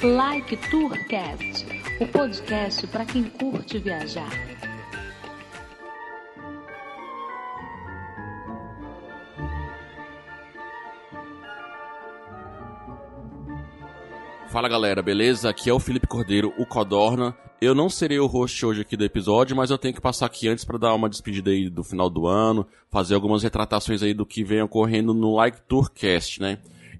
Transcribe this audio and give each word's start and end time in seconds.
Like 0.00 0.56
Tourcast, 0.70 1.66
o 2.00 2.06
podcast 2.06 2.86
para 2.86 3.04
quem 3.04 3.24
curte 3.24 3.78
viajar. 3.78 4.30
Fala 14.48 14.68
galera, 14.68 15.02
beleza? 15.02 15.50
Aqui 15.50 15.68
é 15.68 15.72
o 15.72 15.80
Felipe 15.80 16.06
Cordeiro, 16.06 16.54
o 16.56 16.64
Codorna. 16.64 17.36
Eu 17.60 17.74
não 17.74 17.88
serei 17.88 18.20
o 18.20 18.26
host 18.26 18.64
hoje 18.64 18.82
aqui 18.82 18.96
do 18.96 19.04
episódio, 19.04 19.56
mas 19.56 19.70
eu 19.70 19.78
tenho 19.78 19.94
que 19.94 20.00
passar 20.00 20.26
aqui 20.26 20.46
antes 20.46 20.64
para 20.64 20.78
dar 20.78 20.94
uma 20.94 21.08
despedida 21.08 21.50
aí 21.50 21.68
do 21.68 21.82
final 21.82 22.08
do 22.08 22.28
ano, 22.28 22.64
fazer 22.88 23.16
algumas 23.16 23.42
retratações 23.42 24.00
aí 24.00 24.14
do 24.14 24.24
que 24.24 24.44
vem 24.44 24.62
ocorrendo 24.62 25.12
no 25.12 25.34
Like 25.34 25.60
Tourcast, 25.62 26.40
né? 26.40 26.58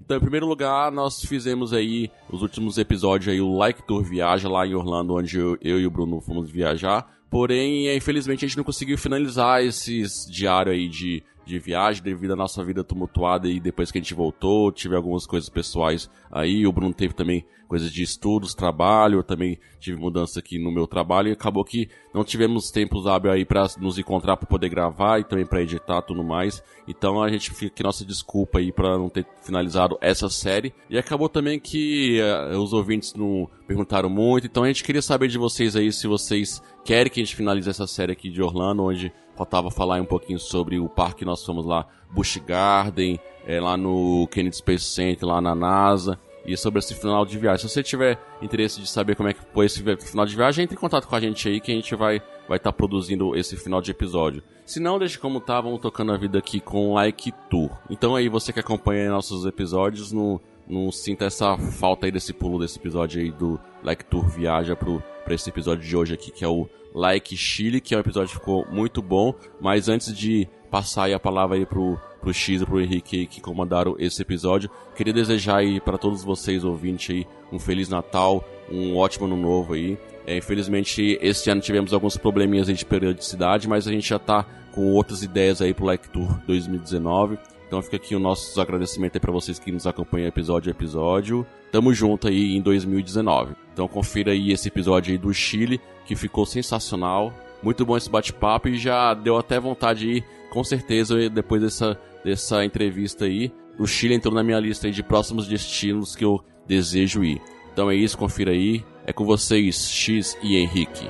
Então, 0.09 0.17
em 0.17 0.21
primeiro 0.21 0.47
lugar, 0.47 0.91
nós 0.91 1.21
fizemos 1.21 1.71
aí 1.71 2.09
os 2.31 2.41
últimos 2.41 2.79
episódios 2.79 3.31
aí 3.31 3.39
o 3.39 3.55
Like 3.55 3.83
Tour 3.83 4.01
Viaja 4.01 4.49
lá 4.49 4.65
em 4.65 4.73
Orlando, 4.73 5.13
onde 5.13 5.37
eu, 5.37 5.55
eu 5.61 5.79
e 5.79 5.85
o 5.85 5.91
Bruno 5.91 6.19
fomos 6.19 6.49
viajar. 6.49 7.07
Porém, 7.29 7.95
infelizmente 7.95 8.43
a 8.43 8.47
gente 8.47 8.57
não 8.57 8.63
conseguiu 8.63 8.97
finalizar 8.97 9.63
esses 9.63 10.25
diários 10.27 10.73
aí 10.73 10.89
de 10.89 11.21
de 11.49 11.59
viagem 11.59 12.03
devido 12.03 12.33
à 12.33 12.35
nossa 12.35 12.63
vida 12.63 12.83
tumultuada 12.83 13.49
e 13.49 13.59
depois 13.59 13.91
que 13.91 13.97
a 13.97 14.01
gente 14.01 14.13
voltou, 14.13 14.71
tive 14.71 14.95
algumas 14.95 15.25
coisas 15.25 15.49
pessoais 15.49 16.09
aí, 16.31 16.65
o 16.67 16.71
Bruno 16.71 16.93
teve 16.93 17.13
também 17.13 17.43
coisas 17.67 17.91
de 17.91 18.01
estudos, 18.01 18.55
trabalho, 18.55 19.19
eu 19.19 19.23
também 19.23 19.59
tive 19.79 19.99
mudança 19.99 20.39
aqui 20.39 20.57
no 20.57 20.71
meu 20.71 20.87
trabalho 20.87 21.29
e 21.29 21.31
acabou 21.31 21.63
que 21.63 21.87
não 22.13 22.23
tivemos 22.23 22.71
tempos 22.71 23.05
hábil 23.05 23.31
aí 23.31 23.45
para 23.45 23.67
nos 23.79 23.99
encontrar 23.99 24.37
para 24.37 24.47
poder 24.47 24.69
gravar 24.69 25.19
e 25.19 25.23
também 25.23 25.45
para 25.45 25.61
editar 25.61 26.01
tudo 26.01 26.23
mais. 26.23 26.63
Então 26.87 27.21
a 27.21 27.29
gente 27.29 27.51
fica 27.51 27.67
aqui 27.67 27.83
nossa 27.83 28.03
desculpa 28.03 28.57
aí 28.57 28.71
para 28.71 28.97
não 28.97 29.07
ter 29.07 29.25
finalizado 29.43 29.99
essa 30.01 30.29
série. 30.29 30.73
E 30.89 30.97
acabou 30.97 31.29
também 31.29 31.59
que 31.59 32.19
uh, 32.19 32.57
os 32.57 32.73
ouvintes 32.73 33.13
não 33.13 33.47
perguntaram 33.67 34.09
muito, 34.09 34.47
então 34.47 34.63
a 34.63 34.67
gente 34.67 34.83
queria 34.83 35.01
saber 35.01 35.27
de 35.27 35.37
vocês 35.37 35.75
aí 35.75 35.91
se 35.91 36.07
vocês 36.07 36.61
querem 36.83 37.11
que 37.11 37.21
a 37.21 37.23
gente 37.23 37.35
finalize 37.35 37.69
essa 37.69 37.85
série 37.85 38.13
aqui 38.13 38.31
de 38.31 38.41
Orlando, 38.41 38.83
onde 38.83 39.13
faltava 39.39 39.71
falar 39.71 40.01
um 40.01 40.05
pouquinho 40.05 40.37
sobre 40.37 40.77
o 40.79 40.89
parque 40.89 41.19
que 41.19 41.25
nós 41.25 41.45
fomos 41.45 41.65
lá, 41.65 41.87
Busch 42.11 42.37
Garden, 42.45 43.17
é, 43.47 43.61
lá 43.61 43.77
no 43.77 44.27
Kennedy 44.27 44.57
Space 44.57 44.83
Center, 44.83 45.29
lá 45.29 45.39
na 45.39 45.55
NASA 45.55 46.19
e 46.45 46.57
sobre 46.57 46.79
esse 46.79 46.93
final 46.93 47.25
de 47.25 47.37
viagem. 47.37 47.65
Se 47.67 47.73
você 47.73 47.81
tiver 47.81 48.19
interesse 48.41 48.81
de 48.81 48.89
saber 48.89 49.15
como 49.15 49.29
é 49.29 49.33
que 49.33 49.39
foi 49.53 49.65
esse 49.65 49.81
final 49.81 50.25
de 50.25 50.35
viagem, 50.35 50.63
entre 50.63 50.75
em 50.75 50.79
contato 50.79 51.07
com 51.07 51.15
a 51.15 51.19
gente 51.21 51.47
aí 51.47 51.61
que 51.61 51.71
a 51.71 51.75
gente 51.75 51.95
vai 51.95 52.21
vai 52.49 52.57
estar 52.57 52.71
tá 52.71 52.73
produzindo 52.73 53.33
esse 53.35 53.55
final 53.55 53.81
de 53.81 53.91
episódio. 53.91 54.43
Se 54.65 54.79
não, 54.79 54.99
deixe 54.99 55.17
como 55.17 55.39
tá, 55.39 55.61
vamos 55.61 55.79
tocando 55.79 56.11
a 56.11 56.17
vida 56.17 56.37
aqui 56.37 56.59
com 56.59 56.93
Like 56.93 57.31
Tour. 57.49 57.69
Então 57.89 58.15
aí 58.15 58.27
você 58.27 58.51
que 58.51 58.59
acompanha 58.59 59.09
nossos 59.09 59.45
episódios, 59.45 60.11
não, 60.11 60.41
não 60.67 60.91
sinta 60.91 61.25
essa 61.25 61.57
falta 61.57 62.07
aí 62.07 62.11
desse 62.11 62.33
pulo 62.33 62.59
desse 62.59 62.77
episódio 62.77 63.21
aí 63.21 63.31
do 63.31 63.57
Like 63.83 64.03
Tour 64.05 64.27
viaja 64.27 64.75
pro, 64.75 65.01
esse 65.29 65.49
episódio 65.49 65.87
de 65.87 65.95
hoje 65.95 66.13
aqui, 66.13 66.31
que 66.31 66.43
é 66.43 66.47
o 66.47 66.67
Like 66.93 67.35
Chile, 67.35 67.81
que 67.81 67.93
é 67.93 67.97
um 67.97 68.01
episódio 68.01 68.29
que 68.29 68.39
ficou 68.39 68.65
muito 68.69 69.01
bom. 69.01 69.33
Mas 69.59 69.89
antes 69.89 70.15
de 70.15 70.47
passar 70.69 71.05
aí 71.05 71.13
a 71.13 71.19
palavra 71.19 71.57
aí 71.57 71.65
pro 71.65 71.99
pro 72.19 72.33
X 72.33 72.61
e 72.61 72.65
pro 72.65 72.81
Henrique 72.81 73.25
que 73.25 73.41
comandaram 73.41 73.95
esse 73.97 74.21
episódio. 74.21 74.69
Queria 74.95 75.13
desejar 75.13 75.57
aí 75.57 75.79
para 75.79 75.97
todos 75.97 76.23
vocês 76.23 76.63
ouvintes 76.63 77.15
aí 77.15 77.27
um 77.51 77.57
feliz 77.57 77.89
Natal, 77.89 78.43
um 78.71 78.97
ótimo 78.97 79.25
ano 79.25 79.37
novo 79.37 79.73
aí. 79.73 79.97
É, 80.27 80.37
infelizmente 80.37 81.17
este 81.21 81.49
ano 81.49 81.61
tivemos 81.61 81.93
alguns 81.93 82.17
probleminhas 82.17 82.67
de 82.67 82.85
periodicidade, 82.85 83.67
mas 83.67 83.87
a 83.87 83.91
gente 83.91 84.07
já 84.07 84.19
tá 84.19 84.45
com 84.71 84.91
outras 84.91 85.23
ideias 85.23 85.61
aí 85.61 85.73
pro 85.73 85.85
Like 85.85 86.09
Tour 86.09 86.39
2019. 86.45 87.37
Então 87.69 87.83
fica 87.83 87.97
aqui 87.97 88.15
o 88.15 88.19
nosso 88.19 88.59
agradecimento 88.59 89.15
aí 89.15 89.19
para 89.19 89.31
vocês 89.31 89.59
que 89.59 89.71
nos 89.71 89.85
acompanham 89.85 90.27
episódio 90.27 90.71
a 90.71 90.75
episódio. 90.75 91.45
Tamo 91.71 91.93
junto 91.93 92.27
aí 92.27 92.57
em 92.57 92.61
2019. 92.61 93.53
Então 93.71 93.87
confira 93.87 94.31
aí 94.31 94.51
esse 94.51 94.69
episódio 94.69 95.11
aí 95.11 95.19
do 95.19 95.31
Chile, 95.31 95.79
que 96.03 96.15
ficou 96.15 96.47
sensacional. 96.47 97.31
Muito 97.61 97.85
bom 97.85 97.95
esse 97.95 98.09
bate-papo 98.09 98.69
e 98.69 98.79
já 98.79 99.13
deu 99.13 99.37
até 99.37 99.59
vontade 99.59 99.99
de 99.99 100.11
ir, 100.17 100.25
com 100.49 100.63
certeza, 100.63 101.29
depois 101.29 101.61
dessa 101.61 101.95
dessa 102.25 102.65
entrevista 102.65 103.25
aí. 103.25 103.51
O 103.77 103.85
Chile 103.85 104.15
entrou 104.15 104.33
na 104.33 104.43
minha 104.43 104.59
lista 104.59 104.89
de 104.89 105.03
próximos 105.03 105.47
destinos 105.47 106.15
que 106.15 106.25
eu 106.25 106.43
desejo 106.65 107.23
ir. 107.23 107.39
Então 107.71 107.91
é 107.91 107.95
isso, 107.95 108.17
confira 108.17 108.51
aí. 108.51 108.83
É 109.05 109.13
com 109.13 109.25
vocês, 109.25 109.89
X 109.91 110.35
e 110.41 110.57
Henrique. 110.57 111.07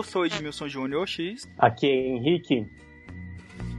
Eu 0.00 0.04
sou 0.04 0.24
Edmilson 0.24 0.66
Júnior 0.66 1.06
X. 1.06 1.46
Aqui 1.58 1.86
é 1.86 2.08
Henrique. 2.08 2.66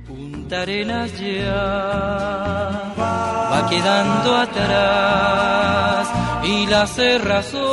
Punta 0.06 0.60
Arenas 0.60 1.20
ya 1.20 2.94
va 2.96 3.68
quedando 3.68 4.36
atrás 4.36 6.12
y 6.44 6.68
la 6.68 6.86
cerrazón. 6.86 7.72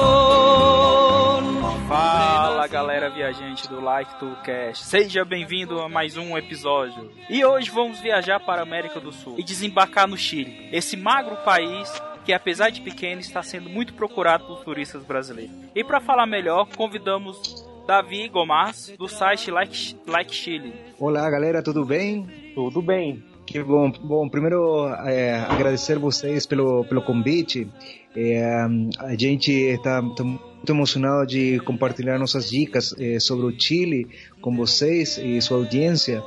Fala 1.89 2.67
galera 2.69 3.11
viajante 3.11 3.69
do 3.69 3.81
Like 3.81 4.19
to 4.19 4.35
Cast, 4.45 4.85
seja 4.85 5.25
bem-vindo 5.25 5.81
a 5.81 5.89
mais 5.89 6.17
um 6.17 6.39
episódio. 6.39 7.11
E 7.29 7.45
hoje 7.45 7.71
vamos 7.71 8.01
viajar 8.01 8.41
para 8.41 8.63
a 8.63 8.65
América 8.65 8.99
do 8.99 9.13
Sul 9.13 9.37
e 9.39 9.43
desembarcar 9.43 10.07
no 10.07 10.17
Chile, 10.17 10.69
esse 10.73 10.97
magro 10.97 11.37
país 11.45 11.91
que 12.25 12.33
apesar 12.33 12.71
de 12.71 12.81
pequeno 12.83 13.21
está 13.21 13.43
sendo 13.43 13.69
muito 13.71 13.95
procurado 13.95 14.45
por 14.45 14.63
turistas 14.63 15.03
brasileiros. 15.03 15.57
E 15.75 15.83
para 15.83 15.99
falar 15.99 16.27
melhor, 16.27 16.69
convidamos 16.77 17.68
Davi 17.88 18.28
Gomas 18.28 18.93
do 18.99 19.09
site 19.09 19.50
Like, 19.50 19.97
like 20.06 20.34
Chile. 20.34 20.75
Olá 21.00 21.31
galera, 21.31 21.62
tudo 21.62 21.87
bem? 21.87 22.26
Tudo 22.54 22.82
bem. 22.82 23.25
Que 23.47 23.62
bom. 23.62 23.91
Bom, 23.91 24.28
primeiro 24.28 24.87
é, 25.06 25.37
agradecer 25.49 25.99
vocês 25.99 26.44
pelo, 26.44 26.84
pelo 26.84 27.00
convite. 27.00 27.66
É, 28.15 28.60
a 28.99 29.16
gente 29.19 29.50
está 29.50 30.03
tá 30.03 30.22
muito 30.22 30.69
emocionado 30.69 31.26
de 31.26 31.60
compartilhar 31.60 32.19
nossas 32.19 32.50
dicas 32.50 32.94
é, 32.99 33.19
sobre 33.19 33.47
o 33.47 33.59
Chile 33.59 34.06
com 34.43 34.55
vocês 34.55 35.16
e 35.16 35.41
sua 35.41 35.56
audiência. 35.56 36.22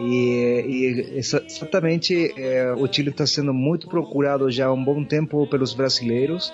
E, 0.00 0.64
e 0.66 1.16
exatamente 1.16 2.34
é, 2.36 2.72
o 2.72 2.92
Chile 2.92 3.10
está 3.10 3.24
sendo 3.24 3.54
muito 3.54 3.86
procurado 3.86 4.50
já 4.50 4.66
há 4.66 4.72
um 4.72 4.82
bom 4.82 5.04
tempo 5.04 5.46
pelos 5.46 5.72
brasileiros 5.74 6.52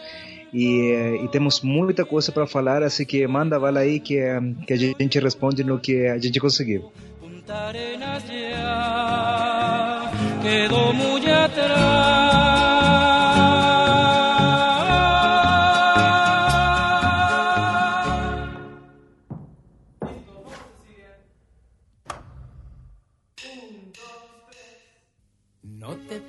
e, 0.54 1.20
e 1.24 1.28
temos 1.28 1.60
muita 1.60 2.04
coisa 2.04 2.30
para 2.30 2.46
falar, 2.46 2.82
assim 2.82 3.04
que 3.04 3.26
manda 3.26 3.58
bala 3.58 3.80
aí 3.80 3.98
que, 3.98 4.20
que 4.66 4.72
a 4.72 4.76
gente 4.76 5.18
responde 5.18 5.64
no 5.64 5.78
que 5.78 6.06
a 6.06 6.18
gente. 6.18 6.40
Quedó 10.42 10.92
muy 10.92 11.30
atrás. 11.30 12.54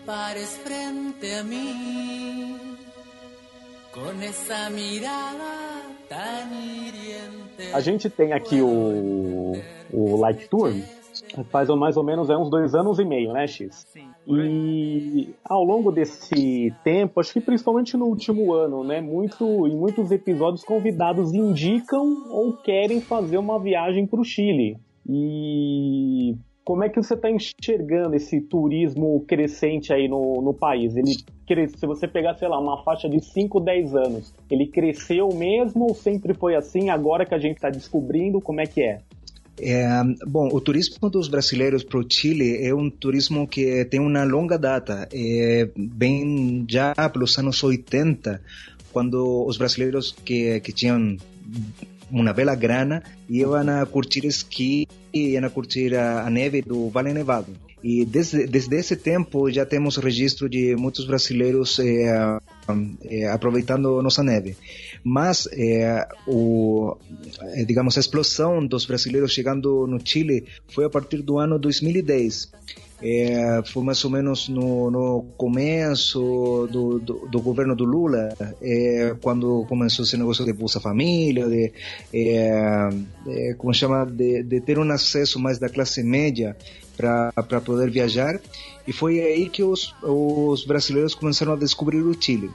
pares 0.06 0.60
frente 0.64 1.34
a 1.34 1.44
mí 1.44 1.85
A 7.74 7.80
gente 7.80 8.10
tem 8.10 8.34
aqui 8.34 8.62
o, 8.62 9.54
o 9.94 10.18
Like 10.18 10.50
Tour, 10.50 10.74
faz 11.50 11.70
mais 11.70 11.96
ou 11.96 12.04
menos 12.04 12.30
é 12.30 12.36
uns 12.36 12.50
dois 12.50 12.76
anos 12.76 13.00
e 13.00 13.06
meio, 13.06 13.32
né, 13.32 13.48
X? 13.48 13.88
Sim. 13.88 14.10
E 14.28 15.34
ao 15.46 15.64
longo 15.64 15.92
desse 15.94 16.74
tempo, 16.84 17.22
acho 17.22 17.32
que 17.32 17.40
principalmente 17.40 17.96
no 17.96 18.08
último 18.08 18.54
ano, 18.54 18.84
né, 18.84 19.00
muito, 19.00 19.66
em 19.66 19.76
muitos 19.78 20.12
episódios 20.12 20.64
convidados 20.64 21.34
indicam 21.34 22.28
ou 22.30 22.52
querem 22.52 23.00
fazer 23.00 23.38
uma 23.38 23.58
viagem 23.60 24.06
para 24.06 24.20
o 24.20 24.26
Chile. 24.26 24.78
E 25.08 26.36
como 26.66 26.84
é 26.84 26.90
que 26.90 27.02
você 27.02 27.14
está 27.14 27.30
enxergando 27.30 28.16
esse 28.16 28.42
turismo 28.42 29.24
crescente 29.28 29.94
aí 29.94 30.08
no, 30.08 30.42
no 30.42 30.54
país? 30.54 30.96
Ele 30.96 31.14
se 31.68 31.86
você 31.86 32.08
pegar, 32.08 32.34
sei 32.34 32.48
lá, 32.48 32.60
uma 32.60 32.84
faixa 32.84 33.08
de 33.08 33.24
5, 33.24 33.60
10 33.60 33.96
anos, 33.96 34.34
ele 34.50 34.66
cresceu 34.66 35.30
mesmo 35.30 35.86
ou 35.86 35.94
sempre 35.94 36.34
foi 36.34 36.56
assim? 36.56 36.90
Agora 36.90 37.24
que 37.24 37.36
a 37.36 37.38
gente 37.38 37.58
está 37.58 37.70
descobrindo, 37.70 38.42
como 38.42 38.62
é 38.62 38.66
que 38.66 38.82
é? 38.82 39.02
É, 39.62 39.88
bom, 40.28 40.50
o 40.52 40.60
turismo 40.60 41.08
dos 41.08 41.28
brasileiros 41.28 41.84
para 41.84 42.00
o 42.00 42.06
Chile 42.10 42.66
é 42.66 42.74
um 42.74 42.90
turismo 42.90 43.48
que 43.48 43.86
tem 43.86 44.00
uma 44.00 44.24
longa 44.24 44.58
data, 44.58 45.08
é, 45.14 45.70
bem 45.78 46.66
já 46.68 46.94
pelos 47.14 47.38
anos 47.38 47.64
80, 47.64 48.42
quando 48.92 49.46
os 49.46 49.58
brasileiros 49.58 50.12
que, 50.12 50.60
que 50.62 50.74
tinham 50.74 51.16
uma 52.22 52.34
bela 52.34 52.56
grana 52.56 53.04
iam 53.30 53.54
a 53.56 53.86
curtir 53.86 54.26
esqui 54.26 54.88
e 55.14 55.32
iam 55.32 55.46
a 55.46 55.50
curtir 55.50 55.96
a, 55.96 56.30
neve 56.30 56.62
do 56.62 56.90
Vale 56.90 57.14
Nevado. 57.14 57.52
E 57.84 58.04
desde, 58.04 58.48
desde 58.48 58.76
esse 58.78 58.96
tempo 58.96 59.52
já 59.52 59.66
temos 59.66 59.98
registro 59.98 60.50
de 60.50 60.76
muitos 60.76 61.06
brasileiros 61.06 61.78
eh, 61.78 62.40
eh, 63.04 63.28
aproveitando 63.28 64.02
nossa 64.02 64.24
neve. 64.24 64.56
Mas, 65.04 65.48
eh, 65.52 66.08
o, 66.26 66.98
digamos, 67.68 67.96
a 67.96 68.00
explosão 68.00 68.66
dos 68.66 68.86
brasileiros 68.86 69.32
chegando 69.32 69.86
no 69.86 70.00
Chile 70.04 70.46
foi 70.70 70.86
a 70.86 70.90
partir 70.90 71.22
do 71.22 71.38
ano 71.38 71.60
2010. 71.60 72.52
É, 73.08 73.62
foi 73.72 73.84
mais 73.84 74.04
ou 74.04 74.10
menos 74.10 74.50
no, 74.50 74.90
no 74.90 75.26
começo 75.38 76.68
do, 76.72 76.98
do, 76.98 77.28
do, 77.28 77.40
governo 77.40 77.76
do 77.76 77.86
Lula, 77.86 78.36
é, 78.60 79.16
quando 79.22 79.64
começou 79.70 80.04
esse 80.04 80.18
negócio 80.18 80.44
de 80.44 80.52
Bolsa 80.52 80.80
Família, 80.80 81.48
de, 81.48 81.72
é, 82.12 82.90
é 83.28 83.54
como 83.54 83.72
chama, 83.76 84.08
de, 84.08 84.42
de, 84.42 84.60
ter 84.60 84.80
um 84.80 84.90
acesso 84.90 85.40
mais 85.40 85.60
da 85.60 85.70
classe 85.70 86.02
média 86.02 86.58
para 86.98 87.62
poder 87.62 87.92
viajar. 87.92 88.42
E 88.88 88.92
foi 88.92 89.20
aí 89.20 89.50
que 89.50 89.62
os, 89.62 89.94
os 90.02 90.66
brasileiros 90.66 91.14
começaram 91.14 91.54
a 91.54 91.58
descobrir 91.58 92.02
o 92.02 92.20
Chile. 92.20 92.50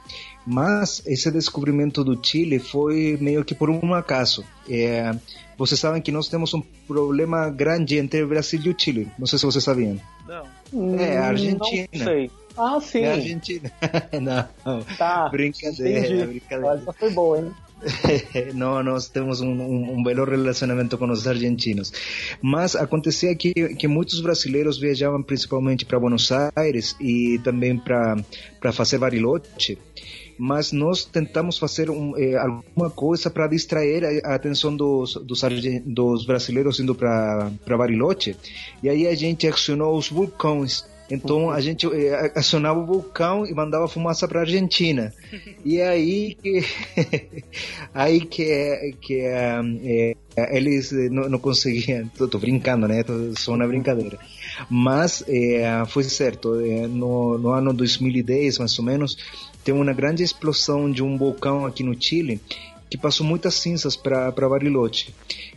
Mas 0.45 1.01
esse 1.05 1.31
descobrimento 1.31 2.03
do 2.03 2.19
Chile 2.21 2.59
foi 2.59 3.17
meio 3.21 3.45
que 3.45 3.55
por 3.55 3.69
um 3.69 3.93
acaso. 3.93 4.43
É, 4.69 5.15
vocês 5.61 5.79
sabem 5.79 6.01
que 6.01 6.11
nós 6.11 6.27
temos 6.27 6.55
um 6.55 6.61
problema 6.87 7.47
grande 7.47 7.99
entre 7.99 8.23
o 8.23 8.27
Brasil 8.27 8.59
e 8.65 8.69
o 8.69 8.75
Chile. 8.75 9.07
Não 9.19 9.27
sei 9.27 9.37
se 9.37 9.45
vocês 9.45 9.63
sabiam. 9.63 10.01
Não. 10.27 10.99
É 10.99 11.19
a 11.19 11.27
Argentina. 11.27 11.87
Não 11.93 12.03
sei. 12.03 12.31
Ah, 12.57 12.79
sim. 12.81 13.01
É 13.01 13.11
a 13.11 13.13
Argentina. 13.13 13.71
não. 14.65 14.81
Tá. 14.97 15.29
Brincadeira, 15.29 15.99
Entendi. 15.99 16.25
brincadeira. 16.25 16.77
Essa 16.77 16.93
foi 16.93 17.11
boa, 17.11 17.37
hein? 17.37 17.51
no, 18.55 18.81
nós 18.81 19.07
temos 19.07 19.39
um, 19.39 19.51
um, 19.51 19.97
um 19.97 20.03
belo 20.03 20.25
relacionamento 20.25 20.97
com 20.97 21.11
os 21.11 21.27
argentinos. 21.27 21.93
Mas 22.41 22.75
acontecia 22.75 23.35
que, 23.35 23.53
que 23.75 23.87
muitos 23.87 24.19
brasileiros 24.19 24.79
viajavam 24.79 25.21
principalmente 25.21 25.85
para 25.85 25.99
Buenos 25.99 26.31
Aires 26.55 26.95
e 26.99 27.39
também 27.43 27.77
para 27.77 28.71
fazer 28.73 28.97
Bariloche 28.97 29.77
mas 30.41 30.71
nós 30.71 31.05
tentamos 31.05 31.59
fazer 31.59 31.91
um, 31.91 32.17
eh, 32.17 32.35
alguma 32.35 32.89
coisa 32.89 33.29
para 33.29 33.45
distrair 33.45 34.03
a, 34.03 34.31
a, 34.31 34.33
atenção 34.33 34.75
dos, 34.75 35.13
dos, 35.13 35.43
dos 35.85 36.25
brasileiros 36.25 36.79
indo 36.79 36.95
para 36.95 37.51
Bariloche. 37.67 38.35
E 38.81 38.89
aí 38.89 39.05
a 39.05 39.13
gente 39.13 39.47
acionou 39.47 39.95
os 39.95 40.09
vulcões. 40.09 40.83
Então 41.11 41.51
a 41.51 41.61
gente 41.61 41.85
eh, 41.85 42.31
acionava 42.35 42.79
o 42.79 42.85
vulcão 42.87 43.45
e 43.45 43.53
mandava 43.53 43.87
fumaça 43.87 44.27
para 44.27 44.39
a 44.39 44.41
Argentina. 44.41 45.13
E 45.63 45.79
aí 45.79 46.35
que 46.41 46.63
aí 47.93 48.21
que 48.21 48.95
que 48.99 49.19
eh, 49.19 50.15
eles 50.35 50.91
não, 51.11 51.29
não 51.29 51.37
conseguiam. 51.37 52.07
Tô, 52.17 52.27
tô, 52.27 52.39
brincando, 52.39 52.87
né? 52.87 53.03
Tô, 53.03 53.13
só 53.37 53.53
uma 53.53 53.67
brincadeira. 53.67 54.17
Mas 54.67 55.23
eh, 55.27 55.83
foi 55.87 56.03
certo. 56.03 56.55
No, 56.89 57.37
no 57.37 57.49
ano 57.49 57.73
2010, 57.73 58.57
mais 58.57 58.79
ou 58.79 58.85
menos, 58.85 59.17
tem 59.63 59.73
uma 59.73 59.93
grande 59.93 60.23
explosão 60.23 60.91
de 60.91 61.03
um 61.03 61.17
vulcão 61.17 61.65
aqui 61.65 61.83
no 61.83 61.99
Chile 61.99 62.39
que 62.89 62.97
passou 62.97 63.25
muitas 63.25 63.55
cinzas 63.55 63.95
para 63.95 64.31
Bariloche. 64.31 65.13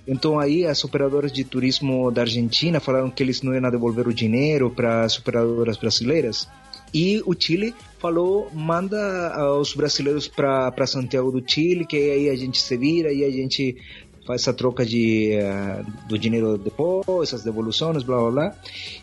Então 0.06 0.38
aí 0.38 0.64
as 0.64 0.84
operadoras 0.84 1.32
de 1.32 1.42
turismo 1.42 2.08
da 2.10 2.20
Argentina 2.22 2.78
falaram 2.78 3.10
que 3.10 3.22
eles 3.22 3.42
não 3.42 3.52
iam 3.52 3.70
devolver 3.70 4.06
o 4.06 4.14
dinheiro 4.14 4.70
para 4.70 5.02
as 5.02 5.18
operadoras 5.18 5.76
brasileiras. 5.76 6.46
E 6.94 7.20
o 7.26 7.34
Chile 7.36 7.74
falou, 7.98 8.48
manda 8.52 9.58
os 9.58 9.74
brasileiros 9.74 10.28
para 10.28 10.86
Santiago 10.86 11.32
do 11.32 11.42
Chile, 11.44 11.84
que 11.84 11.96
aí 11.96 12.30
a 12.30 12.36
gente 12.36 12.62
se 12.62 12.76
vira 12.76 13.12
e 13.12 13.24
a 13.24 13.30
gente 13.30 13.76
faz 14.24 14.42
essa 14.42 14.52
troca 14.52 14.84
de, 14.84 15.38
uh, 15.38 16.08
do 16.08 16.18
dinheiro 16.18 16.56
depois, 16.58 17.28
essas 17.28 17.42
devoluções, 17.42 18.02
blá 18.02 18.18
blá 18.18 18.30
blá. 18.30 18.54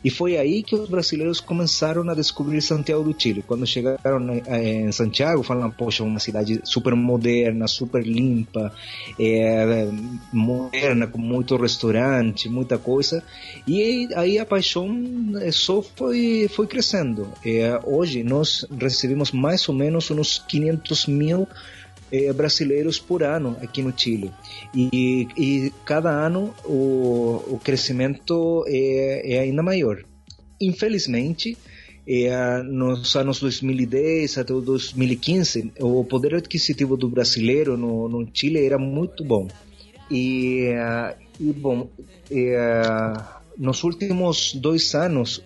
E 0.03 0.09
foi 0.09 0.37
aí 0.37 0.63
que 0.63 0.75
os 0.75 0.89
brasileiros 0.89 1.39
começaram 1.39 2.07
a 2.09 2.13
descobrir 2.13 2.61
Santiago 2.61 3.03
do 3.03 3.19
Chile. 3.19 3.43
Quando 3.45 3.65
chegaram 3.65 4.29
eh, 4.45 4.81
em 4.81 4.91
Santiago, 4.91 5.43
falaram, 5.43 5.71
poxa, 5.71 6.03
uma 6.03 6.19
cidade 6.19 6.59
super 6.63 6.95
moderna, 6.95 7.67
super 7.67 8.05
limpa, 8.05 8.73
é, 9.19 9.87
moderna, 10.33 11.07
com 11.07 11.19
muito 11.19 11.55
restaurante, 11.55 12.49
muita 12.49 12.77
coisa. 12.77 13.23
E 13.67 14.09
aí 14.15 14.39
a 14.39 14.45
paixão 14.45 14.89
só 15.51 15.81
foi, 15.81 16.49
foi 16.53 16.67
crescendo. 16.67 17.27
É, 17.45 17.79
hoje 17.83 18.23
nós 18.23 18.65
recebemos 18.79 19.31
mais 19.31 19.67
ou 19.69 19.75
menos 19.75 20.09
uns 20.11 20.39
500 20.47 21.07
mil 21.07 21.47
eh, 22.11 22.33
brasileiros 22.33 22.99
por 22.99 23.23
ano 23.23 23.57
aqui 23.61 23.81
no 23.81 23.93
Chile. 23.97 24.31
E, 24.75 25.27
e 25.37 25.73
cada 25.85 26.09
ano 26.09 26.53
o, 26.65 27.43
o 27.47 27.59
crescimento 27.63 28.65
é, 28.67 29.35
é 29.35 29.39
ainda 29.39 29.63
maior. 29.63 30.03
Infelizmente, 30.59 31.57
é, 32.07 32.61
nos 32.63 33.15
anos 33.15 33.39
2010 33.39 34.37
até 34.37 34.53
2015, 34.53 35.73
o 35.79 36.03
poder 36.03 36.35
adquisitivo 36.35 36.97
do 36.97 37.07
brasileiro 37.07 37.77
no, 37.77 38.09
no 38.09 38.27
Chile 38.33 38.65
era 38.65 38.77
muito 38.77 39.23
bom. 39.23 39.47
E, 40.09 40.71
e 41.39 41.53
bom, 41.53 41.89
é, 42.29 42.81
nos 43.57 43.83
últimos 43.83 44.53
dois 44.55 44.93
anos, 44.95 45.43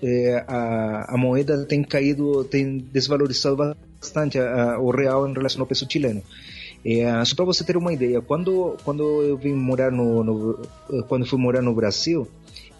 a, 0.47 1.13
a, 1.13 1.17
moeda 1.17 1.65
tem 1.65 1.83
caído, 1.83 2.43
tem 2.45 2.77
desvalorizado 2.77 3.75
bastante 3.99 4.39
a, 4.39 4.73
a, 4.73 4.79
o 4.79 4.89
real 4.89 5.27
em 5.27 5.33
relação 5.33 5.61
ao 5.61 5.67
peso 5.67 5.85
chileno. 5.89 6.23
É, 6.85 7.25
só 7.25 7.35
para 7.35 7.45
você 7.45 7.63
ter 7.63 7.75
uma 7.75 7.91
ideia, 7.91 8.21
quando 8.21 8.77
quando 8.83 9.23
eu 9.23 9.35
vim 9.35 9.53
morar 9.53 9.91
no, 9.91 10.23
no 10.23 10.67
quando 11.07 11.25
fui 11.25 11.39
morar 11.39 11.63
no 11.63 11.73
Brasil, 11.73 12.27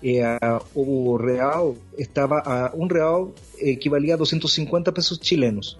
é, 0.03 0.37
o 0.75 1.17
real 1.17 1.75
estava 1.97 2.37
a 2.45 2.71
um 2.75 2.85
real 2.85 3.33
equivalia 3.57 4.13
a 4.13 4.17
250 4.17 4.91
pesos 4.91 5.19
chilenos. 5.19 5.79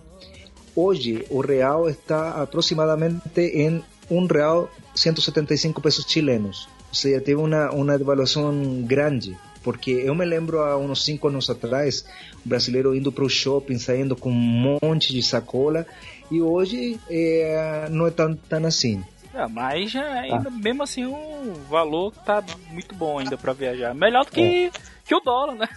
Hoje 0.76 1.24
o 1.30 1.40
real 1.40 1.88
está 1.88 2.42
aproximadamente 2.42 3.40
em 3.40 3.84
um 4.10 4.26
real 4.26 4.72
175 4.96 5.80
pesos 5.80 6.06
chilenos. 6.08 6.68
Ou 6.90 6.96
seja, 6.96 7.22
teve 7.22 7.40
uma 7.40 7.70
uma 7.72 7.96
devaluação 7.96 8.82
grande 8.82 9.38
porque 9.66 9.90
eu 9.90 10.14
me 10.14 10.24
lembro 10.24 10.60
há 10.60 10.78
uns 10.78 11.04
cinco 11.04 11.28
anos 11.28 11.50
atrás, 11.50 12.06
o 12.46 12.48
brasileiro 12.48 12.96
indo 12.96 13.12
para 13.12 13.24
o 13.24 13.30
shopping, 13.30 13.80
saindo 13.80 14.16
com 14.16 14.30
um 14.30 14.78
monte 14.80 15.12
de 15.12 15.24
sacola 15.24 15.88
e 16.32 16.42
hoje 16.42 17.00
é, 17.10 17.88
não 17.90 18.08
é 18.08 18.12
tão, 18.12 18.36
tão 18.36 18.66
assim. 18.66 19.04
É, 19.34 19.48
mas 19.48 19.92
já 19.92 20.04
ainda, 20.04 20.46
tá. 20.46 20.50
mesmo 20.50 20.84
assim, 20.84 21.06
o 21.06 21.54
valor 21.70 22.14
tá 22.26 22.42
muito 22.72 22.96
bom 22.96 23.20
ainda 23.20 23.38
para 23.38 23.52
viajar. 23.52 23.94
Melhor 23.94 24.24
do 24.26 24.32
que, 24.32 24.68
é. 24.68 24.72
que 25.04 25.14
o 25.14 25.20
dólar, 25.20 25.56
né? 25.56 25.68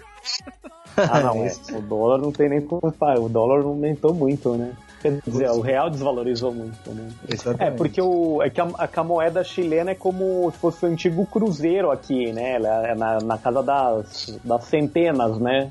Ah, 0.97 1.21
não, 1.21 1.45
é. 1.45 1.52
o 1.76 1.81
dólar 1.83 2.19
não 2.19 2.33
tem 2.33 2.49
nem 2.49 2.61
como 2.61 2.93
falar. 2.93 3.19
O 3.19 3.28
dólar 3.28 3.64
aumentou 3.64 4.14
muito, 4.14 4.57
né? 4.57 4.73
Quer 5.00 5.21
dizer, 5.25 5.50
o 5.50 5.61
real 5.61 5.90
desvalorizou 5.90 6.52
muito, 6.52 6.90
né? 6.90 7.09
Exatamente. 7.28 7.62
É, 7.62 7.71
porque 7.71 8.02
o, 8.02 8.43
é 8.43 8.50
que 8.50 8.61
a, 8.61 8.69
a, 8.76 9.05
moeda 9.05 9.45
chilena 9.45 9.93
é 9.93 9.95
como 9.95 10.50
se 10.50 10.59
fosse 10.59 10.85
o 10.85 10.88
antigo 10.88 11.25
cruzeiro 11.26 11.90
aqui, 11.90 12.33
né? 12.33 12.55
Ela 12.55 12.88
é 12.88 12.95
na, 12.97 13.19
na 13.19 13.38
casa 13.38 13.62
das, 13.62 14.40
das 14.43 14.64
centenas, 14.64 15.38
né? 15.38 15.71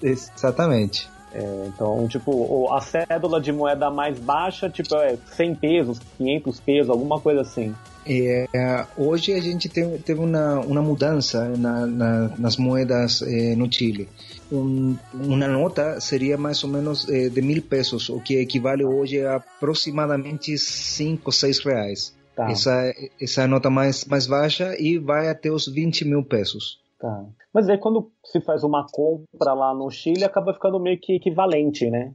Exatamente. 0.00 1.08
É, 1.36 1.66
então, 1.66 2.08
tipo, 2.08 2.72
a 2.72 2.80
cédula 2.80 3.38
de 3.38 3.52
moeda 3.52 3.90
mais 3.90 4.18
baixa, 4.18 4.70
tipo, 4.70 4.96
é 4.96 5.18
100 5.32 5.54
pesos, 5.56 6.00
500 6.16 6.60
pesos, 6.60 6.90
alguma 6.90 7.20
coisa 7.20 7.42
assim. 7.42 7.74
É, 8.08 8.86
hoje 8.96 9.34
a 9.34 9.40
gente 9.40 9.68
tem, 9.68 9.98
teve 9.98 10.20
uma, 10.20 10.60
uma 10.60 10.80
mudança 10.80 11.46
na, 11.58 11.84
na, 11.86 12.28
nas 12.38 12.56
moedas 12.56 13.20
é, 13.20 13.54
no 13.54 13.70
Chile. 13.70 14.08
Um, 14.50 14.96
uma 15.12 15.46
nota 15.46 16.00
seria 16.00 16.38
mais 16.38 16.62
ou 16.64 16.70
menos 16.70 17.06
é, 17.08 17.28
de 17.28 17.42
mil 17.42 17.60
pesos, 17.60 18.08
o 18.08 18.18
que 18.20 18.38
equivale 18.38 18.84
hoje 18.84 19.22
a 19.22 19.36
aproximadamente 19.36 20.56
5, 20.56 21.30
6 21.30 21.58
reais. 21.58 22.16
Tá. 22.34 22.50
Essa, 22.50 22.94
essa 23.20 23.40
é 23.42 23.44
a 23.44 23.48
nota 23.48 23.68
mais, 23.68 24.06
mais 24.06 24.26
baixa 24.26 24.74
e 24.78 24.98
vai 24.98 25.28
até 25.28 25.50
os 25.50 25.66
20 25.66 26.06
mil 26.06 26.24
pesos. 26.24 26.78
Tá. 26.98 27.24
Mas 27.56 27.70
aí 27.70 27.78
quando 27.78 28.12
se 28.22 28.38
faz 28.42 28.62
uma 28.64 28.86
compra 28.86 29.54
lá 29.54 29.72
no 29.72 29.90
Chile, 29.90 30.24
acaba 30.24 30.52
ficando 30.52 30.78
meio 30.78 31.00
que 31.00 31.14
equivalente, 31.14 31.88
né? 31.88 32.12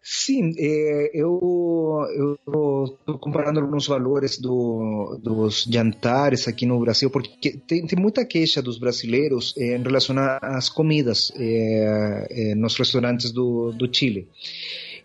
Sim, 0.00 0.54
é, 0.56 1.10
eu 1.12 2.00
estou 2.46 3.18
comparando 3.18 3.60
alguns 3.60 3.86
valores 3.86 4.38
do, 4.38 5.20
dos 5.22 5.64
jantares 5.64 6.48
aqui 6.48 6.64
no 6.64 6.80
Brasil, 6.80 7.10
porque 7.10 7.58
tem, 7.66 7.86
tem 7.86 7.98
muita 8.00 8.24
queixa 8.24 8.62
dos 8.62 8.78
brasileiros 8.78 9.52
é, 9.58 9.76
em 9.76 9.82
relação 9.82 10.16
às 10.40 10.70
comidas 10.70 11.30
é, 11.36 12.54
nos 12.54 12.78
restaurantes 12.78 13.32
do, 13.32 13.72
do 13.72 13.94
Chile. 13.94 14.26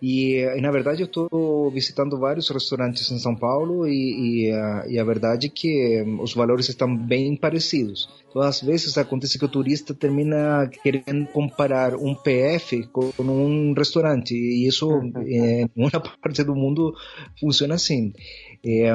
E, 0.02 0.38
e, 0.38 0.62
na 0.62 0.72
verdade 0.72 1.04
eu 1.04 1.06
estou 1.06 1.70
visitando 1.70 2.18
vários 2.18 2.50
restaurantes 2.50 3.12
em 3.12 3.20
São 3.20 3.36
Paulo 3.36 3.88
e, 3.88 4.48
e, 4.48 4.52
a, 4.52 4.86
e, 4.88 5.00
a, 5.00 5.04
verdade 5.04 5.46
é 5.46 5.50
que 5.50 6.04
os 6.20 6.34
valores 6.34 6.68
estão 6.70 6.96
bem 6.96 7.36
parecidos. 7.36 8.10
Todas 8.34 8.48
as 8.48 8.62
vezes 8.62 8.98
acontece 8.98 9.38
que 9.38 9.46
o 9.46 9.50
turista 9.50 9.94
termina 9.94 10.68
querendo 10.82 11.28
comparar 11.28 11.96
um 11.96 12.16
PF 12.16 12.88
com 12.88 13.12
um 13.20 13.74
restaurante 13.74 14.34
e 14.34 14.66
isso 14.68 14.90
em 15.28 15.70
uma 15.76 15.92
parte 16.20 16.44
do 16.44 16.56
mundo 16.56 16.96
funciona 17.40 17.76
assim. 17.76 18.12
É, 18.66 18.92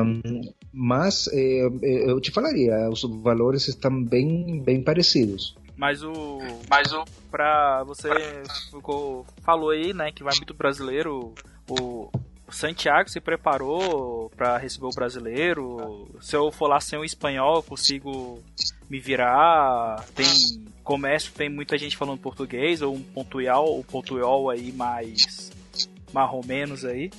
mas 0.73 1.29
é, 1.33 1.69
eu 2.11 2.21
te 2.21 2.33
falaria, 2.33 2.89
os 2.91 3.03
valores 3.23 3.69
estão 3.69 4.03
bem, 4.03 4.61
bem 4.61 4.83
parecidos. 4.83 5.57
Mas 5.77 6.03
o. 6.03 6.39
Mas 6.69 6.93
o. 6.93 7.05
Pra 7.31 7.85
você 7.85 8.09
ficou, 8.71 9.27
falou 9.43 9.71
aí, 9.71 9.93
né, 9.93 10.11
que 10.11 10.25
vai 10.25 10.35
muito 10.37 10.55
brasileiro. 10.55 11.35
O, 11.69 12.11
Santiago 12.49 13.11
se 13.11 13.21
preparou 13.21 14.31
para 14.37 14.57
receber 14.57 14.87
o 14.87 14.95
brasileiro. 14.95 16.09
Se 16.21 16.37
eu 16.37 16.51
for 16.53 16.69
lá 16.69 16.81
sem 16.81 16.99
o 16.99 17.05
espanhol, 17.05 17.57
eu 17.57 17.63
consigo 17.63 18.41
me 18.89 19.01
virar. 19.01 20.05
Tem 20.15 20.27
comércio, 20.85 21.33
tem 21.33 21.49
muita 21.49 21.77
gente 21.77 21.97
falando 21.97 22.21
português, 22.21 22.83
ou 22.83 22.95
um 22.95 23.03
pontual, 23.03 23.79
o 23.79 23.83
pontual 23.83 24.49
aí 24.49 24.73
mais 24.73 25.51
marromenos 26.13 26.85
aí. 26.85 27.11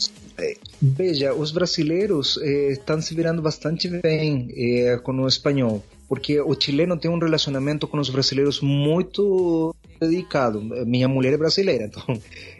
Veja, 0.81 1.33
os 1.33 1.51
brasileiros 1.51 2.39
eh, 2.41 2.71
estão 2.71 3.01
se 3.01 3.13
virando 3.13 3.41
bastante 3.41 3.89
bem 3.89 4.47
eh, 4.55 4.97
com 5.03 5.11
o 5.11 5.27
espanhol 5.27 5.83
porque 6.07 6.39
o 6.39 6.55
chileno 6.59 6.97
tem 6.97 7.11
um 7.11 7.19
relacionamento 7.19 7.87
com 7.87 7.99
os 7.99 8.09
brasileiros 8.09 8.61
muito 8.61 9.75
dedicado. 9.99 10.61
Minha 10.61 11.07
mulher 11.07 11.33
é 11.33 11.37
brasileira, 11.37 11.85
então 11.85 12.03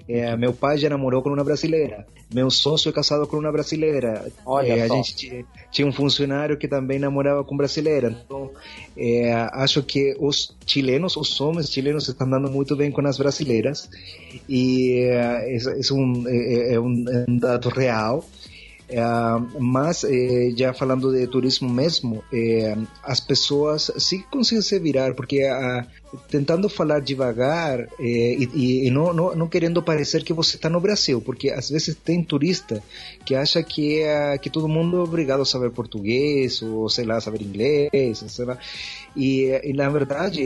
é, 0.08 0.36
meu 0.38 0.54
pai 0.54 0.78
já 0.78 0.90
namorou 0.90 1.22
com 1.22 1.30
uma 1.30 1.44
brasileira, 1.44 2.06
meu 2.34 2.50
sócio 2.50 2.90
é 2.90 2.92
casado 2.92 3.26
com 3.26 3.38
uma 3.38 3.52
brasileira. 3.52 4.30
Olha 4.46 4.74
é. 4.74 4.82
A 4.82 4.88
gente 4.88 5.46
tinha, 5.72 5.88
um 5.88 5.94
funcionário 5.94 6.58
que 6.58 6.68
também 6.68 7.00
namorava 7.00 7.44
com 7.44 7.56
brasileira. 7.56 8.18
Então, 8.26 8.52
é, 8.98 9.32
acho 9.54 9.82
que 9.82 10.16
os 10.20 10.56
chilenos, 10.66 11.16
os 11.16 11.40
homens 11.40 11.72
chilenos 11.72 12.08
estão 12.08 12.30
dando 12.30 12.50
muito 12.50 12.76
bem 12.76 12.92
com 12.92 13.06
as 13.08 13.18
brasileiras 13.18 13.90
e 14.50 15.04
é, 15.10 15.58
é 15.58 15.94
um, 15.94 16.28
é, 16.28 16.74
é 16.74 16.80
um 16.80 17.38
dado 17.38 17.70
real. 17.70 18.26
Uh, 18.90 19.46
mas 19.60 20.06
eh, 20.06 20.54
já 20.56 20.74
falando 20.74 21.12
de 21.12 21.28
turismo 21.28 21.70
mesmo, 21.70 22.24
eh, 22.32 22.74
as 23.04 23.20
pessoas 23.20 23.92
sim 23.98 24.24
conseguem 24.32 24.62
se 24.62 24.80
virar, 24.80 25.14
porque 25.14 25.44
uh, 25.44 25.86
tentando 26.30 26.70
falar 26.70 27.02
devagar 27.02 27.82
eh, 28.00 28.38
e, 28.40 28.88
e 28.88 28.90
não, 28.90 29.12
não, 29.12 29.36
não, 29.36 29.50
querendo 29.50 29.84
parecer 29.84 30.24
que 30.24 30.32
você 30.32 30.56
está 30.56 30.70
no 30.70 30.80
Brasil, 30.80 31.20
porque 31.20 31.50
às 31.50 31.70
vezes 31.70 31.98
tem 31.98 32.24
turista 32.24 32.82
que 33.26 33.36
acha 33.36 33.62
que, 33.62 34.04
que 34.42 34.50
todo 34.50 34.70
mundo 34.70 34.96
é 34.96 35.02
obrigado 35.02 35.42
a 35.42 35.46
saber 35.46 35.72
português 35.72 36.62
ou 36.62 36.88
sei 36.88 37.04
lá, 37.04 37.20
saber 37.20 37.42
inglês, 37.42 38.24
sei 38.26 38.46
lá. 38.46 38.58
E, 39.18 39.52
e 39.66 39.74
na 39.74 39.90
verdade 39.90 40.42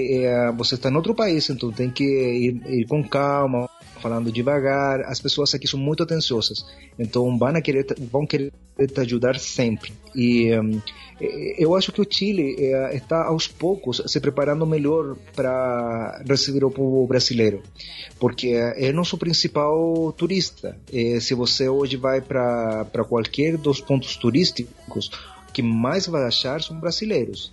você 0.58 0.76
está 0.76 0.90
em 0.90 0.96
outro 0.96 1.14
país, 1.14 1.48
então 1.48 1.72
tem 1.72 1.92
que 1.92 2.04
ir, 2.04 2.62
ir 2.68 2.88
com 2.88 3.04
calma, 3.08 3.70
falando 4.02 4.32
devagar. 4.32 5.02
As 5.02 5.20
pessoas 5.20 5.54
aqui 5.54 5.68
são 5.68 5.80
muito 5.80 6.04
atenciosas, 6.04 6.66
então 6.98 7.38
vão 7.38 7.62
querer, 7.62 7.86
vão 8.12 8.26
querer 8.26 8.52
te 8.78 9.00
ajudar 9.00 9.40
sempre. 9.40 9.94
E 10.16 10.58
um, 10.58 10.82
eu 11.58 11.76
acho 11.76 11.92
que 11.92 12.02
o 12.02 12.08
Chile 12.10 12.56
é, 12.58 12.96
está 12.96 13.26
aos 13.26 13.48
poucos 13.48 14.02
se 14.08 14.20
preparando 14.20 14.66
melhor 14.66 15.16
para 15.36 16.22
receber 16.28 16.66
o 16.66 16.72
povo 16.72 17.06
brasileiro, 17.06 17.62
porque 18.20 18.50
é 18.50 18.92
nosso 18.92 19.18
principal 19.18 20.12
turista. 20.18 20.76
se 21.20 21.34
você 21.34 21.70
hoje 21.70 21.96
vai 21.96 22.22
para 22.22 23.06
qualquer 23.08 23.58
dos 23.58 23.80
pontos 23.80 24.16
turísticos, 24.16 25.12
o 25.48 25.52
que 25.54 25.62
mais 25.62 26.08
vai 26.08 26.24
achar 26.26 26.62
são 26.62 26.80
brasileiros. 26.80 27.52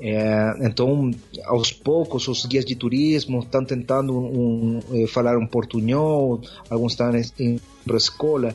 É, 0.00 0.54
então, 0.60 1.10
aos 1.44 1.72
poucos, 1.72 2.28
os 2.28 2.44
guias 2.44 2.64
de 2.64 2.74
turismo 2.74 3.40
estão 3.40 3.64
tentando 3.64 4.16
um, 4.16 4.80
um, 4.90 5.06
falar 5.06 5.38
um 5.38 5.46
portunhol, 5.46 6.40
alguns 6.68 6.92
estão 6.92 7.10
indo 7.16 7.60
para 7.84 7.94
a 7.94 7.98
escola. 7.98 8.54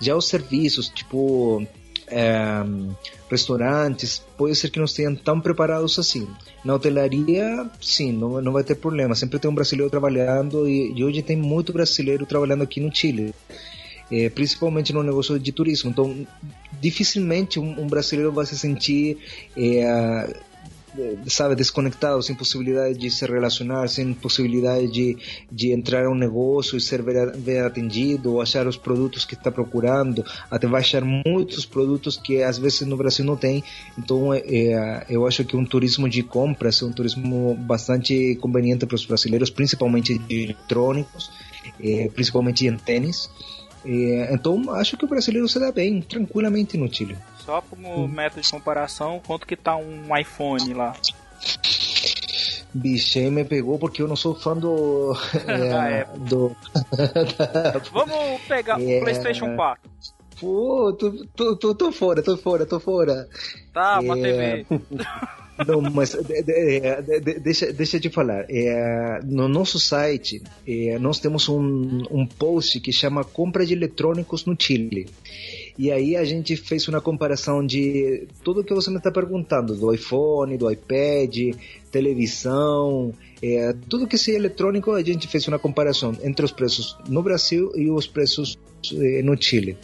Já 0.00 0.16
os 0.16 0.26
serviços, 0.26 0.88
tipo 0.88 1.64
é, 2.08 2.64
restaurantes, 3.30 4.22
pode 4.36 4.56
ser 4.56 4.70
que 4.70 4.78
não 4.78 4.86
estejam 4.86 5.14
tão 5.14 5.40
preparados 5.40 5.98
assim. 5.98 6.26
Na 6.64 6.74
hotelaria, 6.74 7.70
sim, 7.80 8.12
não, 8.12 8.40
não 8.40 8.52
vai 8.52 8.64
ter 8.64 8.74
problema. 8.74 9.14
Sempre 9.14 9.38
tem 9.38 9.50
um 9.50 9.54
brasileiro 9.54 9.90
trabalhando 9.90 10.68
e, 10.68 10.92
e 10.92 11.04
hoje 11.04 11.22
tem 11.22 11.36
muito 11.36 11.72
brasileiro 11.72 12.26
trabalhando 12.26 12.62
aqui 12.62 12.80
no 12.80 12.94
Chile. 12.94 13.32
É, 14.10 14.28
principalmente 14.28 14.92
no 14.92 15.04
negócio 15.04 15.38
de 15.38 15.52
turismo. 15.52 15.88
Então, 15.88 16.26
dificilmente 16.80 17.60
um, 17.60 17.80
um 17.80 17.86
brasileiro 17.86 18.32
vai 18.32 18.44
se 18.44 18.58
sentir 18.58 19.18
é, 19.56 20.34
sabe, 21.26 21.54
desconectado, 21.54 22.22
sem 22.22 22.34
possibilidade 22.34 22.98
de 22.98 23.10
se 23.10 23.24
relacionar, 23.26 23.88
sem 23.88 24.12
possibilidade 24.12 24.88
de, 24.88 25.16
de 25.50 25.72
entrar 25.72 26.06
a 26.06 26.10
um 26.10 26.14
negócio 26.14 26.76
e 26.76 26.80
ser 26.80 27.02
atendido, 27.64 28.34
ou 28.34 28.40
achar 28.40 28.66
os 28.66 28.76
produtos 28.76 29.24
que 29.24 29.34
está 29.34 29.50
procurando, 29.50 30.24
até 30.50 30.66
vai 30.66 30.80
achar 30.80 31.02
muitos 31.04 31.64
produtos 31.64 32.16
que 32.16 32.42
às 32.42 32.58
vezes 32.58 32.82
no 32.82 32.96
Brasil 32.96 33.24
não 33.24 33.36
tem. 33.36 33.62
Então, 33.98 34.32
é 34.34 35.06
eu 35.08 35.26
acho 35.26 35.44
que 35.44 35.56
um 35.56 35.64
turismo 35.64 36.08
de 36.08 36.22
compras 36.22 36.82
é 36.82 36.84
um 36.84 36.92
turismo 36.92 37.54
bastante 37.54 38.36
conveniente 38.36 38.86
para 38.86 38.94
os 38.94 39.04
brasileiros, 39.04 39.50
principalmente 39.50 40.18
de 40.18 40.42
eletrônicos, 40.44 41.30
é, 41.82 42.08
principalmente 42.08 42.66
em 42.66 42.76
tênis. 42.76 43.30
É, 43.84 44.34
então, 44.34 44.70
acho 44.74 44.96
que 44.96 45.04
o 45.04 45.08
brasileiro 45.08 45.48
se 45.48 45.58
dá 45.58 45.72
bem, 45.72 46.02
tranquilamente 46.02 46.76
no 46.76 46.92
Chile. 46.92 47.16
Só 47.38 47.62
como 47.62 48.06
método 48.06 48.42
de 48.42 48.50
comparação, 48.50 49.20
quanto 49.26 49.46
que 49.46 49.56
tá 49.56 49.76
um 49.76 50.16
iPhone 50.16 50.74
lá? 50.74 50.94
Bicho, 52.72 53.18
me 53.30 53.44
pegou 53.44 53.78
porque 53.78 54.00
eu 54.02 54.08
não 54.08 54.14
sou 54.14 54.34
fã 54.34 54.56
do. 54.56 55.16
é, 55.48 56.06
do... 56.18 56.54
Vamos 57.92 58.40
pegar 58.46 58.80
é... 58.80 58.98
o 58.98 59.00
PlayStation 59.00 59.56
4. 59.56 59.90
Pô, 60.40 60.92
tô, 60.98 61.26
tô, 61.34 61.56
tô, 61.56 61.74
tô, 61.74 61.92
fora, 61.92 62.22
tô 62.22 62.36
fora, 62.36 62.64
tô 62.64 62.80
fora. 62.80 63.28
Tá, 63.74 64.00
uma 64.00 64.14
TV. 64.14 64.64
Não, 65.66 65.80
mas 65.80 66.12
de, 66.12 66.42
de, 66.42 67.20
de, 67.20 67.40
deixa, 67.40 67.72
deixa 67.72 68.00
te 68.00 68.08
falar. 68.08 68.46
É, 68.48 69.20
no 69.24 69.48
nosso 69.48 69.78
site, 69.78 70.42
é, 70.66 70.98
nós 70.98 71.18
temos 71.18 71.48
um, 71.48 72.02
um 72.10 72.26
post 72.26 72.80
que 72.80 72.92
chama 72.92 73.24
Compra 73.24 73.64
de 73.66 73.74
Eletrônicos 73.74 74.44
no 74.44 74.56
Chile. 74.58 75.06
E 75.78 75.90
aí 75.90 76.16
a 76.16 76.24
gente 76.24 76.56
fez 76.56 76.86
uma 76.88 77.00
comparação 77.00 77.64
de 77.64 78.26
tudo 78.44 78.64
que 78.64 78.74
você 78.74 78.90
me 78.90 78.98
está 78.98 79.10
perguntando, 79.10 79.74
do 79.74 79.92
iPhone, 79.94 80.56
do 80.56 80.70
iPad, 80.70 81.54
televisão, 81.90 83.14
é, 83.42 83.74
tudo 83.88 84.06
que 84.06 84.18
seja 84.18 84.36
eletrônico, 84.36 84.92
a 84.92 85.02
gente 85.02 85.26
fez 85.26 85.48
uma 85.48 85.58
comparação 85.58 86.14
entre 86.22 86.44
os 86.44 86.52
preços 86.52 86.96
no 87.08 87.22
Brasil 87.22 87.72
e 87.74 87.90
os 87.90 88.06
preços 88.06 88.58
é, 88.92 89.22
no 89.22 89.40
Chile. 89.40 89.76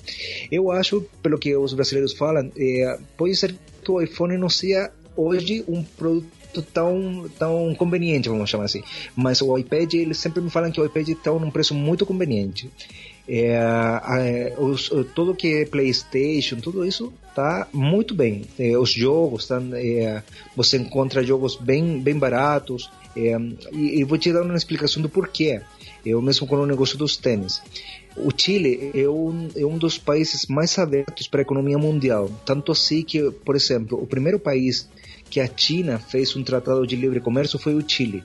Eu 0.51 0.71
acho, 0.71 1.07
pelo 1.23 1.39
que 1.39 1.57
os 1.57 1.73
brasileiros 1.73 2.13
falam, 2.13 2.51
é, 2.57 2.99
pode 3.17 3.35
ser 3.35 3.55
que 3.83 3.91
o 3.91 4.01
iPhone 4.01 4.37
não 4.37 4.51
seja 4.51 4.93
hoje 5.17 5.65
um 5.67 5.83
produto 5.83 6.63
tão, 6.73 7.29
tão 7.39 7.75
conveniente, 7.75 8.29
vamos 8.29 8.49
chamar 8.49 8.65
assim. 8.65 8.83
Mas 9.15 9.41
o 9.41 9.57
iPad, 9.57 9.95
eles 9.95 10.19
sempre 10.19 10.41
me 10.41 10.51
falam 10.51 10.71
que 10.71 10.81
o 10.81 10.85
iPad 10.85 11.09
está 11.09 11.33
num 11.33 11.51
preço 11.51 11.75
muito 11.75 12.07
conveniente. 12.07 12.71
É, 13.29 13.57
é, 14.19 14.55
os, 14.59 14.89
tudo 15.15 15.35
que 15.35 15.63
é 15.63 15.65
PlayStation, 15.65 16.57
tudo 16.57 16.85
isso 16.85 17.13
tá 17.35 17.67
muito 17.73 18.15
bem. 18.15 18.43
É, 18.59 18.79
os 18.79 18.91
jogos, 18.91 19.47
tá, 19.47 19.61
você 20.55 20.77
encontra 20.77 21.25
jogos 21.25 21.57
bem, 21.57 22.01
bem 22.01 22.19
baratos. 22.19 22.91
É, 23.17 23.37
e, 23.73 24.01
e, 24.01 24.05
vou 24.05 24.19
te 24.19 24.33
dar 24.33 24.43
uma 24.43 24.57
explicação 24.57 25.03
do 25.03 25.09
porquê. 25.09 25.61
Eu 26.05 26.23
mesmo 26.23 26.47
com 26.47 26.57
o 26.57 26.67
negócio 26.67 26.97
dos 26.97 27.17
tênis. 27.17 27.61
O 28.17 28.31
Chile 28.35 28.93
é 28.95 29.09
um, 29.09 29.49
é 29.57 29.67
um 29.67 29.77
dos 29.77 29.99
países 29.99 30.47
mais 30.47 30.79
abertos 30.79 31.27
para 31.27 31.41
a 31.41 31.43
economia 31.43 31.77
mundial. 31.77 32.31
Tanto 32.45 32.73
assim 32.73 33.03
que, 33.03 33.31
por 33.45 33.57
exemplo, 33.57 34.01
o 34.01 34.07
primeiro 34.07 34.39
país 34.39 34.89
que 35.31 35.41
a 35.41 35.49
China 35.55 35.99
fez 35.99 36.35
um 36.37 36.43
tratado 36.43 36.87
de 36.87 36.97
livre 36.97 37.21
comércio 37.21 37.59
foi 37.59 37.75
o 37.75 37.85
Chile. 37.87 38.23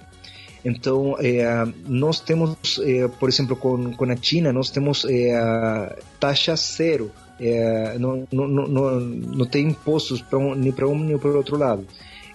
Então, 0.64 1.16
é, 1.20 1.66
nós 1.88 2.20
temos, 2.20 2.80
é, 2.84 3.08
por 3.08 3.28
exemplo, 3.28 3.56
com, 3.56 3.94
com 3.94 4.06
a 4.06 4.16
China, 4.16 4.54
nós 4.54 4.70
temos 4.70 5.06
é, 5.06 6.00
taxa 6.20 6.56
zero. 6.56 7.12
não, 8.00 8.28
não, 8.32 8.48
não, 8.48 9.00
não 9.00 9.46
tem 9.46 9.70
impostos 9.70 10.22
para 10.22 10.38
um, 10.38 10.54
nem 10.54 10.72
para 10.72 10.88
um 10.88 11.00
nem 11.00 11.18
para 11.18 11.32
o 11.32 11.38
outro 11.38 11.58
lado. 11.58 11.86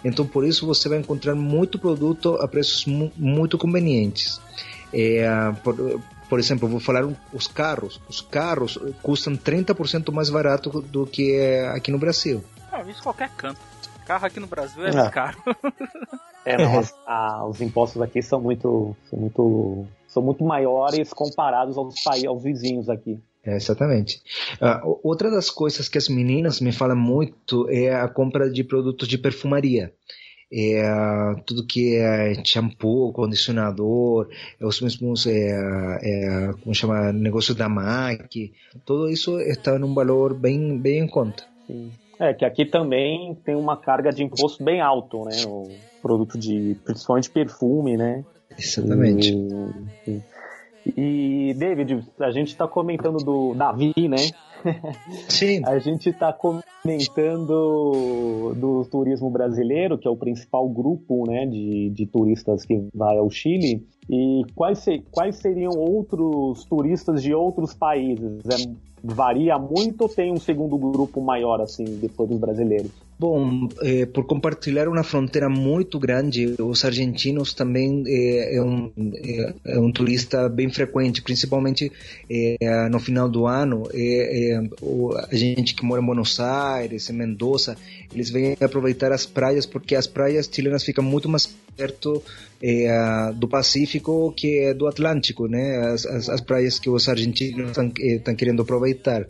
Então, 0.05 0.27
por 0.27 0.45
isso, 0.45 0.67
você 0.67 0.89
vai 0.89 0.99
encontrar 0.99 1.35
muito 1.35 1.79
produto 1.79 2.37
a 2.37 2.49
preços 2.49 2.85
mu 2.85 3.13
muito 3.17 3.57
convenientes. 3.57 4.41
por, 5.63 6.01
por 6.29 6.41
exemplo, 6.41 6.69
vou 6.69 6.81
falar 6.81 7.09
os 7.33 7.47
carros. 7.47 8.01
Os 8.09 8.21
carros 8.21 8.79
custam 9.03 9.37
30% 9.37 10.13
mais 10.13 10.31
barato 10.31 10.83
do 10.83 11.07
que 11.07 11.39
aqui 11.73 11.93
no 11.93 11.99
Brasil. 11.99 12.43
Ah, 12.73 12.83
isso 12.83 13.03
qualquer 13.03 13.31
canto. 13.31 13.61
Carro 14.07 14.27
aqui 14.27 14.41
no 14.41 14.47
Brasil 14.47 14.87
é, 14.87 14.91
é. 14.91 15.11
caro. 15.11 15.37
É, 16.45 16.57
mas 16.65 16.95
ah, 17.07 17.45
os 17.45 17.61
impostos 17.61 18.01
aqui 18.01 18.23
são 18.23 18.41
muito, 18.41 18.97
são 19.11 19.19
muito 19.19 19.87
são 20.07 20.23
muito 20.23 20.45
maiores 20.45 21.13
comparados 21.13 21.77
aos, 21.77 21.95
aos 22.27 22.43
vizinhos 22.43 22.89
aqui. 22.89 23.21
É, 23.45 23.57
exatamente. 23.57 24.23
Uh, 24.61 24.99
outra 25.03 25.31
das 25.31 25.51
coisas 25.51 25.89
que 25.89 25.99
as 25.99 26.09
meninas 26.09 26.61
me 26.61 26.73
falam 26.73 26.97
muito 26.97 27.69
é 27.69 27.95
a 27.95 28.09
compra 28.09 28.49
de 28.49 28.65
produtos 28.65 29.09
de 29.09 29.19
perfumaria. 29.19 29.93
É, 30.53 30.85
tudo 31.45 31.67
que 31.67 31.97
é 31.97 32.33
shampoo, 32.45 33.13
condicionador, 33.13 34.29
os 34.61 34.81
mesmos, 34.81 35.27
é, 35.27 35.51
é, 36.01 36.53
como 36.63 36.75
chama, 36.75 37.13
negócio 37.13 37.55
da 37.55 37.69
MAC, 37.69 38.53
tudo 38.85 39.11
isso 39.11 39.41
está 39.41 39.77
num 39.79 39.93
valor 39.93 40.33
bem, 40.33 40.79
bem 40.79 41.01
em 41.01 41.09
conta. 41.09 41.45
Sim. 41.67 41.91
É, 42.19 42.33
que 42.33 42.45
aqui 42.45 42.65
também 42.65 43.35
tem 43.45 43.55
uma 43.55 43.77
carga 43.77 44.11
de 44.11 44.23
imposto 44.23 44.65
bem 44.65 44.81
alto, 44.81 45.25
né? 45.25 45.33
O 45.47 45.69
produto 46.01 46.39
de, 46.39 46.77
principalmente 46.85 47.31
perfume, 47.31 47.97
né? 47.97 48.25
Exatamente. 48.59 49.37
E, 50.07 51.51
e 51.51 51.55
David, 51.55 52.05
a 52.21 52.31
gente 52.31 52.49
está 52.49 52.67
comentando 52.67 53.19
do 53.19 53.55
Davi, 53.55 53.93
né? 54.09 54.17
Sim. 55.29 55.63
a 55.67 55.79
gente 55.79 56.09
está 56.09 56.33
comentando 56.33 58.55
do 58.57 58.85
turismo 58.91 59.31
brasileiro, 59.31 59.99
que 59.99 60.09
é 60.09 60.11
o 60.11 60.17
principal 60.17 60.69
grupo 60.69 61.25
né, 61.29 61.47
de, 61.47 61.91
de 61.91 62.07
turistas 62.07 62.65
que 62.65 62.89
vai 62.95 63.19
ao 63.19 63.31
Chile. 63.31 63.87
E 64.09 64.43
quais, 64.55 64.85
quais 65.11 65.37
seriam 65.37 65.73
outros 65.73 66.65
turistas 66.65 67.23
de 67.23 67.35
outros 67.35 67.75
países? 67.75 68.41
É, 68.47 68.57
varia 69.03 69.59
muito 69.59 70.03
ou 70.03 70.09
tem 70.09 70.33
um 70.33 70.41
segundo 70.41 70.77
grupo 70.77 71.21
maior, 71.21 71.61
assim, 71.61 71.85
depois 71.85 72.29
dos 72.29 72.39
brasileiros? 72.39 73.06
Bom, 73.19 73.67
eh, 73.81 74.05
por 74.05 74.27
compartilhar 74.27 74.89
uma 74.89 75.03
fronteira 75.03 75.49
muito 75.49 75.99
grande, 75.99 76.55
os 76.61 76.85
argentinos 76.85 77.55
também 77.55 78.05
eh, 78.07 78.57
é, 78.57 78.63
um, 78.63 78.93
é, 79.25 79.55
é, 79.65 79.79
um 79.79 79.91
turista 79.91 80.51
bem 80.51 80.69
frequente, 80.69 81.23
principalmente 81.23 81.91
no 82.91 83.01
final 83.01 83.27
do 83.27 83.47
ano. 83.47 83.85
O, 84.83 85.15
a 85.17 85.35
gente 85.35 85.75
que 85.75 85.83
mora 85.83 86.03
em 86.03 86.05
Buenos 86.05 86.39
Aires, 86.39 87.09
em 87.09 87.15
Mendoza, 87.15 87.75
eles 88.13 88.29
vêm 88.29 88.55
aproveitar 88.61 89.11
as 89.13 89.25
praias 89.25 89.65
porque 89.65 89.95
as 89.95 90.07
praias 90.07 90.47
chilenas 90.53 90.85
ficam 90.85 91.03
muito 91.03 91.27
mais 91.27 91.47
perto 91.75 92.23
do 93.37 93.49
Pacífico 93.49 94.31
que 94.37 94.75
do 94.75 94.87
Atlântico, 94.87 95.47
né? 95.47 95.79
As, 95.87 96.05
as, 96.05 96.29
as 96.29 96.41
praias 96.43 96.79
que 96.79 96.91
os 96.91 97.09
argentinos 97.09 97.71
estão 97.71 98.35
querendo 98.35 98.61
aproveitar. 98.61 99.27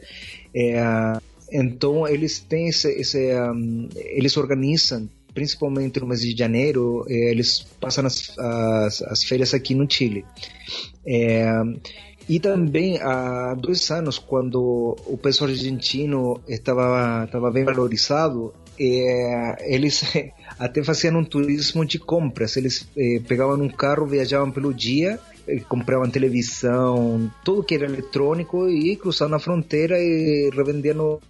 Então 1.50 2.07
eles 2.07 2.38
têm 2.41 2.69
esse, 2.69 2.88
esse 2.88 3.33
um, 3.35 3.88
eles 3.95 4.37
organizam 4.37 5.09
principalmente 5.33 6.00
no 6.00 6.07
mês 6.07 6.23
de 6.23 6.35
janeiro, 6.35 7.05
eh, 7.07 7.31
eles 7.31 7.61
passam 7.79 8.07
as, 8.07 8.37
as, 8.38 9.03
as, 9.03 9.23
férias 9.23 9.53
aqui 9.53 9.75
no 9.75 9.87
Chile. 9.87 10.25
É, 11.07 11.47
e 12.26 12.41
também 12.41 12.99
há 13.03 13.55
dois 13.55 13.91
anos, 13.91 14.19
quando 14.19 14.97
o 15.07 15.19
peso 15.19 15.45
argentino 15.45 16.41
estava, 16.49 17.25
estava 17.25 17.50
bem 17.50 17.65
valorizado, 17.65 18.55
é, 18.81 19.75
eles 19.75 20.03
até 20.59 20.83
faziam 20.83 21.19
um 21.19 21.25
turismo 21.25 21.85
de 21.85 21.99
compras. 21.99 22.57
Eles 22.57 22.88
é, 22.97 23.21
pegavam 23.21 23.62
um 23.62 23.69
carro, 23.69 24.07
viajavam 24.07 24.50
pelo 24.50 24.73
dia 24.73 25.21
compravam 25.69 26.11
televisão, 26.11 27.31
tudo 27.45 27.62
que 27.62 27.75
era 27.75 27.85
eletrônico 27.85 28.69
e 28.69 28.97
cruzavam 28.97 29.33
na 29.33 29.38
fronteira 29.38 29.99
e 29.99 30.50
revendiam 30.55 31.21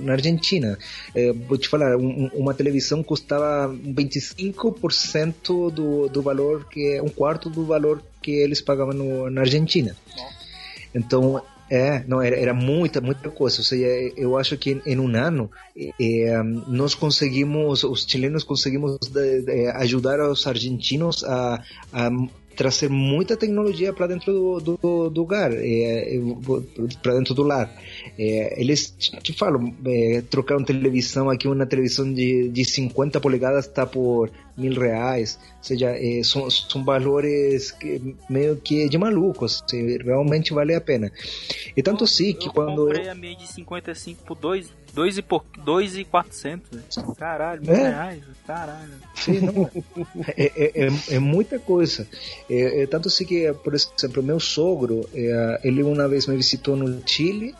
na 0.00 0.12
Argentina. 0.12 0.78
É, 1.14 1.32
vou 1.32 1.58
te 1.58 1.68
falar, 1.68 1.96
um, 1.96 2.30
uma 2.34 2.54
televisão 2.54 3.02
custava 3.02 3.68
25% 3.72 5.70
do, 5.70 6.08
do 6.08 6.22
valor, 6.22 6.66
que 6.68 6.94
é 6.94 7.02
um 7.02 7.08
quarto 7.08 7.50
do 7.50 7.64
valor 7.64 8.02
que 8.22 8.30
eles 8.30 8.60
pagavam 8.60 8.94
no, 8.94 9.30
na 9.30 9.40
Argentina. 9.40 9.96
Então, 10.94 11.42
é, 11.70 12.02
não, 12.06 12.22
era, 12.22 12.36
era 12.36 12.54
muita, 12.54 13.00
muita 13.00 13.28
coisa. 13.30 13.58
Ou 13.58 13.64
seja, 13.64 13.86
eu 14.16 14.36
acho 14.38 14.56
que 14.56 14.80
em 14.86 14.98
um 14.98 15.14
ano 15.16 15.50
é, 16.00 16.42
nós 16.66 16.94
conseguimos, 16.94 17.84
os 17.84 18.04
chilenos 18.04 18.44
conseguimos 18.44 18.98
de, 19.08 19.42
de 19.42 19.68
ajudar 19.70 20.20
os 20.20 20.46
argentinos 20.46 21.24
a, 21.24 21.62
a 21.92 22.10
trazer 22.58 22.90
muita 22.90 23.36
tecnologia 23.36 23.92
para 23.92 24.08
dentro 24.08 24.32
do, 24.32 24.60
do, 24.60 25.10
do 25.10 25.20
lugar, 25.20 25.52
é, 25.54 26.18
para 27.00 27.14
dentro 27.14 27.32
do 27.32 27.44
lar. 27.44 27.72
É, 28.18 28.60
eles 28.60 28.92
te 29.22 29.32
falam, 29.32 29.72
é, 29.86 30.22
trocaram 30.28 30.64
televisão 30.64 31.30
aqui, 31.30 31.46
uma 31.46 31.64
televisão 31.64 32.12
de, 32.12 32.48
de 32.48 32.64
50 32.64 33.20
polegadas 33.20 33.66
está 33.66 33.86
por 33.86 34.28
mil 34.58 34.78
reais, 34.78 35.38
ou 35.58 35.64
seja, 35.64 35.90
é, 35.90 36.22
são, 36.22 36.50
são 36.50 36.84
valores 36.84 37.70
que, 37.70 38.16
meio 38.28 38.56
que 38.56 38.88
de 38.88 38.98
malucos, 38.98 39.64
realmente 40.04 40.52
vale 40.52 40.74
a 40.74 40.80
pena. 40.80 41.10
E 41.76 41.82
tanto 41.82 42.06
sim 42.06 42.34
que 42.34 42.48
eu 42.48 42.52
quando... 42.52 42.82
Eu 42.82 42.86
comprei 42.86 43.08
a 43.08 43.14
minha 43.14 43.36
de 43.36 43.46
55 43.46 44.24
por 44.24 44.36
2 44.36 44.78
2 44.98 45.18
e, 45.18 45.22
por, 45.22 45.44
dois 45.64 45.96
e 45.96 46.04
400. 46.04 46.96
Caralho, 47.16 47.62
mil 47.62 47.72
é. 47.72 47.88
reais. 47.88 48.22
Caralho. 48.46 48.94
Sim, 49.14 49.40
não, 49.40 49.70
é, 50.36 50.52
é, 50.56 50.86
é, 50.86 51.14
é, 51.14 51.18
muita 51.18 51.58
coisa. 51.58 52.06
É, 52.50 52.82
é, 52.82 52.86
tanto 52.86 53.08
assim 53.08 53.24
que, 53.24 53.52
por 53.62 53.74
exemplo, 53.74 54.22
meu 54.22 54.40
sogro, 54.40 55.08
é, 55.14 55.60
ele 55.62 55.82
uma 55.82 56.08
vez 56.08 56.26
me 56.26 56.36
visitou 56.36 56.74
no 56.74 57.00
Chile 57.06 57.54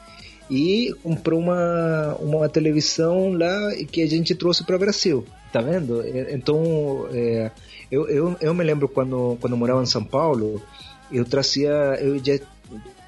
e 0.51 0.95
comprou 1.03 1.39
uma, 1.39 2.17
uma 2.19 2.49
televisão 2.49 3.33
lá 3.33 3.73
que 3.91 4.03
a 4.03 4.07
gente 4.07 4.35
trouxe 4.35 4.65
para 4.65 4.77
o 4.77 4.79
Brasil. 4.79 5.25
Tá 5.59 5.63
vendo? 5.63 6.05
Então, 6.31 7.09
eu, 7.91 8.09
eu, 8.09 8.37
eu 8.41 8.55
me 8.55 8.63
lembro 8.63 8.89
quando, 8.89 9.37
quando 9.41 9.57
morava 9.57 9.83
em 9.83 9.87
São 9.87 10.05
Paulo, 10.05 10.63
eu 11.11 11.25
trazia, 11.25 11.99
eu 12.01 12.17
já 12.25 12.39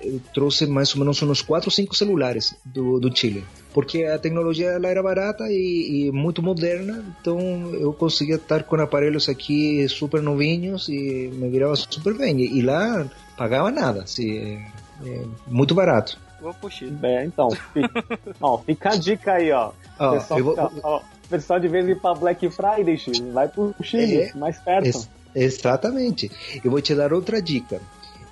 eu 0.03 0.21
trouxe 0.33 0.67
mais 0.67 0.93
ou 0.95 1.01
menos 1.01 1.23
uns 1.23 1.43
4 1.43 1.69
ou 1.69 1.71
5 1.71 1.95
celulares 1.95 2.57
do, 2.65 2.99
do 2.99 3.15
Chile. 3.15 3.45
Porque 3.73 4.05
a 4.05 4.19
tecnologia 4.19 4.71
ela 4.71 4.89
era 4.89 5.03
barata 5.03 5.45
e, 5.49 6.09
e, 6.09 6.13
muito 6.13 6.43
moderna, 6.43 7.05
então 7.21 7.39
eu 7.75 7.93
conseguia 7.93 8.37
estar 8.37 8.65
com 8.65 8.77
aparelhos 8.77 9.29
aqui 9.29 9.87
super 9.89 10.23
novinhos 10.23 10.89
e 10.89 11.31
me 11.33 11.49
virava 11.51 11.77
super 11.77 12.17
bem. 12.17 12.41
E, 12.41 12.63
lá 12.63 13.07
pagava 13.37 13.71
nada, 13.71 14.03
assim, 14.03 14.39
é, 14.39 15.09
é 15.09 15.25
muito 15.47 15.75
barato. 15.75 16.19
Vou 16.41 16.55
puxar. 16.55 16.87
É, 17.03 17.25
então, 17.25 17.51
fica, 17.51 18.05
ó, 18.41 18.59
fica 18.59 18.91
a 18.91 18.97
dica 18.97 19.33
aí, 19.35 19.53
ó. 19.53 19.73
ó 19.99 20.19
vou, 20.19 20.57
fica, 20.57 20.71
ó, 20.83 21.03
pessoal 21.31 21.61
de 21.61 21.69
vez 21.69 21.89
em 21.89 21.95
para 21.95 22.15
Black 22.15 22.51
Friday, 22.51 22.99
vai 23.33 23.49
pro 23.49 23.75
Chile, 23.83 24.23
é, 24.23 24.35
mais 24.35 24.59
perto. 24.59 24.87
Ex 24.87 25.09
exatamente. 25.35 26.31
Eu 26.63 26.71
vou 26.71 26.81
te 26.81 26.95
dar 26.95 27.13
outra 27.13 27.41
dica. 27.41 27.81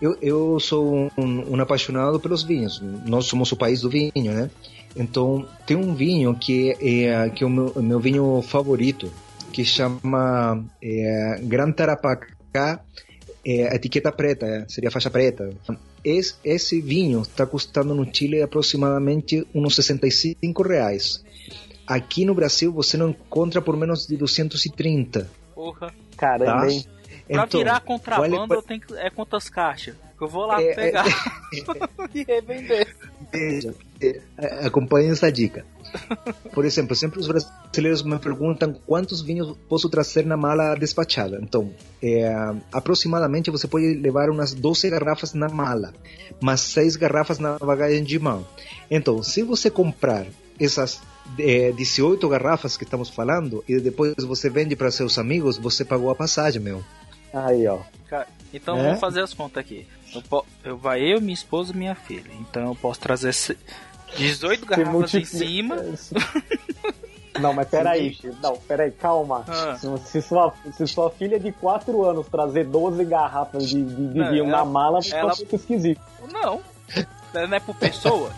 Eu, 0.00 0.16
eu 0.22 0.60
sou 0.60 1.10
um, 1.16 1.54
um, 1.56 1.60
apaixonado 1.60 2.20
pelos 2.20 2.42
vinhos. 2.42 2.80
Nós 3.04 3.26
somos 3.26 3.50
o 3.50 3.56
país 3.56 3.80
do 3.80 3.90
vinho, 3.90 4.32
né? 4.32 4.50
Então, 4.96 5.46
tem 5.66 5.76
um 5.76 5.94
vinho 5.94 6.34
que 6.34 6.70
é, 6.80 7.28
que 7.30 7.42
é 7.42 7.46
o 7.46 7.50
meu, 7.50 7.72
meu 7.82 8.00
vinho 8.00 8.42
favorito, 8.42 9.10
que 9.52 9.64
chama 9.64 10.64
é, 10.82 11.40
Gran 11.42 11.72
Tarapacá, 11.72 12.80
é, 13.44 13.74
etiqueta 13.74 14.12
preta, 14.12 14.64
seria 14.68 14.90
faixa 14.90 15.10
preta. 15.10 15.50
Esse, 16.04 16.34
esse 16.44 16.80
vinho 16.80 17.22
está 17.22 17.44
custando 17.44 17.94
no 17.94 18.06
Chile 18.12 18.40
aproximadamente 18.40 19.46
uns 19.54 19.74
65 19.74 20.62
reais. 20.62 21.24
Aqui 21.88 22.26
no 22.26 22.34
Brasil 22.34 22.70
você 22.70 22.98
não 22.98 23.08
encontra 23.08 23.62
por 23.62 23.74
menos 23.74 24.06
de 24.06 24.14
230. 24.16 25.30
Porra. 25.54 25.92
Caramba, 26.18 26.66
tá? 26.66 26.70
hein? 26.70 26.84
Pra 27.26 27.44
então, 27.44 27.60
virar 27.60 27.80
contrabando, 27.80 28.46
vale... 28.46 28.54
eu 28.60 28.62
tenho 28.62 28.80
que... 28.80 28.94
é 28.94 29.08
quantas 29.10 29.48
caixas? 29.48 29.94
Eu 30.20 30.26
vou 30.26 30.46
lá 30.46 30.60
é, 30.60 30.70
é 30.70 30.74
pegar 30.74 31.06
é... 31.06 31.10
e 32.14 32.24
revender. 32.24 32.94
Veja, 33.32 33.74
é, 34.00 34.20
acompanhe 34.66 35.10
essa 35.10 35.30
dica. 35.30 35.64
Por 36.52 36.64
exemplo, 36.64 36.94
sempre 36.94 37.20
os 37.20 37.26
brasileiros 37.26 38.02
me 38.02 38.18
perguntam 38.18 38.74
quantos 38.86 39.22
vinhos 39.22 39.56
posso 39.68 39.88
trazer 39.88 40.26
na 40.26 40.36
mala 40.36 40.74
despachada. 40.74 41.38
Então, 41.40 41.72
é, 42.02 42.30
aproximadamente 42.72 43.50
você 43.50 43.66
pode 43.66 43.94
levar 43.94 44.28
umas 44.28 44.52
12 44.52 44.90
garrafas 44.90 45.34
na 45.34 45.48
mala, 45.48 45.94
mas 46.40 46.60
6 46.60 46.96
garrafas 46.96 47.38
na 47.38 47.58
bagagem 47.58 48.02
de 48.02 48.18
mão. 48.18 48.46
Então, 48.90 49.22
se 49.22 49.42
você 49.42 49.70
comprar 49.70 50.26
essas 50.60 51.00
é, 51.38 51.72
18 51.72 52.28
garrafas 52.28 52.76
que 52.76 52.84
estamos 52.84 53.08
falando 53.08 53.64
e 53.68 53.78
depois 53.80 54.14
você 54.18 54.48
vende 54.48 54.76
para 54.76 54.90
seus 54.90 55.18
amigos, 55.18 55.58
você 55.58 55.84
pagou 55.84 56.10
a 56.10 56.14
passagem, 56.14 56.60
meu. 56.60 56.84
Aí, 57.32 57.66
ó. 57.66 57.80
Então 58.52 58.78
é? 58.78 58.82
vamos 58.82 59.00
fazer 59.00 59.22
as 59.22 59.34
contas 59.34 59.60
aqui. 59.60 59.86
Eu, 60.14 60.46
eu 60.64 60.76
vai 60.76 61.00
eu, 61.02 61.20
minha 61.20 61.34
esposa 61.34 61.72
e 61.72 61.76
minha 61.76 61.94
filha. 61.94 62.30
Então 62.40 62.68
eu 62.68 62.74
posso 62.74 63.00
trazer 63.00 63.34
18 64.16 64.66
garrafas 64.66 64.92
multiplica... 64.92 65.36
em 65.36 65.38
cima. 65.38 65.76
Não, 67.38 67.52
mas 67.52 67.68
peraí, 67.68 68.18
não, 68.42 68.56
peraí, 68.56 68.90
calma. 68.90 69.44
Ah. 69.46 69.76
Se, 70.04 70.20
sua, 70.20 70.52
se 70.72 70.86
sua 70.88 71.08
filha 71.10 71.38
de 71.38 71.52
4 71.52 72.04
anos 72.04 72.26
trazer 72.26 72.64
12 72.64 73.04
garrafas 73.04 73.68
de, 73.68 73.80
de, 73.80 74.08
de 74.08 74.28
vinho 74.30 74.46
na 74.46 74.64
mala, 74.64 75.00
fica 75.00 75.18
ela... 75.18 75.34
muito 75.36 75.54
esquisito. 75.54 76.00
Não, 76.32 76.60
não 77.32 77.54
é 77.54 77.60
por 77.60 77.76
pessoa. 77.76 78.32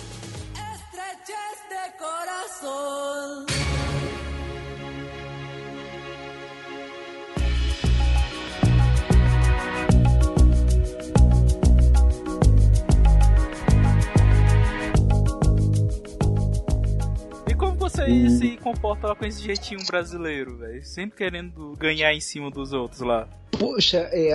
Você 17.91 18.05
Hum. 18.05 18.31
se 18.31 18.57
comporta 18.59 19.09
lá 19.09 19.15
com 19.15 19.25
esse 19.25 19.43
jeitinho 19.43 19.85
brasileiro, 19.87 20.57
velho? 20.57 20.85
Sempre 20.85 21.19
querendo 21.19 21.75
ganhar 21.79 22.15
em 22.15 22.21
cima 22.21 22.51
dos 22.51 22.73
outros 22.73 23.01
lá. 23.01 23.29
Poxa, 23.51 24.09
é, 24.13 24.33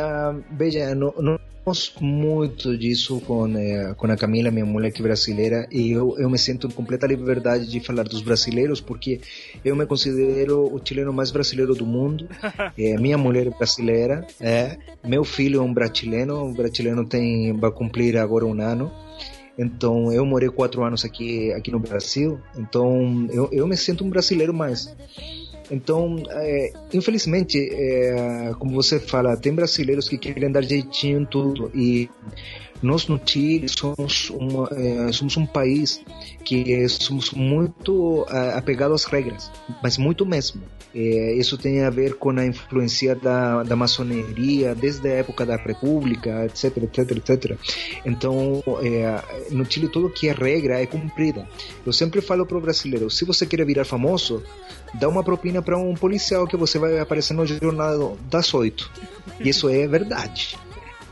veja, 0.51 0.93
não, 0.93 1.13
não 1.17 1.39
muito 1.99 2.77
disso 2.77 3.19
com, 3.21 3.47
é, 3.57 3.95
com 3.95 4.05
a 4.05 4.15
Camila, 4.15 4.51
minha 4.51 4.65
mulher 4.65 4.91
que 4.91 5.01
é 5.01 5.03
brasileira, 5.03 5.67
e 5.71 5.91
eu, 5.91 6.15
eu 6.19 6.29
me 6.29 6.37
sinto 6.37 6.67
em 6.67 6.69
completa 6.69 7.07
liberdade 7.07 7.67
de 7.67 7.79
falar 7.79 8.03
dos 8.03 8.21
brasileiros, 8.21 8.79
porque 8.79 9.19
eu 9.63 9.75
me 9.75 9.83
considero 9.87 10.71
o 10.71 10.79
chileno 10.83 11.11
mais 11.11 11.31
brasileiro 11.31 11.73
do 11.73 11.85
mundo. 11.85 12.27
É, 12.77 12.97
minha 12.97 13.17
mulher 13.17 13.47
é 13.47 13.49
brasileira, 13.49 14.27
é, 14.39 14.77
meu 15.03 15.23
filho 15.23 15.59
é 15.59 15.63
um 15.63 15.73
brasileiro, 15.73 16.35
o 16.35 16.53
brasileiro 16.53 17.05
tem, 17.05 17.53
vai 17.53 17.71
cumprir 17.71 18.17
agora 18.17 18.45
um 18.45 18.59
ano. 18.61 18.91
Então, 19.57 20.11
eu 20.11 20.25
morei 20.25 20.49
quatro 20.49 20.83
anos 20.83 21.05
aqui, 21.05 21.51
aqui 21.53 21.71
no 21.71 21.79
Brasil, 21.79 22.39
então 22.57 23.27
eu, 23.31 23.49
eu 23.51 23.67
me 23.67 23.77
sinto 23.77 24.03
um 24.03 24.09
brasileiro 24.09 24.53
mais. 24.53 24.93
Então, 25.71 26.21
é, 26.29 26.73
infelizmente, 26.93 27.57
é, 27.71 28.53
como 28.59 28.73
você 28.73 28.99
fala, 28.99 29.35
tem 29.35 29.53
brasileiros 29.53 30.07
que 30.07 30.17
querem 30.17 30.51
dar 30.51 30.61
jeitinho 30.61 31.21
em 31.21 31.25
tudo 31.25 31.71
e 31.73 32.09
nós 32.83 33.07
no 33.07 33.19
Chile 33.23 33.67
somos, 33.69 34.29
uma, 34.29 34.69
é, 34.71 35.11
somos 35.11 35.37
um 35.37 35.45
país 35.45 36.01
que 36.43 36.87
somos 36.89 37.31
muito 37.31 38.25
é, 38.29 38.57
apegados 38.57 39.05
às 39.05 39.11
regras, 39.11 39.51
mas 39.81 39.97
muito 39.97 40.25
mesmo. 40.25 40.61
É, 40.97 41.33
isso 41.33 41.57
tem 41.57 41.83
a 41.83 41.89
ver 41.89 42.15
com 42.15 42.29
a 42.29 42.45
influência 42.45 43.13
da, 43.13 43.63
da 43.63 43.75
maçonaria 43.75 44.73
desde 44.73 45.09
a 45.09 45.15
época 45.15 45.45
da 45.45 45.57
República, 45.57 46.45
etc, 46.45 46.77
etc, 46.83 47.11
etc. 47.11 47.57
Então, 48.05 48.63
é, 48.81 49.21
no 49.51 49.69
Chile 49.69 49.89
tudo 49.89 50.09
que 50.09 50.29
é 50.29 50.31
regra 50.31 50.81
é 50.81 50.85
cumprida. 50.85 51.45
Eu 51.85 51.91
sempre 51.91 52.21
falo 52.21 52.45
para 52.45 52.57
o 52.57 52.61
brasileiro, 52.61 53.09
se 53.09 53.25
você 53.25 53.45
quer 53.45 53.65
virar 53.65 53.83
famoso, 53.83 54.41
dá 54.93 55.09
uma 55.09 55.21
propina 55.21 55.61
para 55.61 55.77
um 55.77 55.95
policial 55.95 56.47
que 56.47 56.55
você 56.55 56.79
vai 56.79 56.97
aparecer 56.97 57.33
no 57.33 57.45
jornal 57.45 58.17
das 58.31 58.53
oito. 58.53 58.89
E 59.41 59.49
isso 59.49 59.67
é 59.67 59.85
verdade. 59.85 60.57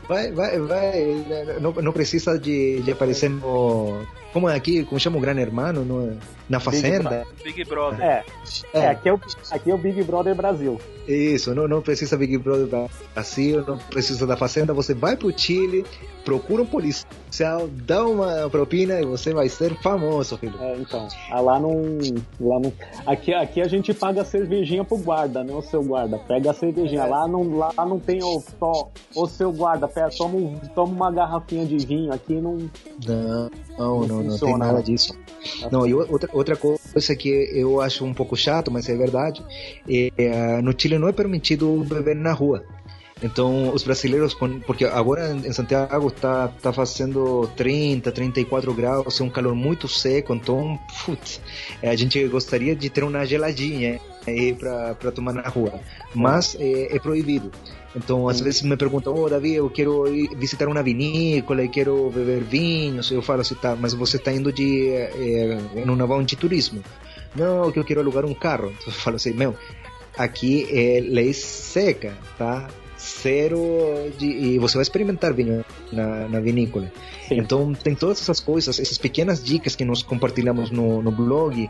Vai, 0.08 0.32
vai, 0.32 0.58
vai. 0.60 1.24
Não, 1.60 1.72
não 1.72 1.92
precisa 1.92 2.38
de, 2.38 2.80
de 2.82 2.90
aparecer 2.90 3.30
no. 3.30 4.06
Como 4.32 4.48
é 4.48 4.56
aqui, 4.56 4.84
como 4.84 5.00
chama 5.00 5.16
o 5.16 5.20
Gran 5.20 5.38
Hermano? 5.38 5.84
No, 5.84 6.18
na 6.48 6.60
Fazenda? 6.60 7.26
Big 7.42 7.64
Brother. 7.64 8.00
É, 8.00 8.24
é, 8.72 8.88
aqui, 8.88 9.08
é 9.08 9.12
o, 9.14 9.20
aqui 9.50 9.70
é 9.70 9.74
o 9.74 9.78
Big 9.78 10.02
Brother 10.02 10.34
Brasil. 10.34 10.78
Isso, 11.06 11.54
não, 11.54 11.68
não 11.68 11.82
precisa 11.82 12.16
Big 12.16 12.38
Brother 12.38 12.88
Brasil, 13.14 13.64
não 13.66 13.76
precisa 13.78 14.26
da 14.26 14.36
Fazenda. 14.36 14.72
Você 14.72 14.94
vai 14.94 15.16
pro 15.16 15.36
Chile, 15.38 15.84
procura 16.24 16.62
um 16.62 16.66
policial, 16.66 17.68
dá 17.68 18.06
uma 18.06 18.48
propina 18.48 19.00
e 19.00 19.04
você 19.04 19.34
vai 19.34 19.48
ser 19.50 19.74
famoso, 19.82 20.38
filho. 20.38 20.54
É, 20.60 20.76
então, 20.78 21.06
ah, 21.30 21.40
lá 21.40 21.58
não, 21.60 21.98
lá 22.40 22.58
não. 22.60 22.72
Aqui, 23.06 23.34
aqui 23.34 23.60
a 23.60 23.68
gente 23.68 23.92
paga 23.92 24.22
a 24.22 24.24
cervejinha 24.24 24.82
pro 24.84 24.96
guarda, 24.96 25.44
né? 25.44 25.52
O 25.52 25.60
seu 25.62 25.82
guarda. 25.82 26.18
Pega 26.18 26.50
a 26.50 26.54
cervejinha. 26.54 27.04
Lá 27.04 27.28
não, 27.28 27.54
lá 27.56 27.72
não 27.78 27.98
tem 27.98 28.22
o, 28.22 28.42
só, 28.58 28.88
o 29.14 29.26
seu 29.26 29.52
guarda, 29.52 29.86
pega, 29.86 30.08
toma, 30.16 30.36
um- 30.36 30.58
toma 30.74 30.92
uma 30.92 31.10
garrafinha 31.12 31.66
de 31.66 31.76
vinho. 31.84 32.12
Aqui 32.14 32.34
não. 32.34 32.56
Não, 33.06 33.50
não, 33.78 34.00
não, 34.00 34.06
não 34.06 34.18
tem 34.22 34.30
funciona, 34.30 34.58
nada 34.58 34.78
né? 34.78 34.82
disso. 34.84 35.14
Não, 35.70 35.86
e 35.86 35.92
outra, 35.92 36.30
outra 36.34 36.56
coisa 36.56 37.16
que 37.16 37.28
eu 37.52 37.80
acho 37.80 38.04
um 38.04 38.12
pouco 38.12 38.36
chato, 38.36 38.70
mas 38.70 38.88
é 38.88 38.96
verdade, 38.96 39.42
é, 39.88 40.60
no 40.60 40.74
Chile 40.76 40.98
não 40.98 41.08
é 41.08 41.12
permitido 41.12 41.84
beber 41.88 42.16
na 42.16 42.32
rua. 42.32 42.64
Então, 43.22 43.72
os 43.72 43.82
brasileiros, 43.82 44.34
porque 44.66 44.84
agora 44.84 45.30
em 45.32 45.52
Santiago 45.52 46.08
está 46.08 46.48
tá 46.48 46.72
fazendo 46.72 47.48
30, 47.56 48.12
34 48.12 48.74
graus, 48.74 49.18
é 49.18 49.24
um 49.24 49.30
calor 49.30 49.54
muito 49.54 49.88
seco, 49.88 50.34
então, 50.34 50.78
putz, 51.06 51.40
é, 51.80 51.88
a 51.88 51.96
gente 51.96 52.22
gostaria 52.28 52.74
de 52.74 52.90
ter 52.90 53.04
uma 53.04 53.24
geladinha 53.24 54.00
para 54.58 55.12
tomar 55.12 55.32
na 55.32 55.42
rua, 55.42 55.80
mas 56.14 56.56
é, 56.58 56.96
é 56.96 56.98
proibido. 56.98 57.50
Então, 57.96 58.28
às 58.28 58.40
vezes 58.40 58.62
me 58.62 58.76
perguntam, 58.76 59.14
oh, 59.14 59.28
Davi, 59.28 59.54
eu 59.54 59.70
quero 59.70 60.04
visitar 60.36 60.66
uma 60.66 60.82
vinícola 60.82 61.62
e 61.62 61.68
quero 61.68 62.10
beber 62.10 62.42
vinhos. 62.42 63.10
Eu 63.10 63.22
falo 63.22 63.42
assim, 63.42 63.54
tá, 63.54 63.76
mas 63.76 63.94
você 63.94 64.16
está 64.16 64.32
indo 64.32 64.52
de, 64.52 64.88
eh, 64.88 65.58
em 65.76 65.88
uma 65.88 66.06
van 66.06 66.24
de 66.24 66.34
turismo. 66.34 66.82
Não, 67.36 67.70
que 67.70 67.78
eu 67.78 67.84
quero 67.84 68.00
alugar 68.00 68.24
um 68.24 68.34
carro. 68.34 68.72
Então, 68.76 68.88
eu 68.88 68.92
falo 68.92 69.16
assim, 69.16 69.32
meu, 69.32 69.54
aqui 70.18 70.66
é 70.70 71.00
lei 71.00 71.32
seca, 71.32 72.14
tá? 72.36 72.68
Zero 73.04 74.10
de, 74.18 74.26
e 74.26 74.58
você 74.58 74.76
vai 74.76 74.82
experimentar 74.82 75.34
vinho 75.34 75.62
na, 75.92 76.26
na 76.28 76.40
vinícola. 76.40 76.90
Sim. 77.28 77.38
Então 77.38 77.74
tem 77.74 77.94
todas 77.94 78.20
essas 78.20 78.40
coisas, 78.40 78.78
essas 78.80 78.96
pequenas 78.96 79.44
dicas 79.44 79.76
que 79.76 79.84
nós 79.84 80.02
compartilhamos 80.02 80.70
no, 80.70 81.02
no 81.02 81.10
blog, 81.10 81.68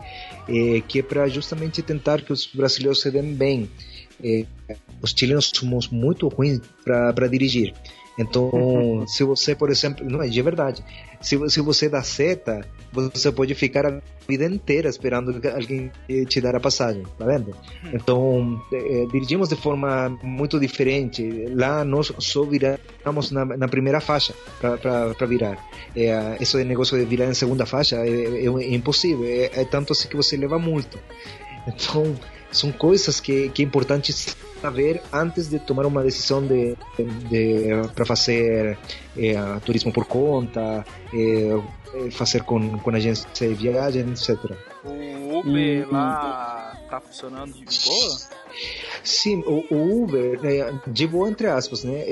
eh, 0.49 0.83
que 0.87 1.01
é 1.01 1.03
para 1.03 1.27
justamente 1.29 1.83
tentar 1.83 2.23
que 2.23 2.33
os 2.33 2.47
brasileiros 2.47 3.01
se 3.01 3.11
deem 3.11 3.35
bem. 3.35 3.69
Eh, 4.23 4.47
os 5.03 5.11
chilenos 5.11 5.51
somos 5.53 5.89
muito 5.89 6.29
ruins 6.29 6.61
para 6.85 7.27
dirigir. 7.27 7.75
Então, 8.17 9.05
se 9.09 9.25
você, 9.25 9.57
por 9.57 9.71
exemplo, 9.71 10.09
não 10.09 10.23
é 10.23 10.29
de 10.29 10.41
verdade, 10.41 10.85
se, 11.21 11.37
se 11.51 11.61
você 11.61 11.89
dá 11.89 12.03
seta, 12.03 12.65
você 12.95 13.31
pode 13.33 13.55
ficar 13.55 13.85
a 13.87 14.01
vida 14.29 14.45
inteira 14.47 14.89
esperando 14.89 15.35
alguém 15.55 15.91
eh, 16.09 16.25
te 16.25 16.41
dar 16.41 16.55
a 16.57 16.61
passagem, 16.61 17.03
tá 17.19 17.25
vendo? 17.27 17.55
Então, 17.93 18.61
eh, 18.73 19.07
dirigimos 19.13 19.49
de 19.49 19.57
forma 19.57 20.09
muito 20.23 20.59
diferente. 20.61 21.47
Lá 21.55 21.85
nós 21.85 22.13
só 22.19 22.45
viramos 22.45 23.31
na, 23.31 23.45
na 23.45 23.69
primeira 23.69 24.01
faixa 24.01 24.33
para 24.61 25.27
virar. 25.27 25.59
É, 25.97 26.37
esse 26.41 26.63
negócio 26.65 26.99
de 26.99 27.05
virar 27.05 27.27
em 27.27 27.35
segunda 27.35 27.67
faixa 27.67 27.97
é, 27.97 28.09
é- 28.09 28.47
é 28.47 28.75
impossível. 28.75 29.25
É, 29.27 29.51
é 29.61 29.65
tanto 29.65 29.93
assim 29.93 30.09
que 30.09 30.17
você 30.17 30.37
leva 30.37 30.59
multa. 30.59 30.99
Então, 31.67 32.15
são 32.51 32.71
coisas 32.71 33.21
que, 33.21 33.49
que 33.51 33.63
é 33.63 33.65
importante 33.65 34.13
saber 34.65 35.03
antes 35.13 35.51
de 35.51 35.59
tomar 35.59 35.85
uma 35.85 36.03
decisão 36.03 36.41
de, 36.41 36.75
de, 37.29 37.69
para 37.95 38.07
fazer 38.07 38.79
eh, 39.15 39.37
turismo 39.63 39.93
por 39.93 40.07
conta, 40.07 40.87
eh, 41.13 42.11
fazer 42.13 42.45
com, 42.45 42.79
com 42.79 42.91
agência 42.91 43.29
de 43.35 43.55
viagem, 43.55 44.09
etc. 44.11 44.57
O 44.83 45.41
Uber 45.41 45.87
lá 45.93 46.81
tá 46.89 46.99
funcionando 46.99 47.53
de 47.53 47.79
boa? 47.85 48.19
Sim, 49.03 49.43
o, 49.47 49.75
o 49.75 50.03
Uber, 50.03 50.41
eh, 50.43 50.73
de 50.87 51.07
boa 51.07 51.29
entre 51.29 51.47
aspas, 51.47 51.85
né? 51.85 52.03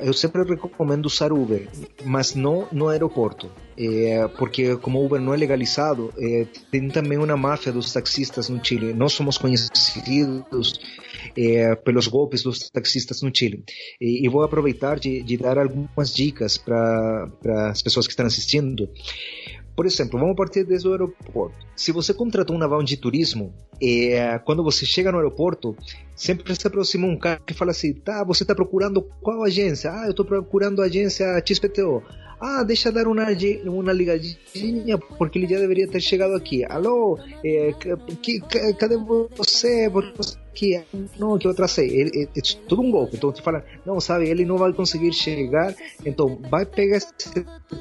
Eu 0.00 0.14
sempre 0.14 0.42
recomendo 0.42 1.04
usar 1.04 1.34
Uber, 1.34 1.68
mas 2.02 2.34
não 2.34 2.66
no 2.72 2.88
aeroporto. 2.88 3.50
Eh, 3.82 4.28
porque 4.36 4.76
como 4.76 5.00
o 5.00 5.06
Uber 5.06 5.18
não 5.18 5.32
é 5.32 5.38
legalizado, 5.38 6.12
eh, 6.18 6.46
tem 6.70 6.86
também 6.90 7.16
uma 7.16 7.34
máfia 7.34 7.72
dos 7.72 7.90
taxistas 7.90 8.50
no 8.50 8.62
Chile. 8.62 8.92
Nós 8.92 9.14
somos 9.14 9.38
conhecidos 9.38 10.78
eh, 11.36 11.74
pelos 11.76 12.06
golpes 12.06 12.42
dos 12.42 12.70
taxistas 12.70 13.22
no 13.22 13.30
Chile. 13.34 13.64
E, 14.00 14.24
e 14.24 14.28
vou 14.28 14.42
aproveitar 14.42 14.98
de, 14.98 15.22
de 15.22 15.36
dar 15.36 15.58
algumas 15.58 16.14
dicas 16.14 16.56
para 16.56 17.30
as 17.70 17.82
pessoas 17.82 18.06
que 18.06 18.12
estão 18.12 18.26
assistindo. 18.26 18.88
Por 19.74 19.86
exemplo, 19.86 20.20
vamos 20.20 20.36
partir 20.36 20.64
desde 20.64 20.88
o 20.88 20.92
aeroporto. 20.92 21.56
Se 21.74 21.90
você 21.90 22.12
contratou 22.12 22.54
uma 22.54 22.68
van 22.68 22.84
de 22.84 22.96
turismo, 22.96 23.54
eh, 23.82 24.38
quando 24.44 24.62
você 24.62 24.84
chega 24.84 25.10
no 25.10 25.18
aeroporto, 25.18 25.74
sempre 26.20 26.54
se 26.54 26.66
aproxima 26.66 27.06
um 27.06 27.18
cara 27.18 27.40
que 27.44 27.54
fala 27.54 27.70
assim: 27.70 27.94
tá, 27.94 28.22
você 28.24 28.44
está 28.44 28.54
procurando 28.54 29.02
qual 29.22 29.42
agência? 29.42 29.90
Ah, 29.90 30.04
eu 30.04 30.10
estou 30.10 30.24
procurando 30.24 30.82
a 30.82 30.84
agência 30.84 31.26
XPTO. 31.44 32.02
Ah, 32.38 32.62
deixa 32.62 32.90
dar 32.90 33.06
uma, 33.06 33.26
uma 33.66 33.92
ligadinha, 33.92 34.98
porque 35.18 35.38
ele 35.38 35.46
já 35.46 35.58
deveria 35.58 35.86
ter 35.86 36.00
chegado 36.00 36.34
aqui. 36.34 36.64
Alô, 36.64 37.18
eh, 37.44 37.74
que, 38.22 38.40
que- 38.40 38.74
cadê 38.74 38.96
você? 38.96 39.90
Porque 39.90 40.16
você 40.16 40.38
aqui, 40.50 40.82
não, 41.18 41.38
que 41.38 41.46
eu 41.46 41.54
tracei. 41.54 42.02
É, 42.02 42.22
é 42.22 42.42
tudo 42.68 42.82
um 42.82 42.90
golpe. 42.90 43.16
Então, 43.16 43.32
te 43.32 43.42
fala, 43.42 43.64
não, 43.86 44.00
sabe, 44.00 44.28
ele 44.28 44.44
não 44.44 44.58
vai 44.58 44.72
conseguir 44.72 45.12
chegar, 45.12 45.74
então 46.04 46.38
vai 46.50 46.66
pegar 46.66 46.96
esse 46.96 47.12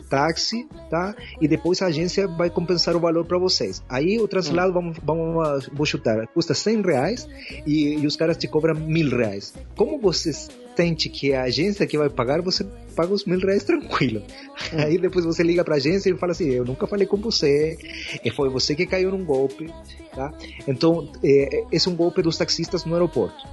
táxi, 0.10 0.68
tá? 0.90 1.16
E 1.42 1.48
depois 1.48 1.82
a 1.82 1.88
agência 1.88 2.28
vai 2.28 2.50
compensar 2.50 2.96
o 2.96 3.00
valor 3.00 3.26
para 3.26 3.38
vocês. 3.38 3.84
Aí 3.90 4.20
o 4.20 4.28
traslado, 4.28 4.72
vamos, 4.72 4.98
vamos, 5.04 5.70
vou 5.74 5.86
chutar, 5.86 6.28
custa 6.28 6.54
100 6.54 6.82
reais 6.82 7.28
e, 7.66 7.96
e 7.96 8.08
os 8.08 8.16
caras 8.16 8.29
te 8.36 8.48
cobram 8.48 8.76
mil 8.76 9.10
reais. 9.10 9.54
Como 9.76 10.00
você 10.00 10.32
sente 10.76 11.10
que 11.10 11.34
é 11.34 11.38
a 11.38 11.44
agência 11.44 11.86
que 11.86 11.98
vai 11.98 12.10
pagar, 12.10 12.42
você 12.42 12.66
paga 12.96 13.14
os 13.14 13.26
mil 13.26 13.40
reais 13.40 13.64
tranquilo. 13.64 14.24
Aí 14.72 14.98
depois 14.98 15.26
você 15.26 15.44
liga 15.44 15.64
pra 15.64 15.76
agência 15.76 16.10
e 16.10 16.18
fala 16.18 16.32
assim, 16.32 16.50
eu 16.50 16.64
nunca 16.64 16.88
falei 16.88 17.06
com 17.06 17.18
você, 17.18 17.78
e 18.24 18.32
foi 18.32 18.50
você 18.50 18.74
que 18.76 18.86
caiu 18.86 19.12
num 19.12 19.26
golpe, 19.26 19.70
tá? 20.16 20.34
Então, 20.68 21.12
é, 21.22 21.66
esse 21.72 21.88
é 21.88 21.92
um 21.92 21.96
golpe 21.96 22.22
dos 22.22 22.38
taxistas 22.38 22.86
no 22.86 22.94
aeroporto. 22.94 23.46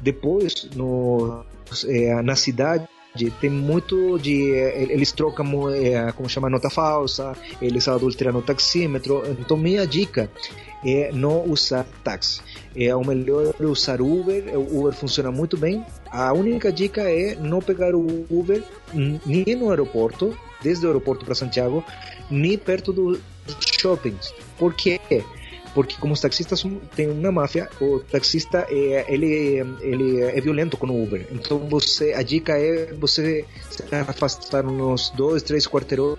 Depois, 0.00 0.70
no, 0.74 1.44
é, 1.86 2.22
na 2.22 2.34
cidade, 2.34 2.88
tem 3.40 3.50
muito 3.50 4.18
de 4.18 4.52
eh, 4.54 4.86
eles 4.88 5.10
trocam 5.10 5.68
eh, 5.70 6.12
como 6.12 6.28
chama 6.28 6.48
nota 6.48 6.70
falsa 6.70 7.36
eles 7.60 7.88
adulteram 7.88 8.38
o 8.38 8.42
taxímetro 8.42 9.22
então 9.26 9.56
minha 9.56 9.84
dica 9.84 10.30
é 10.84 11.10
não 11.12 11.44
usar 11.44 11.86
táxi. 12.04 12.40
É 12.74 12.94
o 12.94 13.04
melhor 13.04 13.54
usar 13.60 14.00
Uber 14.00 14.42
o 14.58 14.80
Uber 14.80 14.92
funciona 14.92 15.30
muito 15.30 15.56
bem. 15.56 15.84
A 16.10 16.32
única 16.32 16.72
dica 16.72 17.02
é 17.02 17.34
não 17.34 17.60
pegar 17.60 17.94
o 17.94 18.26
Uber 18.30 18.62
nem 19.26 19.56
no 19.56 19.70
aeroporto 19.70 20.36
desde 20.62 20.84
o 20.84 20.88
aeroporto 20.88 21.24
para 21.24 21.34
Santiago 21.34 21.82
nem 22.30 22.56
perto 22.58 22.92
dos 22.92 23.18
shoppings 23.80 24.32
por 24.60 24.74
quê? 24.74 25.00
Porque 25.74 25.96
como 26.00 26.12
os 26.12 26.20
taxistas 26.20 26.64
têm 26.94 27.10
uma 27.10 27.30
máfia, 27.30 27.68
o 27.80 28.00
taxista 28.00 28.66
é, 28.68 29.04
ele, 29.08 29.64
ele 29.80 30.20
é 30.20 30.40
violento 30.40 30.76
com 30.76 30.86
o 30.86 31.02
Uber. 31.02 31.26
Então 31.30 31.58
você, 31.58 32.12
a 32.12 32.22
dica 32.22 32.56
é 32.56 32.92
você 32.94 33.44
se 33.70 33.82
afastar 33.94 34.66
uns 34.66 35.10
dois, 35.10 35.42
três 35.42 35.66
quarteirões 35.66 36.18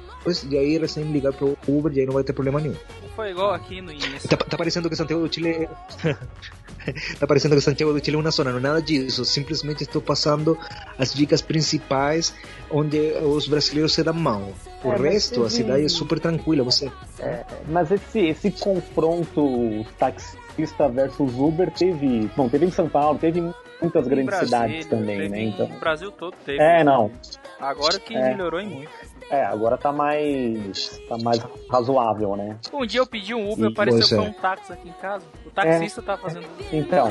e 0.50 0.58
aí 0.58 0.78
recém 0.78 1.04
ligar 1.12 1.34
pro 1.34 1.58
Uber 1.68 1.92
e 1.94 2.02
aí 2.02 2.06
não 2.06 2.14
vai 2.14 2.24
ter 2.24 2.34
problema 2.34 2.60
nenhum. 2.60 2.76
Foi 3.16 3.32
igual 3.32 3.54
aqui 3.54 3.82
no 3.82 3.92
início. 3.92 4.30
Tá, 4.30 4.38
tá 4.38 4.58
parecendo 4.58 4.90
que 4.90 4.96
Santiago 4.96 5.28
do 5.28 5.34
Chile 5.34 5.68
tá 7.20 7.28
parecendo 7.28 7.56
que 7.56 7.62
Santiago 7.62 7.94
do 7.94 8.04
Chile 8.04 8.16
é 8.16 8.20
uma 8.20 8.32
zona, 8.32 8.52
não 8.52 8.60
é 8.60 8.62
nada 8.62 8.82
disso. 8.82 9.26
Simplesmente 9.26 9.84
estou 9.84 10.02
passando 10.02 10.58
as 10.98 11.14
dicas 11.14 11.42
principais 11.42 12.34
onde 12.70 13.12
os 13.22 13.48
brasileiros 13.48 13.94
se 13.94 14.04
dão 14.04 14.14
mal. 14.14 14.54
O 14.84 14.92
É, 14.94 14.98
resto, 14.98 15.44
a 15.44 15.50
cidade 15.50 15.86
é 15.86 15.90
super 15.90 16.20
tranquila. 16.20 16.64
Você 16.64 16.92
É, 17.20 17.44
mas 17.68 17.92
esse, 17.92 18.20
esse 18.20 18.52
confronto 18.52 19.86
taxista 20.00 20.88
versus 20.90 21.34
Uber 21.38 21.70
teve. 21.72 22.30
Bom, 22.36 22.50
teve 22.50 22.66
em 22.66 22.72
São 22.72 22.90
Paulo, 22.90 23.18
teve 23.20 23.40
em 23.40 23.54
muitas 23.82 24.06
Em 24.06 24.10
grandes 24.10 24.26
Brasília, 24.26 24.48
cidades 24.48 24.86
também, 24.88 25.30
né? 25.30 25.44
Então. 25.44 25.66
O 25.68 25.80
Brasil 25.80 26.12
todo 26.12 26.36
teve. 26.46 26.62
É, 26.62 26.84
não. 26.84 27.12
Agora 27.60 28.00
que 28.00 28.16
É. 28.16 28.30
melhorou 28.30 28.60
em 28.60 28.70
muito. 28.70 28.92
É, 29.30 29.46
agora 29.46 29.78
tá 29.78 29.92
mais. 29.94 31.00
tá 31.08 31.18
mais 31.20 31.40
razoável, 31.70 32.36
né? 32.36 32.58
Um 32.74 32.86
dia 32.86 33.00
eu 33.00 33.08
pedi 33.08 33.34
um 33.34 33.52
Uber, 33.52 33.70
E- 33.70 33.72
apareceu 33.72 34.00
Pois 34.00 34.12
é. 34.12 34.16
com 34.18 34.24
um 34.24 34.34
táxi 34.42 34.74
aqui 34.74 34.90
em 34.90 34.94
casa. 34.94 35.26
O 35.46 35.52
taxista 35.52 36.02
tá 36.02 36.18
fazendo. 36.18 36.46
Então. 36.74 37.08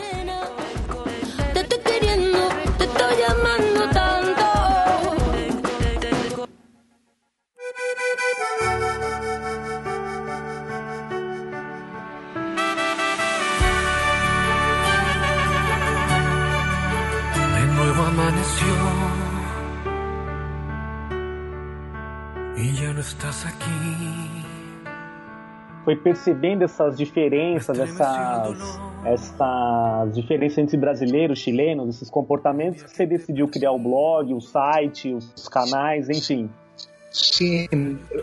Foi 25.91 25.97
percebendo 25.97 26.63
essas 26.63 26.97
diferenças, 26.97 27.77
essas, 27.77 28.81
essas 29.05 30.15
diferenças 30.15 30.59
entre 30.59 30.77
brasileiros, 30.77 31.41
chilenos, 31.41 31.97
esses 31.97 32.09
comportamentos, 32.09 32.81
que 32.85 32.91
você 32.91 33.05
decidiu 33.05 33.49
criar 33.49 33.73
o 33.73 33.79
blog, 33.79 34.33
o 34.33 34.41
site, 34.41 35.13
os 35.13 35.49
canais, 35.49 36.09
enfim. 36.09 36.49
Sim, 37.11 37.67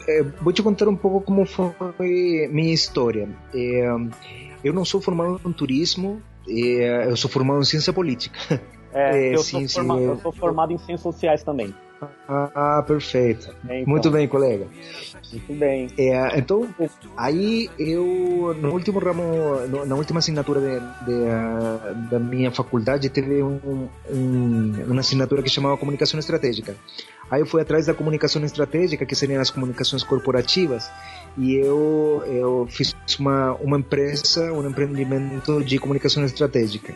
eh, 0.07 0.23
vou 0.41 0.53
te 0.53 0.63
contar 0.63 0.87
um 0.87 0.95
pouco 0.95 1.19
como 1.19 1.45
foi 1.45 2.47
minha 2.53 2.73
história. 2.73 3.27
Eh, 3.53 3.85
eu 4.63 4.71
não 4.71 4.85
sou 4.85 5.01
formado 5.01 5.41
em 5.45 5.51
turismo, 5.51 6.21
eh, 6.47 7.07
eu 7.09 7.17
sou 7.17 7.29
formado 7.29 7.59
em 7.59 7.65
ciência 7.65 7.91
política. 7.91 8.39
É, 8.93 9.11
É, 9.29 9.33
eu, 9.35 9.39
sim, 9.39 9.59
sou 9.59 9.67
sim, 9.67 9.75
forma- 9.75 9.99
eu- 9.99 10.11
eu 10.11 10.17
sou 10.19 10.31
formado 10.31 10.71
em 10.71 10.77
ciências 10.77 11.01
sociais 11.01 11.43
também. 11.43 11.75
Ah, 12.27 12.83
perfeito. 12.85 13.47
né? 13.63 13.81
Então, 13.81 13.89
Muito 13.91 14.11
bem, 14.11 14.27
colega. 14.27 14.67
Muito 15.31 15.53
bem. 15.53 15.87
É, 15.97 16.37
então, 16.37 16.67
aí 17.15 17.69
eu, 17.79 18.55
no 18.61 18.71
último 18.71 18.99
ramo, 18.99 19.23
no- 19.67 19.85
na 19.85 19.95
última 19.95 20.19
assinatura 20.19 20.61
de, 20.61 20.79
de, 21.05 22.09
da 22.09 22.19
minha 22.19 22.51
faculdade, 22.51 23.09
teve 23.09 23.41
um, 23.41 23.87
um, 24.09 24.73
uma 24.87 24.99
assinatura 24.99 25.41
que 25.41 25.49
chamava 25.49 25.75
Comunicação 25.77 26.19
Estratégica. 26.19 26.75
Aí 27.31 27.41
eu 27.41 27.45
fui 27.45 27.61
atrás 27.61 27.87
da 27.87 27.93
comunicação 27.93 28.43
estratégica, 28.45 29.05
que 29.05 29.15
seriam 29.15 29.41
as 29.41 29.49
comunicações 29.49 30.03
corporativas, 30.03 30.89
e 31.37 31.55
eu, 31.55 32.23
eu 32.25 32.67
fiz 32.69 32.95
uma, 33.19 33.53
uma 33.55 33.77
empresa, 33.79 34.53
um 34.53 34.65
empreendimento 34.69 35.61
de 35.63 35.77
comunicação 35.77 36.23
estratégica. 36.23 36.93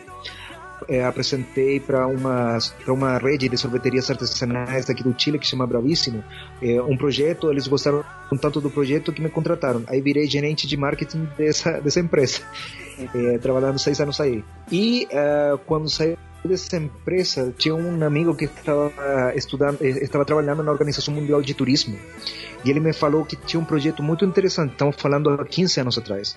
É, 0.88 1.04
apresentei 1.04 1.80
para 1.80 2.06
uma 2.06 2.58
uma 2.86 3.18
rede 3.18 3.48
de 3.48 3.56
sorveterias 3.56 4.10
artesanais 4.10 4.88
aqui 4.88 5.02
do 5.02 5.14
Chile 5.16 5.38
que 5.38 5.46
chama 5.46 5.66
Bravíssimo 5.66 6.22
é, 6.60 6.80
um 6.82 6.96
projeto 6.96 7.50
eles 7.50 7.66
gostaram 7.66 8.04
tanto 8.40 8.60
do 8.60 8.70
projeto 8.70 9.12
que 9.12 9.20
me 9.20 9.28
contrataram. 9.28 9.82
Aí 9.86 10.00
virei 10.00 10.26
gerente 10.26 10.66
de 10.66 10.76
marketing 10.76 11.28
dessa 11.36 11.80
dessa 11.80 12.00
empresa. 12.00 12.40
É, 13.14 13.38
trabalhando 13.38 13.78
seis 13.78 14.00
anos 14.00 14.20
aí. 14.20 14.44
E 14.70 15.08
eh, 15.10 15.58
quando 15.66 15.88
saí 15.88 16.16
dessa 16.44 16.76
empresa 16.76 17.54
tinha 17.56 17.74
um 17.74 18.04
amigo 18.04 18.34
que 18.34 18.44
estava 18.44 19.32
estudando 19.34 19.78
eh, 19.80 20.04
estava 20.04 20.24
trabalhando 20.24 20.62
na 20.62 20.70
Organização 20.70 21.14
Mundial 21.14 21.42
de 21.42 21.54
Turismo. 21.54 21.98
E 22.64 22.70
ele 22.70 22.80
me 22.80 22.92
falou 22.92 23.24
que 23.24 23.34
tinha 23.34 23.60
um 23.60 23.64
projeto 23.64 24.02
muito 24.02 24.24
interessante. 24.24 24.72
Estamos 24.72 24.96
falando 24.96 25.30
há 25.30 25.44
15 25.44 25.80
anos 25.80 25.98
atrás 25.98 26.36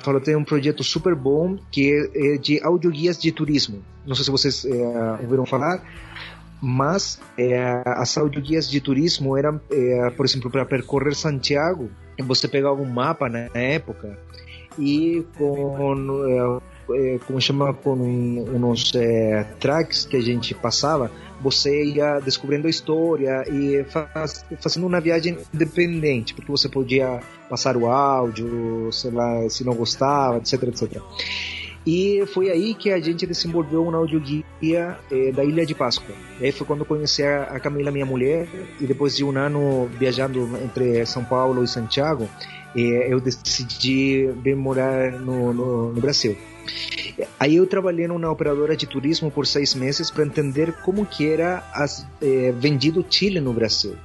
falou 0.00 0.20
tem 0.20 0.36
um 0.36 0.44
projeto 0.44 0.84
super 0.84 1.14
bom 1.14 1.58
que 1.70 1.92
é, 2.14 2.34
é 2.34 2.38
de 2.38 2.62
audioguias 2.62 3.18
de 3.18 3.32
turismo. 3.32 3.82
Não 4.06 4.14
sei 4.14 4.24
se 4.24 4.30
vocês 4.30 4.64
é, 4.64 5.22
ouviram 5.22 5.46
falar, 5.46 5.82
mas 6.60 7.20
é, 7.38 7.82
as 7.84 8.16
audioguias 8.16 8.68
de 8.68 8.80
turismo 8.80 9.36
eram, 9.36 9.60
é, 9.70 10.10
por 10.10 10.24
exemplo, 10.26 10.50
para 10.50 10.64
percorrer 10.64 11.14
Santiago, 11.14 11.90
você 12.18 12.48
pegava 12.48 12.80
um 12.80 12.86
mapa 12.86 13.28
na 13.28 13.48
época 13.54 14.18
e 14.78 15.24
com 15.36 16.60
é, 16.90 17.14
é, 17.14 17.18
como 17.26 17.40
chama 17.40 17.72
com 17.74 17.94
uns 17.94 18.92
tracks 19.58 20.06
que 20.06 20.16
a 20.16 20.20
gente 20.20 20.54
passava 20.54 21.10
você 21.40 21.84
ia 21.84 22.18
descobrindo 22.20 22.66
a 22.66 22.70
história 22.70 23.44
e 23.48 23.84
faz, 23.84 24.44
fazendo 24.60 24.86
uma 24.86 25.00
viagem 25.00 25.38
independente 25.52 26.34
porque 26.34 26.50
você 26.50 26.68
podia 26.68 27.20
passar 27.48 27.76
o 27.76 27.86
áudio 27.86 28.90
sei 28.92 29.10
lá 29.10 29.48
se 29.48 29.64
não 29.64 29.74
gostava 29.74 30.38
etc 30.38 30.62
etc 30.64 31.02
e 31.86 32.24
foi 32.26 32.50
aí 32.50 32.74
que 32.74 32.90
a 32.90 32.98
gente 32.98 33.24
desenvolveu 33.24 33.86
uma 33.86 33.96
audioguia 33.96 34.98
eh, 35.08 35.30
da 35.30 35.44
Ilha 35.44 35.64
de 35.64 35.72
Páscoa. 35.72 36.12
E 36.40 36.46
aí 36.46 36.50
foi 36.50 36.66
quando 36.66 36.84
conheci 36.84 37.22
a 37.22 37.60
Camila, 37.60 37.92
minha 37.92 38.04
mulher, 38.04 38.48
e 38.80 38.86
depois 38.86 39.16
de 39.16 39.22
um 39.22 39.30
ano 39.38 39.88
viajando 39.96 40.50
entre 40.64 41.06
São 41.06 41.24
Paulo 41.24 41.62
e 41.62 41.68
Santiago, 41.68 42.28
eh, 42.76 43.06
eu 43.08 43.20
decidi 43.20 44.28
vir 44.42 44.56
morar 44.56 45.12
no, 45.12 45.54
no, 45.54 45.92
no 45.92 46.00
Brasil. 46.00 46.36
Aí 47.38 47.56
eu 47.56 47.66
trabalhei 47.66 48.06
numa 48.06 48.30
operadora 48.30 48.76
de 48.76 48.86
turismo 48.86 49.30
por 49.30 49.46
seis 49.46 49.74
meses 49.74 50.10
para 50.10 50.24
entender 50.24 50.72
como 50.82 51.06
que 51.06 51.28
era 51.28 51.64
as, 51.72 52.06
eh, 52.20 52.52
vendido 52.52 53.04
Chile 53.08 53.40
no 53.40 53.52
Brasil. 53.52 53.96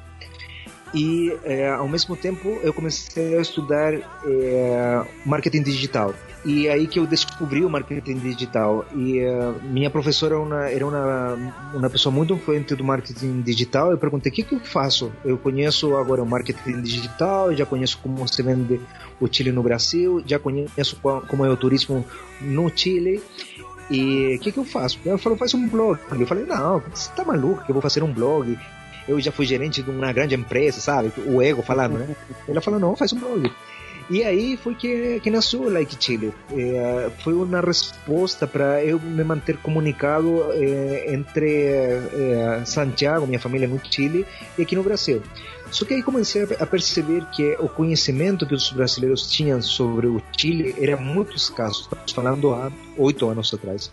E 0.93 1.37
eh, 1.43 1.69
ao 1.69 1.87
mesmo 1.87 2.15
tempo 2.15 2.47
eu 2.63 2.73
comecei 2.73 3.37
a 3.37 3.41
estudar 3.41 3.93
eh, 3.93 5.05
marketing 5.25 5.63
digital. 5.63 6.13
E 6.43 6.67
aí 6.67 6.87
que 6.87 6.97
eu 6.97 7.05
descobri 7.05 7.63
o 7.63 7.69
marketing 7.69 8.15
digital. 8.17 8.83
E 8.95 9.19
eh, 9.19 9.53
minha 9.63 9.91
professora 9.91 10.33
era 10.35 10.41
uma, 10.43 10.69
era 10.69 10.87
uma, 10.87 11.53
uma 11.75 11.89
pessoa 11.89 12.11
muito 12.11 12.33
influente 12.33 12.73
do 12.75 12.83
marketing 12.83 13.41
digital. 13.41 13.91
Eu 13.91 13.97
perguntei: 13.97 14.31
o 14.31 14.33
que, 14.35 14.41
que 14.43 14.55
eu 14.55 14.59
faço? 14.59 15.11
Eu 15.23 15.37
conheço 15.37 15.95
agora 15.95 16.23
o 16.23 16.25
marketing 16.25 16.81
digital, 16.81 17.53
já 17.55 17.63
conheço 17.65 17.99
como 18.01 18.27
se 18.27 18.41
vende 18.41 18.81
o 19.19 19.27
Chile 19.31 19.51
no 19.51 19.61
Brasil, 19.61 20.23
já 20.25 20.39
conheço 20.39 20.95
qual- 20.99 21.21
como 21.21 21.45
é 21.45 21.49
o 21.49 21.55
turismo 21.55 22.03
no 22.41 22.71
Chile. 22.75 23.21
E 23.91 24.35
o 24.37 24.39
que, 24.39 24.51
que 24.51 24.57
eu 24.57 24.65
faço? 24.65 24.97
Ela 25.05 25.19
falou: 25.19 25.37
faz 25.37 25.53
um 25.53 25.67
blog. 25.67 25.99
Eu 26.19 26.25
falei: 26.25 26.45
não, 26.45 26.81
você 26.91 27.11
tá 27.15 27.23
maluco 27.23 27.63
que 27.63 27.69
eu 27.69 27.73
vou 27.75 27.81
fazer 27.83 28.01
um 28.01 28.11
blog? 28.11 28.57
Eu 29.07 29.19
já 29.19 29.31
fui 29.31 29.45
gerente 29.45 29.81
de 29.83 29.89
uma 29.91 30.11
grande 30.13 30.33
empresa, 30.35 30.79
sabe? 30.79 31.11
O 31.27 31.41
ego 31.41 31.61
falando, 31.61 31.97
né? 31.99 32.15
Ela 32.47 32.61
falou: 32.61 32.79
não, 32.79 32.95
faz 32.95 33.13
um 33.13 33.19
blog. 33.19 33.51
E 34.11 34.25
aí 34.25 34.57
foi 34.57 34.75
que, 34.75 35.21
que 35.21 35.31
nasceu 35.31 35.61
o 35.61 35.69
Like 35.69 35.95
Chile. 35.97 36.33
Eh, 36.51 37.09
foi 37.23 37.33
uma 37.33 37.61
resposta 37.61 38.45
para 38.45 38.83
eu 38.83 38.99
me 38.99 39.23
manter 39.23 39.55
comunicado 39.59 40.51
eh, 40.51 41.05
entre 41.13 41.49
eh, 41.49 42.61
Santiago, 42.65 43.25
minha 43.25 43.39
família 43.39 43.69
no 43.69 43.79
Chile, 43.79 44.25
e 44.57 44.63
aqui 44.63 44.75
no 44.75 44.83
Brasil. 44.83 45.21
Só 45.71 45.85
que 45.85 45.93
aí 45.93 46.03
comecei 46.03 46.43
a 46.43 46.65
perceber 46.65 47.23
que 47.27 47.55
o 47.57 47.69
conhecimento 47.69 48.45
que 48.45 48.53
os 48.53 48.69
brasileiros 48.71 49.31
tinham 49.31 49.61
sobre 49.61 50.07
o 50.07 50.21
Chile 50.37 50.75
era 50.77 50.97
muito 50.97 51.37
escasso. 51.37 51.83
Estamos 51.83 52.11
falando 52.11 52.53
há 52.53 52.69
oito 52.97 53.29
anos 53.29 53.53
atrás. 53.53 53.89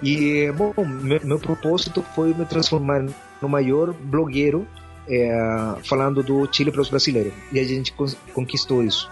E, 0.00 0.48
bom, 0.52 0.72
meu, 0.84 1.20
meu 1.24 1.38
propósito 1.40 2.04
foi 2.14 2.32
me 2.34 2.44
transformar 2.44 3.04
no 3.40 3.48
maior 3.48 3.92
blogueiro 3.92 4.64
é, 5.12 5.76
falando 5.84 6.22
do 6.22 6.48
Chile 6.50 6.70
para 6.70 6.80
os 6.80 6.88
brasileiros. 6.88 7.32
E 7.52 7.60
a 7.60 7.64
gente 7.64 7.92
con- 7.92 8.06
conquistou 8.32 8.82
isso. 8.82 9.10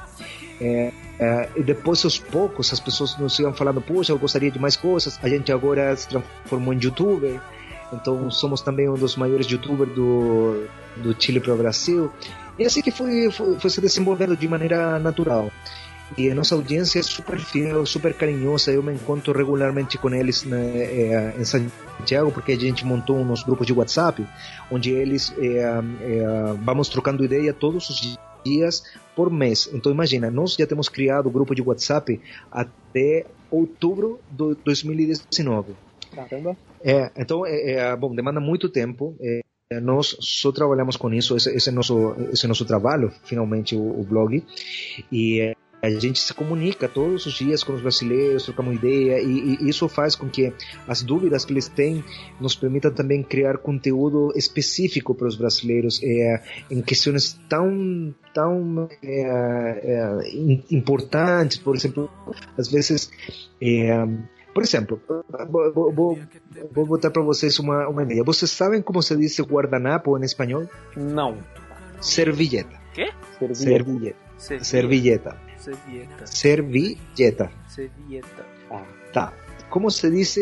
É, 0.61 0.93
é, 1.19 1.49
e 1.57 1.63
depois, 1.63 2.05
aos 2.05 2.19
poucos, 2.19 2.73
as 2.73 2.81
pessoas 2.81 3.19
nos 3.19 3.39
iam 3.39 3.53
falando: 3.53 3.81
Poxa, 3.81 4.13
eu 4.13 4.19
gostaria 4.19 4.51
de 4.51 4.59
mais 4.59 4.77
coisas. 4.77 5.19
A 5.23 5.29
gente 5.29 5.53
agora 5.53 5.95
se 5.95 6.09
transformou 6.09 6.73
em 6.73 6.79
youtuber. 6.83 7.41
Então, 7.93 8.31
somos 8.31 8.61
também 8.63 8.89
um 8.89 8.95
dos 8.95 9.17
maiores 9.17 9.47
youtubers 9.49 9.93
do, 9.93 10.65
do 10.97 11.15
Chile 11.19 11.41
para 11.41 11.53
o 11.53 11.57
Brasil. 11.57 12.11
E 12.59 12.65
assim 12.65 12.83
que 12.83 12.91
foi, 12.91 13.31
foi, 13.31 13.59
foi 13.59 13.71
se 13.71 13.81
desenvolvendo 13.81 14.37
de 14.37 14.47
maneira 14.47 14.99
natural. 14.99 15.51
E 16.19 16.31
a 16.31 16.35
nossa 16.35 16.55
audiência 16.55 16.99
é 16.99 17.03
super 17.03 17.39
fiel, 17.39 17.87
super 17.87 18.15
carinhosa. 18.15 18.73
Eu 18.73 18.83
me 18.83 18.93
encontro 18.93 19.37
regularmente 19.37 19.97
com 19.97 20.11
eles 20.11 20.45
né, 20.45 20.73
eh, 20.77 21.35
em 21.39 21.45
Santiago, 21.45 22.33
porque 22.33 22.53
a 22.53 22.59
gente 22.59 22.85
montou 22.85 23.17
uns 23.17 23.43
grupos 23.43 23.67
de 23.67 23.73
WhatsApp, 23.73 24.27
onde 24.71 24.91
eles 24.91 25.33
eh, 25.39 25.63
eh, 26.03 26.55
vamos 26.63 26.89
trocando 26.89 27.25
ideia 27.25 27.53
todos 27.53 27.89
os 27.89 28.19
dias 28.45 28.83
por 29.15 29.31
mês. 29.31 29.69
Então 29.73 29.93
imagina, 29.93 30.31
nós 30.31 30.55
já 30.55 30.67
temos 30.67 30.89
criado 30.89 31.27
o 31.27 31.31
grupo 31.31 31.55
de 31.55 31.63
WhatsApp 31.63 32.21
até 32.51 33.27
outubro 33.51 34.21
de 34.31 34.57
2019. 34.65 35.75
Caramba. 36.15 36.57
É, 36.83 37.11
então, 37.17 37.47
é, 37.47 37.73
é, 37.73 37.97
bom, 37.97 38.15
demanda 38.15 38.41
muito 38.41 38.69
tempo. 38.69 39.15
É, 39.21 39.43
nós 39.81 40.17
só 40.21 40.51
trabalhamos 40.51 40.97
com 40.97 41.13
isso, 41.13 41.37
esse, 41.37 41.55
esse 41.55 41.69
é 41.69 41.73
nosso, 41.73 42.15
esse 42.33 42.45
é 42.45 42.49
nosso 42.49 42.65
trabalho, 42.65 43.13
finalmente, 43.25 43.77
o, 43.77 44.01
o 44.01 44.03
blog. 44.03 44.45
E 45.13 45.41
é, 45.41 45.55
a 45.83 45.91
gente 45.91 46.21
se 46.21 46.35
comunica 46.35 46.89
todos 46.89 47.27
os 47.27 47.33
dias 47.33 47.65
com 47.65 47.73
os 47.73 47.81
brasileiros, 47.81 48.45
trocamos 48.45 48.75
ideia, 48.75 49.21
e, 49.21 49.57
e, 49.61 49.69
isso 49.69 49.89
faz 49.89 50.15
com 50.15 50.29
que 50.29 50.53
as 50.87 51.03
dúvidas 51.03 51.45
que 51.45 51.53
eles 51.53 51.69
têm 51.69 52.05
nos 52.41 52.55
permitam 52.55 52.93
também 52.93 53.23
criar 53.23 53.59
conteúdo 53.59 54.33
específico 54.37 55.15
para 55.15 55.27
os 55.27 55.37
brasileiros 55.37 56.01
é, 56.03 56.43
em 56.71 56.83
questões 56.83 57.39
tão, 57.49 58.15
tão 58.35 58.89
é, 59.03 59.21
é, 59.83 60.19
importantes, 60.71 61.59
por 61.59 61.75
exemplo, 61.75 62.11
às 62.59 62.69
vezes. 62.69 63.11
É, 63.61 64.07
por 64.53 64.65
exemplo, 64.65 65.01
vou, 65.49 65.93
vou, 65.93 66.19
vou 66.73 66.85
botar 66.87 67.11
para 67.11 67.23
vocês 67.23 67.59
uma, 67.61 67.87
uma 67.89 68.03
ideia. 68.03 68.25
Vocês 68.25 68.51
sabem 68.51 68.83
como 68.83 69.01
se 69.01 69.17
diz 69.17 69.39
guardanapo 69.39 70.19
em 70.19 70.25
espanhol? 70.25 70.69
Não. 70.97 71.39
Servilleta. 72.01 72.77
Quê? 72.93 73.13
Servilleta. 73.39 74.17
Servilleta. 74.37 74.65
Servilleta. 74.65 75.50
Servieta. 75.61 76.27
Servilleta. 76.27 77.51
Servieta. 77.69 78.47
Ah, 78.71 78.83
Tá. 79.13 79.33
Como 79.69 79.91
se 79.91 80.11
diz 80.11 80.37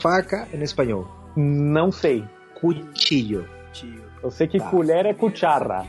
faca 0.00 0.48
em 0.52 0.62
espanhol? 0.62 1.06
não 1.36 1.92
sei. 1.92 2.24
Cuchillo. 2.60 3.44
Eu 4.22 4.30
sei 4.30 4.46
que 4.48 4.58
Tá. 4.58 4.70
colher 4.70 5.04
é 5.06 5.12
cuchara. 5.14 5.84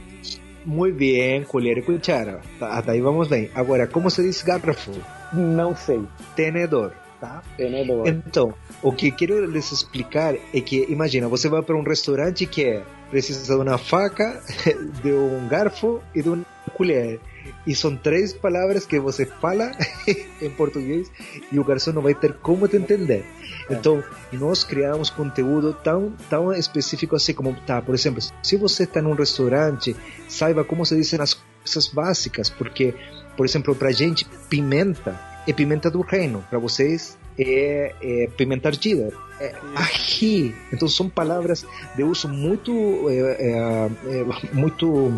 Muy 0.66 0.92
bien, 0.92 1.44
colher 1.46 1.78
e 1.78 1.82
cuchara. 1.82 2.42
Tá, 2.60 2.78
até 2.78 2.92
aí 2.92 3.02
vamos 3.02 3.30
bem. 3.30 3.50
Agora, 3.56 3.88
como 3.88 4.10
se 4.10 4.22
diz 4.22 4.42
garfo? 4.44 4.92
Não 5.32 5.74
sei. 5.76 6.02
Tenedor. 6.36 6.92
Tá? 7.22 7.42
Tenedor. 7.56 8.06
Então, 8.08 8.54
o 8.84 8.92
que 8.92 9.10
quero 9.12 9.46
lhes 9.46 9.72
explicar 9.72 10.36
é 10.36 10.62
que, 10.62 10.86
imagina, 10.90 11.28
você 11.30 11.48
vai 11.50 11.62
para 11.64 11.76
um 11.78 11.84
restaurante 11.84 12.46
que 12.46 12.64
é 12.66 12.84
precisa 13.10 13.56
de 13.56 13.62
uma 13.62 13.78
faca, 13.78 14.42
de 15.02 15.12
um 15.14 15.48
garfo 15.48 16.02
e 16.14 16.22
de 16.22 16.30
uma 16.30 16.46
colher. 16.76 17.20
E 17.66 17.76
são 17.76 17.96
três 17.96 18.34
palavras 18.34 18.86
que 18.86 19.00
você 19.00 19.26
fala 19.26 19.72
em 20.42 20.50
português 20.50 21.12
e 21.52 21.60
o 21.60 21.64
garçom 21.64 21.92
não 21.92 22.02
vai 22.02 22.14
ter 22.14 22.34
como 22.34 22.68
te 22.68 22.78
entender. 22.78 23.26
Então, 23.70 24.04
nós 24.32 24.64
criamos 24.64 25.10
conteúdo 25.10 25.74
tão, 25.74 26.14
tão 26.30 26.54
específico 26.54 27.16
assim 27.16 27.34
como, 27.34 27.56
tá, 27.66 27.82
por 27.82 27.96
exemplo, 27.96 28.22
se 28.42 28.56
você 28.56 28.84
está 28.84 29.02
num 29.02 29.14
restaurante, 29.14 29.96
saiba 30.28 30.64
como 30.64 30.86
se 30.86 30.96
dizem 30.96 31.20
as 31.20 31.34
coisas 31.34 31.88
básicas, 31.88 32.50
porque, 32.50 32.94
por 33.36 33.46
exemplo, 33.46 33.76
pra 33.76 33.92
gente, 33.92 34.26
pimenta 34.50 35.20
é 35.48 35.54
pimenta 35.54 35.90
do 35.90 36.02
reino, 36.02 36.44
para 36.50 36.60
vocês 36.60 37.18
é, 37.40 37.94
é 38.02 38.28
pimenta 38.36 38.68
ardida, 38.68 39.14
é 39.40 39.56
ají. 39.76 40.54
Então, 40.74 40.88
são 40.88 41.08
palavras 41.08 41.66
de 41.96 42.04
uso 42.04 42.28
muito, 42.28 43.10
é, 43.10 43.88
é, 43.96 44.54
muito 44.54 45.14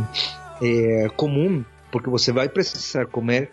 comum, 1.15 1.63
porque 1.91 2.09
você 2.09 2.31
vai 2.31 2.47
precisar 2.49 3.05
comer. 3.07 3.49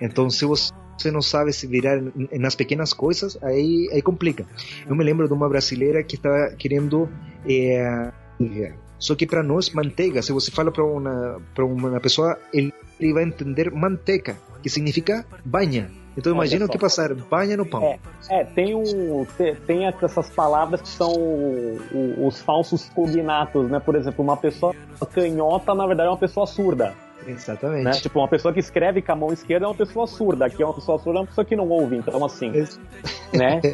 Então, 0.00 0.28
se 0.30 0.44
você 0.44 0.72
não 1.12 1.22
sabe 1.22 1.52
se 1.52 1.66
virar 1.66 2.00
nas 2.32 2.54
pequenas 2.54 2.92
coisas, 2.92 3.38
aí, 3.42 3.88
aí 3.92 4.02
complica. 4.02 4.46
Eu 4.86 4.94
me 4.94 5.04
lembro 5.04 5.26
de 5.26 5.34
uma 5.34 5.48
brasileira 5.48 6.02
que 6.02 6.16
estava 6.16 6.50
querendo. 6.58 7.08
eh, 7.48 8.10
só 8.98 9.14
que 9.14 9.26
para 9.26 9.42
nós, 9.42 9.70
manteiga, 9.70 10.22
se 10.22 10.32
você 10.32 10.50
fala 10.50 10.70
para 10.72 10.84
uma, 10.84 11.40
uma 11.58 12.00
pessoa, 12.00 12.38
ele, 12.52 12.72
vai 13.12 13.24
entender 13.24 13.70
manteca, 13.70 14.36
que 14.62 14.70
significa 14.70 15.24
banha. 15.44 15.90
Então 16.16 16.32
imagina 16.32 16.64
o 16.64 16.68
que 16.68 16.78
passar, 16.78 17.14
banha 17.14 17.58
no 17.58 17.66
pão. 17.66 17.82
É, 17.82 17.98
é 18.30 18.44
tem, 18.44 18.74
um, 18.74 19.26
te- 19.36 19.54
tem 19.66 19.86
essas 19.86 20.30
palavras 20.30 20.80
que 20.80 20.88
são 20.88 21.12
os 22.26 22.40
falsos 22.40 22.88
cognatos, 22.94 23.70
né? 23.70 23.78
Por 23.80 23.96
exemplo, 23.96 24.24
uma 24.24 24.36
pessoa 24.36 24.74
canhota, 25.12 25.74
na 25.74 25.86
verdade, 25.86 26.08
é 26.08 26.10
uma 26.10 26.16
pessoa 26.18 26.46
surda. 26.46 26.94
Exatamente. 27.26 27.84
Né? 27.84 27.90
Tipo, 27.92 28.20
uma 28.20 28.28
pessoa 28.28 28.52
que 28.54 28.60
escreve 28.60 29.02
com 29.02 29.12
a 29.12 29.16
mão 29.16 29.32
esquerda 29.32 29.66
é 29.66 29.68
uma 29.68 29.74
pessoa 29.74 30.06
surda. 30.06 30.46
Aqui 30.46 30.62
é 30.62 30.66
uma 30.66 30.74
pessoa 30.74 30.98
surda, 30.98 31.18
é 31.18 31.22
uma 31.22 31.26
pessoa 31.26 31.44
que 31.44 31.56
não 31.56 31.68
ouve. 31.68 31.96
Então, 31.96 32.24
assim, 32.24 32.50
Ex- 32.54 32.80
né? 33.32 33.60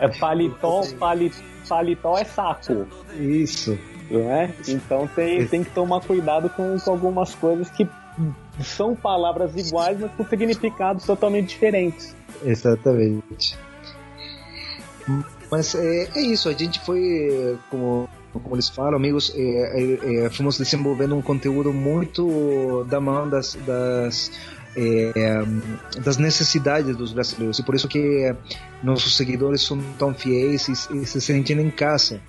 É 0.00 0.08
paletó, 0.08 0.82
paletó, 0.98 1.36
paletó 1.68 2.18
é 2.18 2.24
saco. 2.24 2.86
Isso. 3.14 3.78
né? 4.10 4.52
Então 4.66 5.06
tem, 5.14 5.46
tem 5.46 5.62
que 5.62 5.70
tomar 5.70 6.00
cuidado 6.00 6.48
com, 6.50 6.76
com 6.80 6.90
algumas 6.90 7.34
coisas 7.34 7.70
que 7.70 7.86
são 8.60 8.96
palavras 8.96 9.54
iguais, 9.54 10.00
mas 10.00 10.10
com 10.12 10.24
significados 10.24 11.04
totalmente 11.04 11.48
diferentes. 11.50 12.16
Exatamente. 12.42 13.56
Mas 15.50 15.74
é, 15.74 16.08
é 16.16 16.20
isso, 16.20 16.48
a 16.48 16.52
gente 16.52 16.80
foi, 16.80 17.56
como, 17.70 18.08
como 18.40 18.54
eles 18.54 18.68
falam, 18.68 18.96
amigos, 18.96 19.32
é, 19.34 19.40
é, 19.40 20.24
é, 20.24 20.30
fomos 20.30 20.58
desenvolvendo 20.58 21.14
um 21.14 21.22
conteúdo 21.22 21.72
muito 21.72 22.84
da 22.88 23.00
mão 23.00 23.28
das, 23.28 23.56
das, 23.66 24.30
é, 24.76 25.12
das 26.02 26.16
necessidades 26.16 26.96
dos 26.96 27.12
brasileiros, 27.12 27.58
e 27.58 27.62
por 27.62 27.74
isso 27.74 27.88
que 27.88 28.34
nossos 28.82 29.16
seguidores 29.16 29.62
são 29.62 29.78
tão 29.98 30.14
fiéis 30.14 30.68
e, 30.68 30.72
e 30.72 31.06
se 31.06 31.20
sentem 31.20 31.60
em 31.60 31.70
casa. 31.70 32.20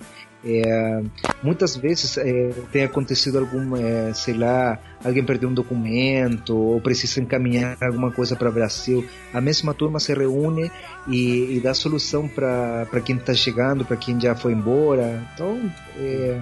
É, 0.44 1.02
muitas 1.42 1.76
vezes 1.76 2.16
é, 2.16 2.52
tem 2.70 2.84
acontecido 2.84 3.38
algum, 3.38 3.76
é, 3.76 4.12
sei 4.14 4.34
lá, 4.34 4.78
alguém 5.04 5.24
perdeu 5.24 5.48
um 5.48 5.54
documento 5.54 6.56
ou 6.56 6.80
precisa 6.80 7.20
encaminhar 7.20 7.76
alguma 7.80 8.10
coisa 8.12 8.36
para 8.36 8.48
o 8.48 8.52
Brasil. 8.52 9.04
A 9.32 9.40
mesma 9.40 9.74
turma 9.74 9.98
se 9.98 10.14
reúne 10.14 10.70
e, 11.08 11.56
e 11.56 11.60
dá 11.60 11.74
solução 11.74 12.28
para 12.28 13.00
quem 13.04 13.16
está 13.16 13.34
chegando, 13.34 13.84
para 13.84 13.96
quem 13.96 14.20
já 14.20 14.34
foi 14.34 14.52
embora. 14.52 15.26
Então, 15.34 15.70
é, 15.96 16.40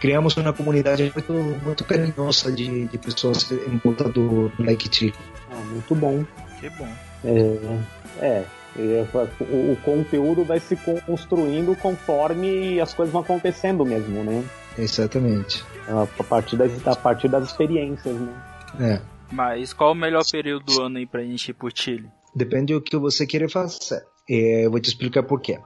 criamos 0.00 0.36
uma 0.36 0.52
comunidade 0.52 1.12
muito, 1.14 1.32
muito 1.32 1.84
carinhosa 1.84 2.52
de, 2.52 2.86
de 2.86 2.98
pessoas 2.98 3.50
em 3.50 3.76
volta 3.78 4.04
do, 4.04 4.48
do 4.50 4.62
Like 4.64 4.88
Chico. 4.94 5.18
Ah, 5.50 5.62
muito 5.70 5.94
bom. 5.94 6.24
Que 6.60 6.70
bom. 6.70 6.88
É, 7.24 7.80
é, 8.24 8.44
o, 8.76 9.72
o 9.72 9.76
conteúdo 9.84 10.44
vai 10.44 10.60
se 10.60 10.76
construindo 11.06 11.76
conforme 11.76 12.80
as 12.80 12.94
coisas 12.94 13.12
vão 13.12 13.22
acontecendo 13.22 13.84
mesmo, 13.84 14.24
né? 14.24 14.44
Exatamente. 14.78 15.64
A 15.88 16.24
partir 16.24 16.56
das, 16.56 16.86
a 16.86 16.96
partir 16.96 17.28
das 17.28 17.44
experiências, 17.44 18.14
né? 18.14 18.32
É. 18.80 19.00
Mas 19.30 19.72
qual 19.72 19.92
o 19.92 19.94
melhor 19.94 20.22
período 20.30 20.64
do 20.64 20.82
ano 20.82 20.98
aí 20.98 21.06
pra 21.06 21.22
gente 21.22 21.50
ir 21.50 21.54
pro 21.54 21.70
Chile? 21.74 22.08
Depende 22.34 22.72
do 22.72 22.80
que 22.80 22.96
você 22.96 23.26
quer 23.26 23.48
fazer. 23.50 24.02
É, 24.28 24.66
eu 24.66 24.70
vou 24.70 24.80
te 24.80 24.88
explicar 24.88 25.22
por 25.22 25.40
quê. 25.40 25.58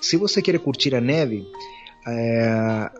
Se 0.00 0.16
você 0.16 0.40
quer 0.40 0.58
curtir 0.58 0.94
a 0.94 1.00
neve, 1.00 1.46
é, 2.06 2.90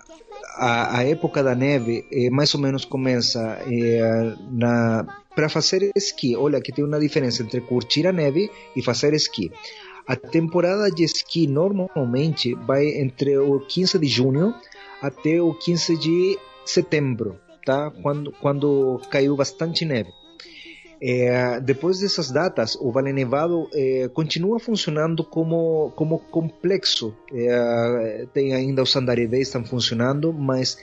a, 0.56 0.98
a 0.98 1.04
época 1.04 1.42
da 1.42 1.54
neve 1.54 2.04
é, 2.12 2.28
mais 2.30 2.54
ou 2.54 2.60
menos 2.60 2.84
começa 2.84 3.58
é, 3.66 4.34
na 4.50 5.06
para 5.34 5.48
fazer 5.48 5.90
esqui. 5.96 6.36
Olha, 6.36 6.58
aqui 6.58 6.72
tem 6.72 6.84
uma 6.84 6.98
diferença 6.98 7.42
entre 7.42 7.60
curtir 7.60 8.06
a 8.06 8.12
neve 8.12 8.50
e 8.74 8.82
fazer 8.82 9.14
esqui. 9.14 9.50
A 10.06 10.16
temporada 10.16 10.90
de 10.90 11.04
esqui 11.04 11.46
normalmente 11.46 12.54
vai 12.54 12.86
entre 13.00 13.38
o 13.38 13.60
15 13.60 13.98
de 13.98 14.06
junho 14.06 14.54
até 15.00 15.40
o 15.40 15.54
15 15.54 15.96
de 15.96 16.38
setembro, 16.64 17.38
tá? 17.64 17.90
Quando 18.02 18.32
quando 18.32 19.00
caiu 19.10 19.36
bastante 19.36 19.84
neve. 19.84 20.10
É, 21.02 21.58
depois 21.60 22.00
dessas 22.00 22.30
datas, 22.30 22.76
o 22.76 22.92
Vale 22.92 23.10
Nevado 23.10 23.70
é, 23.72 24.06
continua 24.08 24.60
funcionando 24.60 25.24
como, 25.24 25.92
como 25.96 26.18
complexo. 26.18 27.16
É, 27.32 28.26
tem 28.34 28.52
ainda 28.52 28.82
os 28.82 28.94
andaredés 28.94 29.48
estão 29.48 29.64
funcionando, 29.64 30.30
mas 30.30 30.76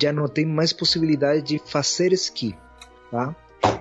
já 0.00 0.12
não 0.12 0.26
tem 0.26 0.44
mais 0.44 0.72
possibilidade 0.72 1.42
de 1.42 1.58
fazer 1.64 2.12
esqui. 2.12 2.56
Tá? 3.10 3.36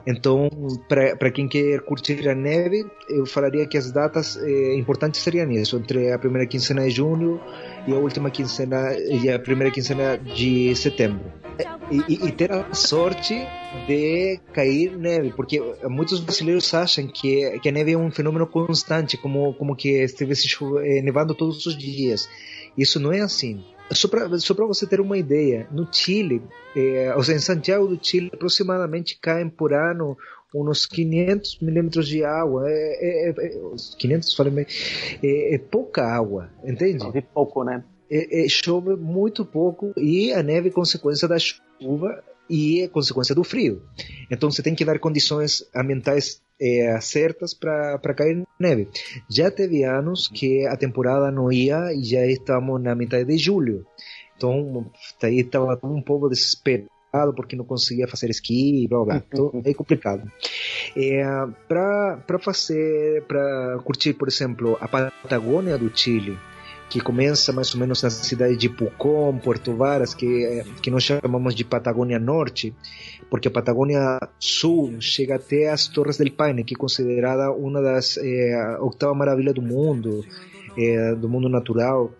Então, 0.05 0.49
para 0.87 1.29
quem 1.29 1.47
quer 1.47 1.81
curtir 1.81 2.27
a 2.27 2.33
neve, 2.33 2.85
eu 3.07 3.25
falaria 3.25 3.67
que 3.67 3.77
as 3.77 3.91
datas 3.91 4.35
é, 4.37 4.75
importantes 4.75 5.21
seriam 5.21 5.51
isso, 5.51 5.77
entre 5.77 6.11
a 6.11 6.17
primeira 6.17 6.47
quinzena 6.47 6.83
de 6.83 6.91
junho 6.91 7.39
e 7.87 7.93
a 7.93 7.97
última 7.97 8.31
quinzena 8.31 8.93
e 8.97 9.29
a 9.29 9.37
primeira 9.37 9.71
quinzena 9.71 10.17
de 10.17 10.75
setembro. 10.75 11.31
E, 11.91 12.13
e, 12.13 12.27
e 12.27 12.31
ter 12.31 12.51
a 12.51 12.73
sorte 12.73 13.35
de 13.85 14.39
cair 14.53 14.97
neve, 14.97 15.33
porque 15.35 15.61
muitos 15.83 16.19
brasileiros 16.19 16.73
acham 16.73 17.07
que, 17.07 17.59
que 17.59 17.69
a 17.69 17.71
neve 17.71 17.91
é 17.91 17.97
um 17.97 18.09
fenômeno 18.09 18.47
constante, 18.47 19.17
como, 19.17 19.53
como 19.53 19.75
que 19.75 19.89
estivesse 20.03 20.47
eh, 20.83 21.01
nevando 21.01 21.35
todos 21.35 21.65
os 21.65 21.77
dias. 21.77 22.29
Isso 22.77 22.99
não 22.99 23.11
é 23.11 23.19
assim. 23.19 23.63
Só 23.93 24.07
para 24.07 24.65
você 24.65 24.87
ter 24.87 25.01
uma 25.01 25.17
ideia, 25.17 25.67
no 25.71 25.87
Chile, 25.91 26.41
eh, 26.75 27.13
ou 27.15 27.23
seja, 27.23 27.37
em 27.37 27.41
Santiago 27.41 27.87
do 27.87 27.99
Chile, 28.01 28.31
aproximadamente 28.33 29.17
caem 29.19 29.49
por 29.49 29.73
ano 29.73 30.17
uns 30.53 30.85
500 30.85 31.59
milímetros 31.61 32.07
de 32.07 32.23
água. 32.23 32.63
É, 32.67 33.29
é, 33.29 33.29
é, 33.29 33.61
500, 33.97 34.35
falei 34.35 34.53
bem, 34.53 34.65
é, 35.23 35.55
é 35.55 35.57
pouca 35.57 36.05
água, 36.05 36.49
entende? 36.63 37.11
De 37.11 37.21
pouco, 37.21 37.63
né? 37.63 37.83
É, 38.09 38.45
é, 38.45 38.49
chove 38.49 38.95
muito 38.95 39.45
pouco 39.45 39.93
e 39.97 40.33
a 40.33 40.43
neve 40.43 40.67
é 40.67 40.71
consequência 40.71 41.27
da 41.27 41.39
chuva 41.39 42.21
e 42.49 42.81
é 42.81 42.87
consequência 42.87 43.33
do 43.33 43.43
frio. 43.43 43.81
Então 44.29 44.51
você 44.51 44.61
tem 44.61 44.75
que 44.75 44.83
dar 44.83 44.99
condições 44.99 45.63
ambientais 45.73 46.41
é, 46.61 47.01
certas 47.01 47.55
para 47.55 48.13
cair 48.15 48.43
neve. 48.59 48.87
Já 49.27 49.49
teve 49.49 49.83
anos 49.83 50.27
que 50.27 50.67
a 50.67 50.77
temporada 50.77 51.31
não 51.31 51.51
ia 51.51 51.91
e 51.93 52.03
já 52.03 52.25
estamos 52.27 52.79
na 52.81 52.93
metade 52.93 53.25
de 53.25 53.37
julho. 53.37 53.85
Então, 54.37 54.85
aí 55.23 55.39
estava 55.39 55.79
um 55.83 56.01
povo 56.01 56.29
desesperado 56.29 57.33
porque 57.35 57.55
não 57.55 57.65
conseguia 57.65 58.07
fazer 58.07 58.29
esqui, 58.29 58.87
blá 58.87 59.03
blá. 59.03 59.23
Então 59.27 59.61
é 59.65 59.73
complicado. 59.73 60.31
É, 60.95 61.23
para 61.67 62.39
fazer, 62.39 63.23
para 63.23 63.79
curtir, 63.83 64.13
por 64.13 64.27
exemplo, 64.27 64.77
a 64.79 64.87
Patagônia 64.87 65.77
do 65.77 65.95
Chile, 65.95 66.37
que 66.91 66.99
começa 66.99 67.53
mais 67.53 67.73
ou 67.73 67.79
menos 67.79 68.03
na 68.03 68.09
cidade 68.09 68.57
de 68.57 68.67
Pucón, 68.67 69.37
Puerto 69.37 69.73
Varas, 69.73 70.13
que, 70.13 70.61
que 70.81 70.91
nós 70.91 71.03
chamamos 71.03 71.55
de 71.55 71.63
Patagônia 71.63 72.19
Norte, 72.19 72.75
porque 73.29 73.47
a 73.47 73.51
Patagônia 73.51 74.19
Sul 74.37 74.99
chega 74.99 75.35
até 75.35 75.69
as 75.69 75.87
Torres 75.87 76.17
del 76.17 76.33
Paine, 76.33 76.65
que 76.65 76.75
é 76.75 76.77
considerada 76.77 77.49
uma 77.49 77.81
das 77.81 78.17
é, 78.17 78.77
oitava 78.81 79.13
maravilha 79.15 79.53
do 79.53 79.61
mundo, 79.61 80.25
é, 80.77 81.15
do 81.15 81.29
mundo 81.29 81.47
natural. 81.47 82.11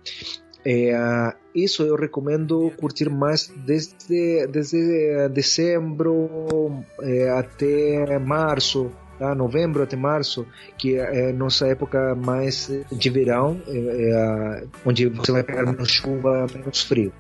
É, 0.64 1.34
isso 1.54 1.84
eu 1.84 1.98
recomendo 1.98 2.72
curtir 2.78 3.10
mais 3.10 3.54
desde, 3.66 4.48
desde 4.48 5.28
dezembro 5.34 6.82
é, 7.02 7.30
até 7.30 8.18
março, 8.20 8.90
tá? 9.22 9.36
novembro 9.36 9.84
até 9.84 9.96
março, 9.96 10.46
que 10.78 10.96
é 10.96 11.32
nossa 11.32 11.68
época 11.68 12.16
mais 12.16 12.72
de 12.92 13.10
verão, 13.10 13.62
é, 13.68 13.78
é, 13.78 14.64
onde 14.86 15.08
você 15.08 15.32
vai 15.32 15.44
pegar 15.44 15.64
menos 15.64 15.90
chuva, 15.90 16.48
menos 16.54 16.82
frio. 16.82 17.14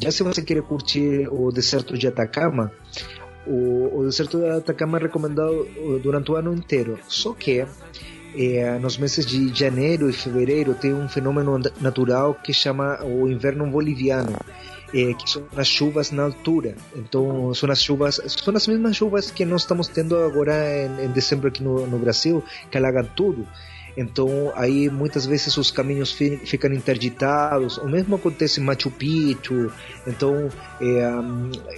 Já 0.00 0.10
se 0.10 0.22
você 0.22 0.42
quer 0.42 0.60
curtir 0.62 1.26
o 1.30 1.50
deserto 1.50 1.96
de 1.96 2.06
Atacama, 2.06 2.70
o, 3.46 4.00
o 4.00 4.04
deserto 4.04 4.38
de 4.38 4.48
Atacama 4.48 4.98
é 4.98 5.02
recomendado 5.02 5.66
durante 6.02 6.30
o 6.30 6.36
ano 6.36 6.52
inteiro. 6.54 6.98
Só 7.08 7.32
que 7.32 7.64
é, 8.36 8.78
nos 8.78 8.98
meses 8.98 9.24
de 9.24 9.54
janeiro 9.54 10.10
e 10.10 10.12
fevereiro 10.12 10.74
tem 10.74 10.92
um 10.92 11.08
fenômeno 11.08 11.58
natural 11.80 12.34
que 12.34 12.52
chama 12.52 13.02
o 13.02 13.28
inverno 13.28 13.66
boliviano 13.66 14.36
eh, 14.94 15.12
que 15.14 15.28
são 15.28 15.44
as 15.56 15.66
chuvas 15.66 16.10
na 16.12 16.22
altura. 16.22 16.76
Então, 16.94 17.52
são 17.52 17.70
as 17.70 17.82
chuvas, 17.82 18.20
são 18.26 18.54
as 18.54 18.66
mesmas 18.68 18.96
chuvas 18.96 19.30
que 19.30 19.44
nós 19.44 19.62
estamos 19.62 19.88
tendo 19.88 20.16
agora 20.16 20.54
em, 20.86 21.06
em 21.06 21.08
dezembro 21.08 21.48
aqui 21.48 21.62
no, 21.62 21.86
no 21.86 21.98
Brasil, 21.98 22.42
que 22.70 22.78
alagam 22.78 23.04
tudo. 23.16 23.46
Então, 23.96 24.52
aí 24.56 24.90
muitas 24.90 25.24
vezes 25.24 25.56
os 25.56 25.70
caminhos 25.70 26.12
fi, 26.12 26.36
ficam 26.38 26.72
interditados. 26.72 27.78
O 27.78 27.88
mesmo 27.88 28.16
acontece 28.16 28.60
em 28.60 28.64
Machu 28.64 28.90
Picchu. 28.90 29.70
Então, 30.06 30.48
é, 30.80 31.10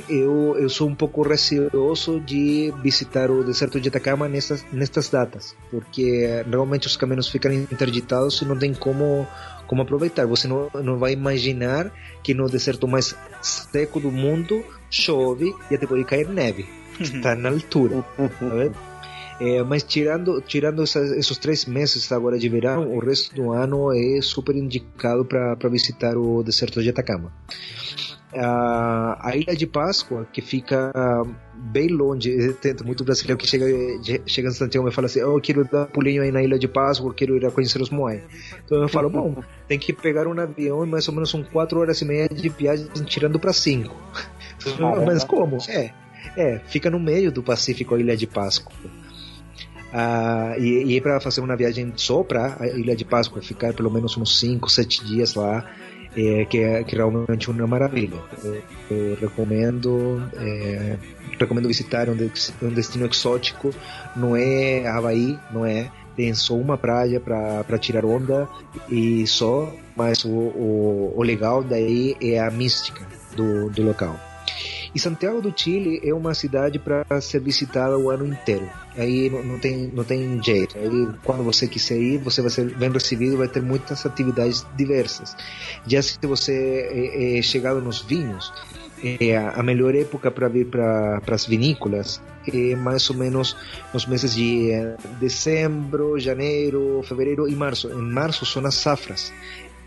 eu, 0.08 0.56
eu 0.58 0.68
sou 0.68 0.88
um 0.88 0.94
pouco 0.94 1.22
receoso 1.22 2.20
de 2.20 2.72
visitar 2.82 3.30
o 3.30 3.44
deserto 3.44 3.80
de 3.80 3.88
Atacama 3.88 4.28
nestas, 4.28 4.64
nestas 4.72 5.08
datas, 5.10 5.54
porque 5.70 6.42
realmente 6.48 6.86
os 6.86 6.96
caminhos 6.96 7.28
ficam 7.28 7.52
interditados 7.52 8.40
e 8.40 8.44
não 8.44 8.56
tem 8.56 8.72
como 8.72 9.26
como 9.66 9.82
aproveitar. 9.82 10.26
Você 10.26 10.48
não, 10.48 10.70
não 10.82 10.96
vai 10.96 11.12
imaginar 11.12 11.92
que 12.22 12.32
no 12.32 12.48
deserto 12.48 12.86
mais 12.86 13.14
seco 13.42 14.00
do 14.00 14.10
mundo 14.10 14.64
chove 14.88 15.52
e 15.70 15.74
até 15.74 15.86
pode 15.86 16.04
cair 16.04 16.28
neve. 16.28 16.66
Está 17.00 17.34
na 17.34 17.50
altura. 17.50 18.04
Tá 18.95 18.95
é, 19.40 19.62
mas 19.62 19.82
tirando 19.82 20.40
tirando 20.40 20.82
essas, 20.82 21.12
esses 21.12 21.38
três 21.38 21.66
meses 21.66 22.10
agora 22.12 22.38
de 22.38 22.48
verão, 22.48 22.90
o 22.94 22.98
resto 22.98 23.34
do 23.34 23.52
ano 23.52 23.92
é 23.92 24.20
super 24.20 24.56
indicado 24.56 25.24
para 25.24 25.68
visitar 25.68 26.16
o 26.16 26.42
deserto 26.42 26.82
de 26.82 26.90
Atacama 26.90 27.32
a, 28.34 29.18
a 29.28 29.36
Ilha 29.36 29.54
de 29.54 29.66
Páscoa, 29.66 30.26
que 30.32 30.40
fica 30.40 30.92
bem 31.54 31.88
longe, 31.88 32.52
tem 32.54 32.74
muito 32.84 33.04
brasileiro 33.04 33.38
que 33.38 33.46
chega, 33.46 33.66
chega 34.26 34.48
em 34.48 34.52
Santiago 34.52 34.88
e 34.88 34.92
fala 34.92 35.06
assim, 35.06 35.22
oh, 35.22 35.36
eu 35.36 35.40
quero 35.40 35.64
dar 35.64 35.84
um 35.84 35.86
pulinho 35.86 36.22
aí 36.22 36.30
na 36.30 36.42
Ilha 36.42 36.58
de 36.58 36.68
Páscoa, 36.68 37.14
quero 37.14 37.36
ir 37.36 37.46
a 37.46 37.50
conhecer 37.50 37.80
os 37.80 37.90
Moai. 37.90 38.22
Então 38.64 38.82
eu 38.82 38.88
falo, 38.88 39.08
bom, 39.08 39.42
tem 39.68 39.78
que 39.78 39.92
pegar 39.92 40.26
um 40.26 40.38
avião 40.38 40.84
e 40.84 40.88
mais 40.88 41.06
ou 41.08 41.14
menos 41.14 41.30
são 41.30 41.42
4 41.42 41.80
horas 41.80 42.00
e 42.00 42.04
meia 42.04 42.28
de 42.28 42.48
viagem 42.48 42.86
tirando 43.04 43.38
para 43.38 43.52
5. 43.52 43.94
Mas 45.06 45.24
como? 45.24 45.58
É, 45.68 45.92
é, 46.36 46.60
fica 46.66 46.90
no 46.90 46.98
meio 46.98 47.30
do 47.30 47.42
Pacífico 47.42 47.94
a 47.94 47.98
Ilha 47.98 48.16
de 48.16 48.26
Páscoa. 48.26 48.72
Ah, 49.98 50.56
e, 50.58 50.94
e 50.94 51.00
para 51.00 51.18
fazer 51.20 51.40
uma 51.40 51.56
viagem 51.56 51.90
só 51.96 52.22
para 52.22 52.54
a 52.60 52.66
Ilha 52.66 52.94
de 52.94 53.02
Páscoa, 53.02 53.40
ficar 53.40 53.72
pelo 53.72 53.90
menos 53.90 54.14
uns 54.18 54.38
5, 54.40 54.70
7 54.70 55.02
dias 55.06 55.34
lá, 55.34 55.64
é, 56.14 56.44
que 56.44 56.58
é 56.58 56.84
que 56.84 56.94
realmente 56.94 57.50
uma 57.50 57.66
maravilha. 57.66 58.18
Eu, 58.44 58.62
eu 58.90 59.16
recomendo 59.18 60.22
é, 60.36 60.98
recomendo 61.40 61.66
visitar 61.66 62.10
um, 62.10 62.16
um 62.62 62.68
destino 62.68 63.06
exótico. 63.06 63.74
Não 64.14 64.36
é 64.36 64.86
Havaí, 64.86 65.38
não 65.50 65.64
é. 65.64 65.90
Tem 66.14 66.34
só 66.34 66.54
uma 66.54 66.76
praia 66.76 67.18
para 67.18 67.78
tirar 67.78 68.04
onda 68.04 68.46
e 68.90 69.26
só, 69.26 69.72
mas 69.96 70.26
o, 70.26 70.28
o, 70.28 71.14
o 71.16 71.22
legal 71.22 71.64
daí 71.64 72.14
é 72.20 72.38
a 72.38 72.50
mística 72.50 73.00
do, 73.34 73.70
do 73.70 73.82
local. 73.82 74.25
E 74.94 74.98
Santiago 74.98 75.40
do 75.40 75.52
Chile 75.56 76.00
é 76.02 76.14
uma 76.14 76.34
cidade 76.34 76.78
para 76.78 77.20
ser 77.20 77.40
visitada 77.40 77.98
o 77.98 78.10
ano 78.10 78.26
inteiro. 78.26 78.68
Aí 78.96 79.28
não, 79.30 79.42
não, 79.42 79.58
tem, 79.58 79.90
não 79.92 80.04
tem 80.04 80.42
jeito. 80.42 80.76
Aí 80.78 81.08
quando 81.22 81.42
você 81.42 81.66
quiser 81.66 81.98
ir, 81.98 82.18
você 82.18 82.40
vai 82.40 82.50
ser 82.50 82.74
bem 82.76 82.90
recebido, 82.90 83.36
vai 83.36 83.48
ter 83.48 83.62
muitas 83.62 84.04
atividades 84.06 84.66
diversas. 84.76 85.36
Já 85.86 86.02
se 86.02 86.18
você 86.22 86.52
é, 86.90 87.38
é 87.38 87.42
chegado 87.42 87.80
nos 87.80 88.00
vinhos, 88.00 88.52
é, 89.02 89.36
a 89.36 89.62
melhor 89.62 89.94
época 89.94 90.30
para 90.30 90.48
vir 90.48 90.66
para 90.66 91.20
as 91.26 91.44
vinícolas 91.44 92.20
é 92.46 92.74
mais 92.76 93.10
ou 93.10 93.16
menos 93.16 93.56
nos 93.92 94.06
meses 94.06 94.34
de 94.34 94.70
dezembro, 95.18 96.18
janeiro, 96.18 97.02
fevereiro 97.04 97.48
e 97.48 97.54
março. 97.54 97.90
Em 97.90 98.12
março 98.12 98.46
são 98.46 98.64
as 98.64 98.76
safras 98.76 99.32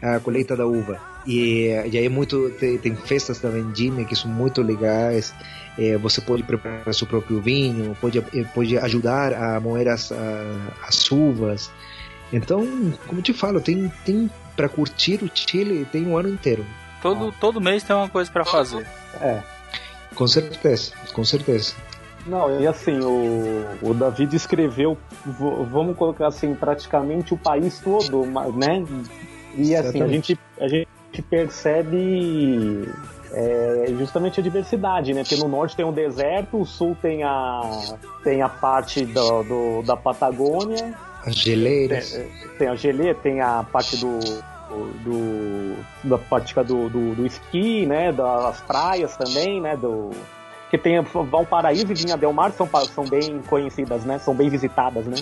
a 0.02 0.20
colheita 0.20 0.56
da 0.56 0.66
uva. 0.66 1.00
E, 1.26 1.68
e 1.91 1.97
aí 1.97 2.10
muito 2.10 2.50
tem, 2.52 2.78
tem, 2.78 2.95
festas 2.95 3.39
da 3.39 3.50
vendimia 3.50 4.06
que 4.06 4.16
são 4.16 4.30
muito 4.30 4.62
legais. 4.62 5.34
É, 5.78 5.97
você 5.97 6.22
pode 6.22 6.43
preparar 6.43 6.93
seu 6.93 7.08
próprio 7.08 7.41
vinho, 7.41 7.95
pode, 8.00 8.18
é, 8.20 8.43
pode 8.54 8.78
ajudar 8.78 9.34
a 9.34 9.60
moer 9.60 9.88
as, 9.88 10.12
a, 10.12 10.16
as 10.88 11.10
uvas. 11.12 11.72
Então, 12.32 12.66
como 13.08 13.22
te 13.22 13.34
falo, 13.34 13.60
tem, 13.60 13.91
tem 14.06 14.30
para 14.56 14.70
curtir 14.70 15.24
o 15.24 15.32
Chile 15.34 15.86
tem 15.91 16.06
um 16.06 16.18
ano 16.18 16.30
inteiro. 16.30 16.66
Todo, 17.02 17.32
todo 17.39 17.62
mês 17.62 17.82
tem 17.84 17.95
uma 17.95 18.10
coisa 18.10 18.30
para 18.30 18.43
fazer. 18.43 18.86
É. 19.22 19.41
Com 20.14 20.28
certeza, 20.28 20.91
com 21.14 21.24
certeza. 21.24 21.74
Não, 22.26 22.60
e 22.60 22.68
assim, 22.68 23.00
o, 23.00 23.66
o 23.82 23.93
David 23.93 24.36
escreveu, 24.36 24.97
vamos 25.26 25.95
colocar 25.95 26.28
assim, 26.28 26.54
praticamente 26.54 27.34
o 27.34 27.38
país 27.38 27.80
todo, 27.80 28.26
né? 28.26 28.84
E 29.56 29.76
assim, 29.76 30.02
a 30.02 30.08
gente, 30.08 30.39
a 30.60 30.68
gente 30.68 30.88
percebe 31.30 32.88
é, 33.32 33.86
justamente 33.97 34.39
a 34.39 34.43
diversidade, 34.43 35.14
né? 35.14 35.24
Porque 35.24 35.36
no 35.36 35.47
norte 35.47 35.76
tem 35.76 35.86
um 35.86 35.91
deserto, 35.91 36.62
o 36.62 36.66
sul 36.66 36.95
tem 37.02 37.24
a, 37.24 37.62
tem 38.24 38.41
a 38.41 38.50
parte 38.50 39.06
do, 39.06 39.43
do 39.43 39.82
da 39.84 39.95
Patagônia. 39.95 40.93
As 41.26 41.36
geleiras. 41.36 42.12
Tem, 42.12 42.32
tem, 42.58 42.68
a 42.68 42.76
geleira, 42.76 43.16
tem 43.16 43.41
a 43.41 43.64
parte 43.64 43.97
do. 43.97 44.20
do 45.04 45.76
da 46.04 46.18
prática 46.18 46.64
do, 46.64 46.89
do, 46.89 47.16
do 47.16 47.26
esqui, 47.26 47.86
né? 47.86 48.12
Das 48.12 48.62
praias 48.62 49.16
também, 49.18 49.60
né? 49.62 49.76
Do, 49.76 50.12
que 50.70 50.78
tem 50.78 51.02
Valparaíso 51.02 51.91
e 51.91 51.95
Vinha 51.95 52.16
Del 52.16 52.32
Mar 52.32 52.52
são, 52.52 52.70
são 52.93 53.04
bem 53.04 53.41
conhecidas, 53.47 54.06
né? 54.06 54.20
São 54.20 54.36
bem 54.36 54.50
visitadas, 54.50 55.06
né? 55.06 55.18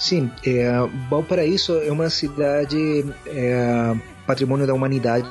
Sim, 0.00 0.30
é, 0.46 0.72
Valparaíso 1.10 1.78
é 1.78 1.92
uma 1.92 2.08
cidade 2.08 3.04
é, 3.26 3.94
patrimônio 4.26 4.66
da 4.66 4.72
humanidade. 4.72 5.30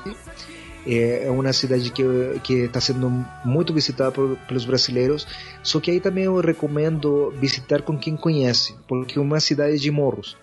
É, 0.85 1.25
é 1.25 1.31
uma 1.31 1.51
cidade 1.51 1.91
que 1.91 2.03
que 2.43 2.53
está 2.65 2.79
sendo 2.79 3.09
muito 3.43 3.73
visitada 3.73 4.11
por, 4.11 4.37
pelos 4.47 4.65
brasileiros. 4.65 5.27
Só 5.63 5.79
que 5.79 5.89
aí 5.89 5.99
também 5.99 6.25
eu 6.25 6.39
recomendo 6.39 7.31
visitar 7.31 7.81
com 7.81 7.97
quem 7.97 8.15
conhece, 8.15 8.75
porque 8.87 9.17
é 9.17 9.21
uma 9.21 9.39
cidade 9.39 9.79
de 9.79 9.89
morros. 9.89 10.37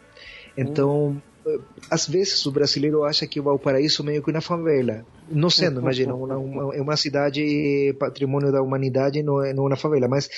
Então, 0.59 1.17
hum. 1.47 1.61
às 1.89 2.09
vezes 2.09 2.45
o 2.47 2.51
brasileiro 2.51 3.05
acha 3.05 3.29
que 3.29 3.41
Valparaíso 3.41 4.03
é 4.03 4.07
meio 4.07 4.23
que 4.25 4.31
uma 4.33 4.41
favela. 4.41 5.07
Não 5.31 5.51
sendo, 5.51 5.81
imagina, 5.81 6.13
uma, 6.15 6.37
uma, 6.37 6.75
é 6.75 6.83
uma 6.83 6.97
cidade 6.97 7.95
patrimônio 7.97 8.51
da 8.51 8.61
humanidade, 8.61 9.23
não 9.23 9.41
é, 9.41 9.55
não 9.55 9.67
é 9.67 9.69
uma 9.69 9.77
favela, 9.77 10.09
mas 10.09 10.29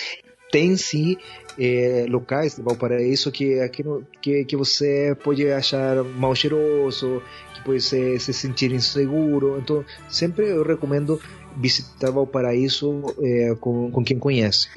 tem 0.50 0.76
sim 0.76 1.16
é, 1.58 2.06
locais 2.08 2.56
de 2.56 2.62
Valparaíso 2.62 3.32
que, 3.32 3.56
que, 4.22 4.44
que 4.44 4.56
você 4.56 5.16
pode 5.22 5.50
achar 5.50 6.02
mal 6.04 6.34
cheiroso, 6.34 7.22
que 7.54 7.62
pode 7.64 7.80
se, 7.80 8.18
se 8.20 8.32
sentir 8.32 8.72
inseguro. 8.72 9.58
Então, 9.58 9.84
sempre 10.08 10.48
eu 10.48 10.62
recomendo 10.62 11.20
visitar 11.56 12.10
Valparaíso 12.10 13.14
é, 13.20 13.54
com, 13.60 13.90
com 13.90 14.04
quem 14.04 14.18
conhece. 14.18 14.68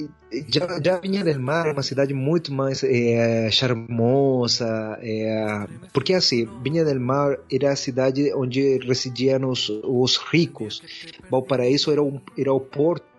Já, 0.48 0.80
já 0.84 0.98
Vinha 0.98 1.24
del 1.24 1.40
Mar 1.40 1.68
é 1.68 1.74
uma 1.74 1.84
cidade 1.84 2.14
muito 2.14 2.52
mais 2.54 2.84
é, 2.84 3.52
charmosa, 3.52 4.98
é, 5.02 5.68
porque 5.94 6.14
assim, 6.14 6.48
Vinha 6.64 6.84
del 6.84 7.00
Mar 7.00 7.38
era 7.52 7.74
a 7.74 7.76
cidade 7.76 8.34
onde 8.34 8.80
residiam 8.80 9.50
os, 9.50 9.70
os 9.70 10.18
ricos, 10.18 10.82
Valparaíso 11.30 11.92
era, 11.92 12.02
um, 12.02 12.20
era 12.38 12.54
o 12.54 12.60
porto 12.60 13.11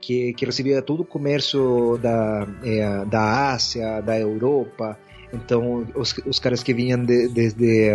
que, 0.00 0.32
que 0.32 0.44
recebia 0.44 0.82
todo 0.82 1.00
o 1.00 1.04
comércio 1.04 1.98
da, 1.98 2.46
é, 2.64 3.04
da 3.04 3.52
Ásia, 3.52 4.00
da 4.00 4.18
Europa. 4.18 4.98
Então, 5.32 5.86
os, 5.94 6.14
os 6.24 6.38
caras 6.38 6.62
que 6.62 6.72
vinham 6.72 7.04
de, 7.04 7.28
desde, 7.28 7.90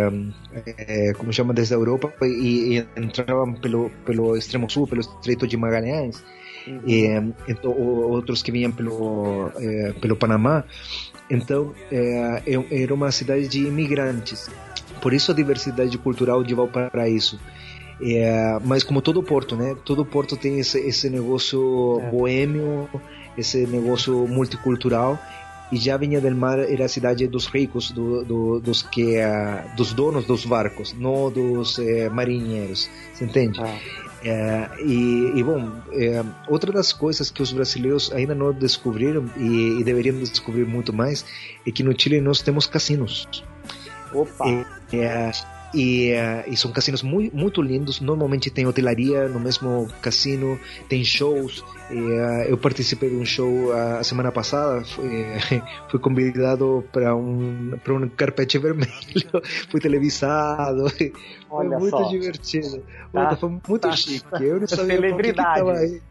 é, 0.78 1.12
como 1.14 1.32
chama, 1.32 1.52
desde 1.52 1.74
a 1.74 1.76
Europa 1.76 2.12
e, 2.22 2.78
e, 2.78 3.00
entravam 3.00 3.54
pelo, 3.54 3.90
pelo 4.04 4.36
extremo 4.36 4.70
sul, 4.70 4.86
pelo 4.86 5.00
Estreito 5.00 5.46
de 5.46 5.56
Magalhães, 5.56 6.22
uhum. 6.66 6.80
e, 6.86 7.06
então, 7.48 7.72
outros 7.72 8.42
que 8.42 8.52
vinham 8.52 8.70
pelo, 8.70 9.50
é, 9.56 9.92
pelo 10.00 10.14
Panamá. 10.14 10.64
Então, 11.28 11.74
é, 11.90 12.42
era 12.70 12.94
uma 12.94 13.10
cidade 13.10 13.48
de 13.48 13.66
imigrantes. 13.66 14.48
Por 15.00 15.12
isso 15.12 15.32
a 15.32 15.34
diversidade 15.34 15.98
cultural 15.98 16.44
de 16.44 16.54
Valparaíso. 16.54 17.40
É, 18.00 18.58
mas 18.64 18.82
como 18.82 19.00
todo 19.00 19.22
porto, 19.22 19.56
né? 19.56 19.76
Todo 19.84 20.04
porto 20.04 20.36
tem 20.36 20.58
esse, 20.58 20.78
esse 20.78 21.08
negócio 21.08 22.00
é. 22.00 22.10
boêmio, 22.10 22.88
esse 23.36 23.66
negócio 23.66 24.26
multicultural. 24.26 25.18
E 25.72 25.76
já 25.76 25.96
Vinha 25.96 26.20
del 26.20 26.36
Mar 26.36 26.58
era 26.58 26.84
a 26.84 26.88
cidade 26.88 27.26
dos 27.26 27.46
ricos, 27.46 27.90
do, 27.90 28.24
do, 28.24 28.60
dos 28.60 28.82
que 28.82 29.16
uh, 29.16 29.76
dos 29.76 29.92
donos 29.92 30.26
dos 30.26 30.44
barcos, 30.44 30.92
não 30.92 31.30
dos 31.30 31.78
uh, 31.78 32.10
marinheiros, 32.12 32.88
você 33.12 33.24
entende? 33.24 33.60
Ah. 33.60 33.78
É, 34.24 34.70
e, 34.80 35.32
e, 35.36 35.42
bom, 35.42 35.70
é, 35.92 36.24
outra 36.48 36.72
das 36.72 36.94
coisas 36.94 37.30
que 37.30 37.42
os 37.42 37.52
brasileiros 37.52 38.10
ainda 38.10 38.34
não 38.34 38.54
descobriram 38.54 39.28
e, 39.36 39.80
e, 39.80 39.84
deveriam 39.84 40.18
descobrir 40.18 40.64
muito 40.64 40.94
mais 40.94 41.26
é 41.66 41.70
que 41.70 41.82
no 41.82 41.98
Chile 41.98 42.22
nós 42.22 42.40
temos 42.40 42.66
cassinos. 42.66 43.28
Opa! 44.14 44.46
É, 44.94 45.30
e, 45.74 46.12
uh, 46.12 46.44
e, 46.46 46.56
são 46.56 46.70
cassinos 46.70 47.02
muito, 47.02 47.36
muito 47.36 47.60
lindos. 47.60 48.00
Normalmente 48.00 48.50
tem 48.50 48.66
hotelaria 48.66 49.28
no 49.28 49.40
mesmo 49.40 49.88
cassino, 50.00 50.58
tem 50.88 51.04
shows. 51.04 51.64
E, 51.90 51.94
uh, 51.94 52.42
eu 52.48 52.56
participei 52.56 53.10
de 53.10 53.16
um 53.16 53.24
show 53.24 53.48
uh, 53.48 53.98
a 53.98 54.04
semana 54.04 54.30
passada. 54.30 54.84
Fui, 54.84 55.10
fui 55.90 56.00
convidado 56.00 56.84
para 56.92 57.14
um 57.14 57.78
para 57.82 57.94
um 57.94 58.08
carpete 58.08 58.58
vermelho. 58.58 58.90
fui 59.68 59.80
televisado. 59.80 60.84
Olha 61.50 61.70
foi 61.70 61.78
muito 61.78 61.96
só. 61.96 62.08
divertido. 62.08 62.82
Tá, 63.12 63.36
foi 63.36 63.48
muito 63.48 63.78
tá, 63.78 63.92
chique. 63.92 64.26
Eu 64.40 64.60
não 64.60 64.66
sabia 64.66 64.96
celebridade. 64.96 65.64
Que 65.64 65.72
que 65.72 65.78
aí. 65.78 66.02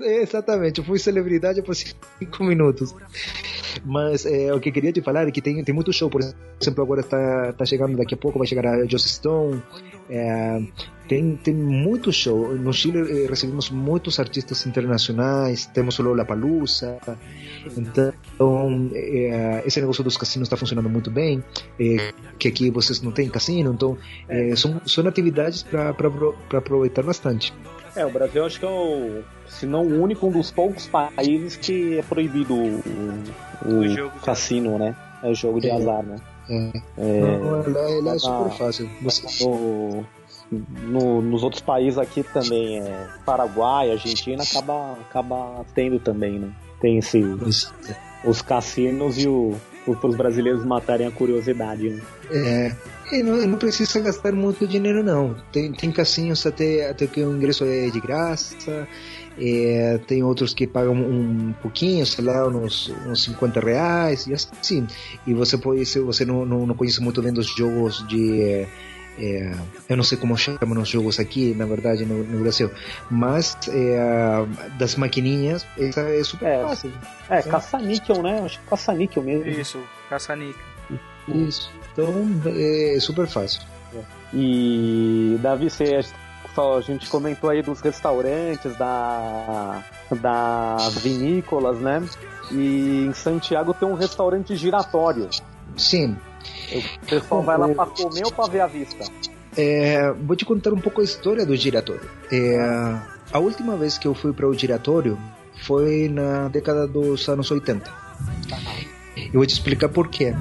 Exatamente, 0.00 0.78
eu 0.78 0.84
fui 0.84 0.98
celebridade 0.98 1.62
por 1.62 1.74
cinco 1.74 2.44
minutos. 2.44 2.94
Mas 3.84 4.26
é, 4.26 4.52
o 4.52 4.60
que 4.60 4.70
queria 4.70 4.92
te 4.92 5.00
falar 5.00 5.26
é 5.26 5.30
que 5.30 5.40
tem, 5.40 5.62
tem 5.64 5.74
muito 5.74 5.92
show, 5.92 6.10
por 6.10 6.20
exemplo, 6.20 6.82
agora 6.82 7.00
está 7.00 7.52
tá 7.52 7.64
chegando 7.64 7.96
daqui 7.96 8.14
a 8.14 8.16
pouco, 8.16 8.38
vai 8.38 8.46
chegar 8.46 8.66
a 8.66 8.86
Joss 8.86 9.08
Stone. 9.08 9.62
É, 10.10 10.60
tem, 11.08 11.36
tem 11.36 11.54
muito 11.54 12.12
show. 12.12 12.54
No 12.54 12.72
Chile 12.72 13.00
eh, 13.00 13.26
recebemos 13.28 13.70
muitos 13.70 14.18
artistas 14.18 14.66
internacionais, 14.66 15.66
temos 15.66 15.98
o 15.98 16.02
Lola 16.02 16.24
Palusa. 16.24 16.98
Então, 17.76 18.90
é, 18.94 19.62
esse 19.66 19.80
negócio 19.80 20.02
dos 20.04 20.16
cassinos 20.16 20.46
está 20.46 20.56
funcionando 20.56 20.88
muito 20.88 21.10
bem. 21.10 21.42
É, 21.78 22.12
que 22.38 22.48
aqui 22.48 22.70
vocês 22.70 23.00
não 23.02 23.12
têm 23.12 23.28
cassino, 23.28 23.72
então 23.72 23.96
é, 24.28 24.54
são, 24.56 24.80
são 24.86 25.06
atividades 25.06 25.62
para 25.62 25.90
aproveitar 26.58 27.02
bastante. 27.02 27.52
É, 27.94 28.06
o 28.06 28.10
Brasil 28.10 28.44
acho 28.44 28.58
que 28.58 28.64
é 28.64 28.68
o, 28.68 29.22
se 29.46 29.66
não 29.66 29.82
o 29.82 30.02
único, 30.02 30.26
um 30.26 30.30
dos 30.30 30.50
poucos 30.50 30.86
países 30.86 31.56
que 31.56 31.98
é 31.98 32.02
proibido 32.02 32.54
o, 32.54 32.82
o, 33.66 34.06
o 34.06 34.20
cassino, 34.20 34.78
né? 34.78 34.96
É 35.22 35.30
o 35.30 35.34
jogo 35.34 35.60
de 35.60 35.68
é. 35.68 35.74
azar, 35.74 36.02
né? 36.02 36.16
É. 36.48 36.70
é 36.98 37.38
não, 37.38 38.10
é, 38.12 38.16
é 38.16 38.18
super 38.18 38.50
fácil. 38.56 38.90
Você... 39.02 39.44
No, 39.44 40.04
no, 40.50 41.22
nos 41.22 41.42
outros 41.42 41.62
países 41.62 41.98
aqui 41.98 42.22
também, 42.22 42.80
é, 42.80 43.08
Paraguai, 43.24 43.90
Argentina, 43.90 44.42
acaba, 44.42 44.92
acaba 44.92 45.64
tendo 45.74 45.98
também, 45.98 46.38
né? 46.38 46.50
Tem 46.80 46.98
esse, 46.98 47.22
os 48.24 48.42
cassinos 48.42 49.22
e 49.22 49.28
o, 49.28 49.56
para 49.84 50.08
os 50.08 50.16
brasileiros 50.16 50.64
matarem 50.64 51.06
a 51.06 51.10
curiosidade. 51.10 51.90
Né? 51.90 52.02
É, 52.30 52.76
e 53.12 53.22
não, 53.22 53.36
não 53.46 53.58
precisa 53.58 54.00
gastar 54.00 54.32
muito 54.32 54.66
dinheiro 54.66 55.02
não. 55.02 55.36
Tem, 55.52 55.72
tem 55.72 55.92
cassinos 55.92 56.46
até, 56.46 56.88
até 56.88 57.06
que 57.06 57.22
o 57.22 57.36
ingresso 57.36 57.64
é 57.64 57.90
de 57.90 58.00
graça. 58.00 58.88
É, 59.38 59.98
tem 60.06 60.22
outros 60.22 60.52
que 60.52 60.66
pagam 60.66 60.94
um 60.94 61.54
pouquinho, 61.62 62.04
sei 62.04 62.24
lá, 62.24 62.46
uns, 62.46 62.92
uns 63.06 63.24
50 63.24 63.60
reais 63.60 64.26
e 64.26 64.34
assim. 64.34 64.86
E 65.26 65.32
você 65.34 65.56
pode, 65.56 65.84
se 65.86 66.00
você 66.00 66.24
não, 66.24 66.44
não, 66.44 66.66
não 66.66 66.74
conhece 66.74 67.00
muito 67.02 67.22
bem 67.22 67.32
dos 67.32 67.46
jogos 67.46 68.06
de. 68.08 68.66
É, 69.18 69.54
eu 69.90 69.96
não 69.96 70.04
sei 70.04 70.16
como 70.16 70.36
chamam 70.38 70.80
os 70.80 70.88
jogos 70.88 71.20
aqui, 71.20 71.54
na 71.54 71.66
verdade, 71.66 72.04
no, 72.06 72.24
no 72.24 72.40
Brasil, 72.40 72.70
mas 73.10 73.56
é, 73.68 73.98
das 74.78 74.96
maquininhas, 74.96 75.66
essa 75.78 76.00
é 76.00 76.24
super 76.24 76.48
é, 76.48 76.62
fácil. 76.62 76.92
É, 77.28 77.38
é. 77.38 77.42
caça-níquel, 77.42 78.22
né? 78.22 78.40
Acho 78.40 78.58
que 78.58 78.66
caça-níquel 78.66 79.22
mesmo. 79.22 79.48
Isso, 79.50 79.78
caça-níquel. 80.08 80.62
Isso, 81.28 81.70
então 81.92 82.28
é 82.46 82.98
super 83.00 83.26
fácil. 83.26 83.62
E, 84.32 85.38
Davi, 85.42 85.68
você 85.68 86.00
a 86.56 86.80
gente 86.80 87.08
comentou 87.08 87.48
aí 87.48 87.62
dos 87.62 87.80
restaurantes, 87.80 88.76
da, 88.76 89.82
das 90.10 90.98
vinícolas, 90.98 91.78
né? 91.78 92.02
E 92.50 93.06
em 93.08 93.12
Santiago 93.14 93.72
tem 93.72 93.88
um 93.88 93.94
restaurante 93.94 94.54
giratório. 94.56 95.28
Sim. 95.76 96.16
O 96.72 97.06
pessoal 97.06 97.42
vai 97.42 97.56
lá 97.56 97.68
para 97.68 97.86
comer 97.86 98.24
ou 98.24 98.32
para 98.32 98.50
ver 98.50 98.60
a 98.60 98.66
vista? 98.66 99.04
É, 99.56 100.12
vou 100.12 100.36
te 100.36 100.44
contar 100.44 100.72
um 100.72 100.80
pouco 100.80 101.00
a 101.00 101.04
história 101.04 101.46
do 101.46 101.56
giratório. 101.56 102.08
É, 102.30 102.98
a 103.32 103.38
última 103.38 103.76
vez 103.76 103.96
que 103.96 104.06
eu 104.06 104.14
fui 104.14 104.32
para 104.32 104.46
o 104.46 104.54
giratório 104.54 105.18
foi 105.62 106.08
na 106.08 106.48
década 106.48 106.86
dos 106.86 107.28
anos 107.28 107.50
80. 107.50 107.90
Eu 109.16 109.32
vou 109.34 109.46
te 109.46 109.54
explicar 109.54 109.88
por 109.88 110.08
quê. 110.08 110.34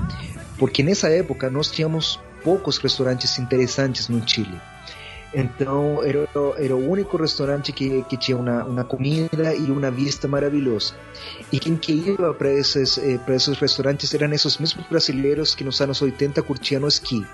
Porque 0.62 0.84
nessa 0.84 1.10
época 1.10 1.50
nós 1.50 1.72
tínhamos 1.72 2.20
poucos 2.44 2.78
restaurantes 2.78 3.40
interessantes 3.40 4.08
no 4.08 4.22
Chile. 4.30 4.62
Então 5.34 6.04
era, 6.04 6.30
era 6.56 6.76
o 6.76 6.88
único 6.88 7.18
restaurante 7.18 7.72
que, 7.72 8.04
que 8.04 8.16
tinha 8.16 8.38
uma, 8.38 8.64
uma 8.66 8.84
comida 8.84 9.56
e 9.56 9.72
uma 9.72 9.90
vista 9.90 10.28
maravilhosa. 10.28 10.94
E 11.52 11.58
quem 11.58 11.76
que 11.76 11.94
ia 11.94 12.34
para 12.36 12.54
esses, 12.54 13.00
eh, 13.00 13.18
para 13.18 13.34
esses 13.34 13.58
restaurantes 13.58 14.14
eram 14.14 14.32
esses 14.32 14.60
mesmos 14.60 14.86
brasileiros 14.86 15.56
que 15.56 15.64
nos 15.64 15.82
anos 15.82 16.00
80 16.00 16.44
curtiam 16.44 16.84
o 16.84 16.88
esqui. 16.88 17.26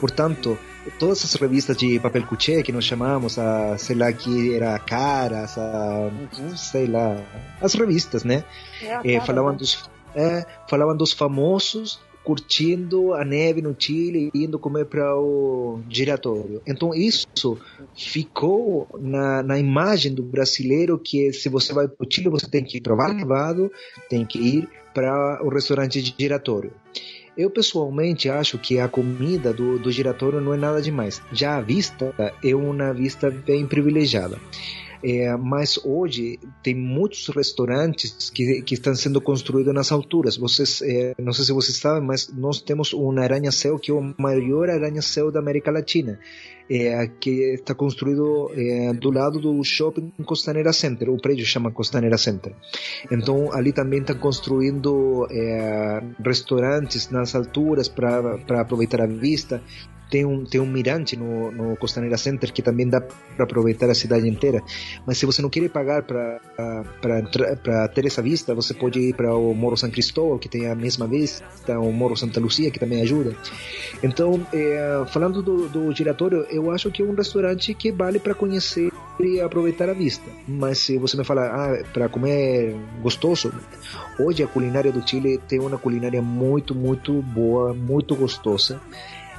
Portanto, 0.00 0.58
todas 0.98 1.24
as 1.24 1.34
revistas 1.34 1.76
de 1.76 2.00
papel 2.00 2.26
cuché 2.26 2.64
que 2.64 2.72
nós 2.72 2.84
chamamos, 2.84 3.38
a, 3.38 3.78
sei 3.78 3.94
lá, 3.94 4.12
que 4.12 4.56
era 4.56 4.76
Caras, 4.80 5.56
a, 5.56 6.10
sei 6.56 6.88
lá, 6.88 7.16
as 7.60 7.74
revistas, 7.74 8.24
né? 8.24 8.42
É 8.82 9.14
eh, 9.14 9.20
falavam, 9.20 9.54
dos, 9.54 9.88
é, 10.16 10.44
falavam 10.68 10.96
dos 10.96 11.12
famosos 11.12 12.00
curtindo 12.24 13.14
a 13.14 13.24
neve 13.24 13.60
no 13.60 13.74
Chile 13.76 14.30
e 14.34 14.44
indo 14.44 14.58
comer 14.58 14.86
para 14.86 15.16
o 15.16 15.80
giratório. 15.88 16.62
Então 16.66 16.94
isso 16.94 17.58
ficou 17.94 18.88
na, 19.00 19.42
na 19.42 19.58
imagem 19.58 20.14
do 20.14 20.22
brasileiro 20.22 20.98
que 20.98 21.32
se 21.32 21.48
você 21.48 21.72
vai 21.72 21.88
para 21.88 22.06
o 22.06 22.08
Chile 22.10 22.28
você 22.28 22.48
tem 22.48 22.64
que 22.64 22.80
provar 22.80 23.12
nevado, 23.12 23.70
tem 24.08 24.24
que 24.24 24.38
ir 24.38 24.68
para 24.94 25.42
o 25.42 25.48
restaurante 25.48 26.02
de 26.02 26.14
giratório. 26.18 26.72
Eu 27.36 27.50
pessoalmente 27.50 28.28
acho 28.28 28.58
que 28.58 28.78
a 28.78 28.88
comida 28.88 29.54
do, 29.54 29.78
do 29.78 29.90
giratório 29.90 30.40
não 30.40 30.52
é 30.52 30.56
nada 30.56 30.82
demais. 30.82 31.22
Já 31.32 31.56
a 31.56 31.62
vista 31.62 32.14
é 32.44 32.54
uma 32.54 32.92
vista 32.92 33.30
bem 33.30 33.66
privilegiada. 33.66 34.38
É, 35.04 35.36
mas 35.36 35.78
hoje 35.84 36.38
tem 36.62 36.74
muitos 36.74 37.28
restaurantes 37.28 38.30
que, 38.30 38.62
que 38.62 38.74
estão 38.74 38.94
sendo 38.94 39.20
construídos 39.20 39.74
nas 39.74 39.90
alturas. 39.90 40.36
Vocês, 40.36 40.80
é, 40.82 41.14
não 41.18 41.32
sei 41.32 41.44
se 41.44 41.52
vocês 41.52 41.76
sabem, 41.78 42.06
mas 42.06 42.32
nós 42.32 42.60
temos 42.60 42.94
um 42.94 43.18
arranha-céu 43.18 43.78
que 43.78 43.90
é 43.90 43.94
o 43.94 44.14
maior 44.16 44.70
arranha-céu 44.70 45.32
da 45.32 45.40
América 45.40 45.72
Latina, 45.72 46.20
é, 46.70 47.08
que 47.08 47.54
está 47.54 47.74
construído 47.74 48.50
é, 48.54 48.92
do 48.92 49.10
lado 49.10 49.40
do 49.40 49.62
shopping 49.64 50.12
Costanera 50.24 50.72
Center. 50.72 51.10
O 51.10 51.20
prédio 51.20 51.44
chama 51.44 51.72
Costanera 51.72 52.16
Center. 52.16 52.54
Então 53.10 53.52
ali 53.52 53.72
também 53.72 54.00
estão 54.00 54.16
construindo 54.16 55.26
é, 55.30 56.00
restaurantes 56.24 57.10
nas 57.10 57.34
alturas 57.34 57.88
para 57.88 58.60
aproveitar 58.60 59.00
a 59.00 59.06
vista 59.06 59.60
tem 60.12 60.26
um, 60.26 60.44
tem 60.44 60.60
um 60.60 60.66
mirante 60.66 61.16
no, 61.16 61.50
no 61.50 61.74
Costanera 61.74 62.18
Center 62.18 62.52
que 62.52 62.60
também 62.60 62.86
dá 62.86 63.00
para 63.00 63.44
aproveitar 63.44 63.88
a 63.88 63.94
cidade 63.94 64.28
inteira. 64.28 64.62
Mas 65.06 65.16
se 65.16 65.24
você 65.24 65.40
não 65.40 65.48
quer 65.48 65.66
pagar 65.70 66.02
para 66.02 67.88
ter 67.88 68.04
essa 68.04 68.20
vista, 68.20 68.54
você 68.54 68.74
pode 68.74 69.00
ir 69.00 69.14
para 69.14 69.34
o 69.34 69.54
Morro 69.54 69.74
San 69.74 69.90
Cristóbal, 69.90 70.38
que 70.38 70.50
tem 70.50 70.68
a 70.68 70.74
mesma 70.74 71.06
vista, 71.06 71.42
o 71.80 71.90
Morro 71.90 72.14
Santa 72.14 72.38
Lucia, 72.38 72.70
que 72.70 72.78
também 72.78 73.00
ajuda. 73.00 73.34
Então, 74.02 74.46
é, 74.52 75.02
falando 75.06 75.40
do, 75.40 75.66
do 75.70 75.90
giratório, 75.94 76.46
eu 76.50 76.70
acho 76.70 76.90
que 76.90 77.00
é 77.00 77.04
um 77.06 77.14
restaurante 77.14 77.72
que 77.72 77.90
vale 77.90 78.18
para 78.18 78.34
conhecer 78.34 78.92
e 79.18 79.40
aproveitar 79.40 79.88
a 79.88 79.94
vista. 79.94 80.28
Mas 80.46 80.76
se 80.76 80.98
você 80.98 81.16
me 81.16 81.24
fala, 81.24 81.46
ah, 81.46 81.84
para 81.90 82.10
comer 82.10 82.76
gostoso, 83.00 83.50
hoje 84.18 84.42
a 84.42 84.46
culinária 84.46 84.92
do 84.92 85.08
Chile 85.08 85.38
tem 85.48 85.58
uma 85.58 85.78
culinária 85.78 86.20
muito, 86.20 86.74
muito 86.74 87.22
boa, 87.22 87.72
muito 87.72 88.14
gostosa 88.14 88.78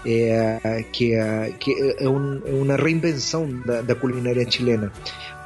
é, 0.06 0.86
que, 0.92 1.14
é, 1.14 1.54
que 1.60 1.96
é, 2.00 2.10
um, 2.10 2.42
é 2.46 2.52
uma 2.52 2.76
reinvenção 2.76 3.50
da, 3.66 3.82
da, 3.82 3.96
culinária 3.96 4.50
chilena. 4.50 4.92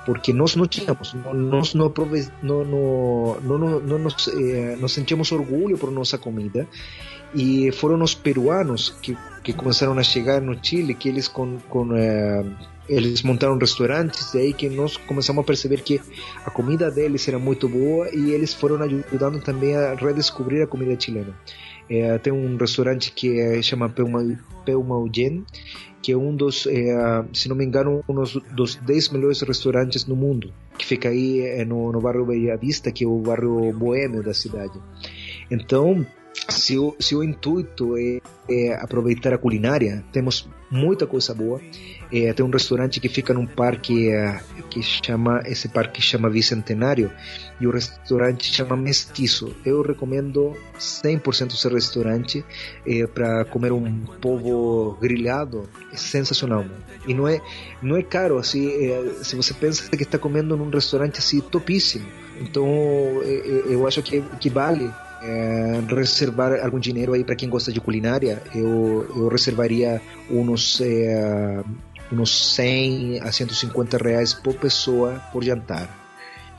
porque 0.05 0.33
nós 0.33 0.55
não 0.55 0.65
tínhamos, 0.65 1.13
nós 1.33 1.73
não, 1.73 1.91
não, 2.41 2.65
não, 3.41 3.79
não 3.79 3.99
nos, 3.99 4.27
eh, 4.29 4.77
nos 4.79 4.93
sentíamos 4.93 5.31
orgulho 5.31 5.77
por 5.77 5.91
nossa 5.91 6.17
comida 6.17 6.65
e 7.35 7.71
foram 7.73 8.01
os 8.01 8.15
peruanos 8.15 8.95
que, 9.01 9.17
que 9.43 9.51
começaram 9.51 9.97
a 9.97 10.03
chegar 10.03 10.41
no 10.41 10.57
Chile, 10.63 10.93
que 10.93 11.09
eles 11.09 11.27
com, 11.27 11.57
com 11.69 11.93
eh, 11.95 12.45
eles 12.87 13.21
montaram 13.21 13.57
restaurantes 13.57 14.33
e 14.33 14.39
aí 14.39 14.53
que 14.53 14.69
nós 14.69 14.95
começamos 14.95 15.43
a 15.43 15.45
perceber 15.45 15.81
que 15.81 16.01
a 16.45 16.49
comida 16.49 16.89
deles 16.89 17.27
era 17.27 17.37
muito 17.37 17.67
boa 17.67 18.09
e 18.13 18.31
eles 18.31 18.53
foram 18.53 18.81
ajudando 18.81 19.41
também 19.41 19.75
a 19.75 19.93
redescobrir 19.93 20.63
a 20.63 20.67
comida 20.67 20.97
chilena. 20.99 21.33
É, 21.89 22.17
tem 22.17 22.33
um 22.33 22.57
restaurante 22.57 23.11
que 23.11 23.39
é, 23.39 23.61
chama 23.61 23.93
Peumaugen, 24.65 25.45
que 26.01 26.11
é 26.11 26.17
um 26.17 26.35
dos, 26.35 26.67
é, 26.67 27.25
se 27.33 27.49
não 27.49 27.55
me 27.55 27.65
engano, 27.65 28.03
um 28.07 28.23
dos 28.53 28.75
10 28.75 29.09
melhores 29.09 29.41
restaurantes 29.41 30.05
no 30.05 30.15
mundo, 30.15 30.53
que 30.77 30.85
fica 30.85 31.09
aí 31.09 31.63
no, 31.65 31.91
no 31.91 32.01
bairro 32.01 32.25
Bella 32.25 32.57
Vista, 32.57 32.91
que 32.91 33.03
é 33.03 33.07
o 33.07 33.17
bairro 33.19 33.71
boêmio 33.73 34.21
da 34.21 34.33
cidade. 34.33 34.79
Então, 35.49 36.05
se 36.49 36.77
o, 36.77 36.95
se 36.99 37.15
o 37.15 37.23
intuito 37.23 37.97
é, 37.97 38.21
é, 38.49 38.73
aproveitar 38.75 39.33
a 39.33 39.37
culinária, 39.37 40.03
temos 40.11 40.47
muita 40.69 41.05
coisa 41.05 41.33
boa. 41.33 41.61
É, 42.11 42.31
tem 42.31 42.45
um 42.45 42.49
restaurante 42.49 42.99
que 42.99 43.09
fica 43.09 43.33
num 43.33 43.45
parque 43.45 44.09
é, 44.09 44.39
que 44.69 44.81
chama 44.81 45.41
esse 45.45 45.67
parque 45.67 46.01
chama 46.01 46.29
Bicentenário 46.29 47.11
e 47.59 47.67
o 47.67 47.71
restaurante 47.71 48.53
chama 48.53 48.77
Mestiço. 48.77 49.53
Eu 49.65 49.81
recomendo 49.81 50.55
100% 50.79 51.53
esse 51.53 51.67
restaurante 51.67 52.45
é, 52.85 53.05
para 53.07 53.43
comer 53.45 53.73
um 53.73 54.05
povo 54.21 54.97
grelhado, 55.01 55.69
é 55.91 55.97
sensacional. 55.97 56.65
E 57.05 57.13
não 57.13 57.27
é 57.27 57.41
não 57.81 57.97
é 57.97 58.03
caro 58.03 58.37
assim. 58.37 58.69
É, 58.69 59.23
se 59.23 59.35
você 59.35 59.53
pensa 59.53 59.89
que 59.89 60.03
está 60.03 60.17
comendo 60.17 60.55
num 60.55 60.69
restaurante 60.69 61.19
assim 61.19 61.41
topíssimo, 61.41 62.05
então 62.39 62.65
é, 63.23 63.33
é, 63.33 63.63
eu 63.73 63.85
acho 63.85 64.01
que 64.01 64.21
que 64.39 64.49
vale 64.49 64.89
é, 65.21 65.81
reservar 65.87 66.63
algum 66.63 66.79
dinheiro 66.79 67.13
aí 67.13 67.23
para 67.23 67.35
quem 67.35 67.49
gosta 67.49 67.71
de 67.71 67.79
culinária, 67.79 68.41
eu, 68.53 69.07
eu 69.15 69.27
reservaria 69.27 70.01
uns, 70.29 70.81
é, 70.81 71.63
uns 72.11 72.55
100 72.55 73.21
a 73.21 73.31
150 73.31 73.97
reais 73.97 74.33
por 74.33 74.55
pessoa 74.55 75.21
por 75.31 75.43
jantar. 75.43 75.89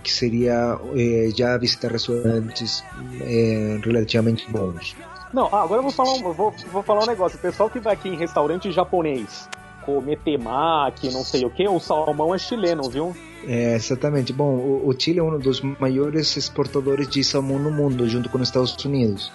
Que 0.03 0.13
seria 0.13 0.79
é, 0.95 1.31
já 1.35 1.57
visitar 1.59 1.91
restaurantes 1.91 2.85
é, 3.21 3.79
relativamente 3.85 4.51
bons. 4.51 4.97
Não, 5.33 5.47
ah, 5.53 5.63
agora 5.63 5.81
eu 5.81 5.83
vou 5.83 5.93
falar, 5.93 6.13
um, 6.13 6.33
vou, 6.33 6.55
vou 6.73 6.83
falar 6.83 7.03
um 7.03 7.07
negócio. 7.07 7.37
O 7.39 7.43
pessoal 7.43 7.69
que 7.69 7.81
vai 7.81 7.95
aqui 7.95 8.09
em 8.09 8.17
restaurante 8.17 8.71
japonês 8.73 9.49
comer 9.89 10.19
temaki, 10.19 11.11
não 11.11 11.25
sei 11.25 11.47
o 11.47 11.51
que, 11.51 11.67
o 11.67 11.81
salmão 11.81 12.35
é 12.35 12.39
chileno, 12.39 12.91
viu? 12.91 13.17
É, 13.47 13.75
exatamente. 13.75 14.35
Bom, 14.35 14.57
o, 14.57 14.89
o, 14.89 15.01
Chile 15.01 15.21
é 15.21 15.23
um 15.23 15.39
dos 15.39 15.63
maiores 15.63 16.37
exportadores 16.37 17.09
de 17.09 17.25
salmão 17.25 17.59
no 17.59 17.71
mundo, 17.71 18.07
junto 18.07 18.29
com 18.29 18.37
os 18.37 18.49
Estados 18.49 18.77
Unidos. 18.85 19.33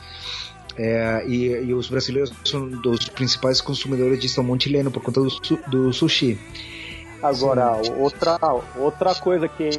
É, 0.77 1.25
e, 1.27 1.47
e, 1.65 1.73
os 1.73 1.89
brasileiros 1.89 2.31
são 2.45 2.69
dos 2.69 3.09
principais 3.09 3.61
consumidores 3.61 4.19
de 4.19 4.29
salmão 4.29 4.59
chileno 4.59 4.91
por 4.91 5.01
conta 5.01 5.21
do, 5.21 5.29
do 5.67 5.93
sushi. 5.93 6.37
Agora, 7.21 7.77
outra, 7.97 8.37
outra 8.77 9.15
coisa 9.15 9.47
que 9.47 9.69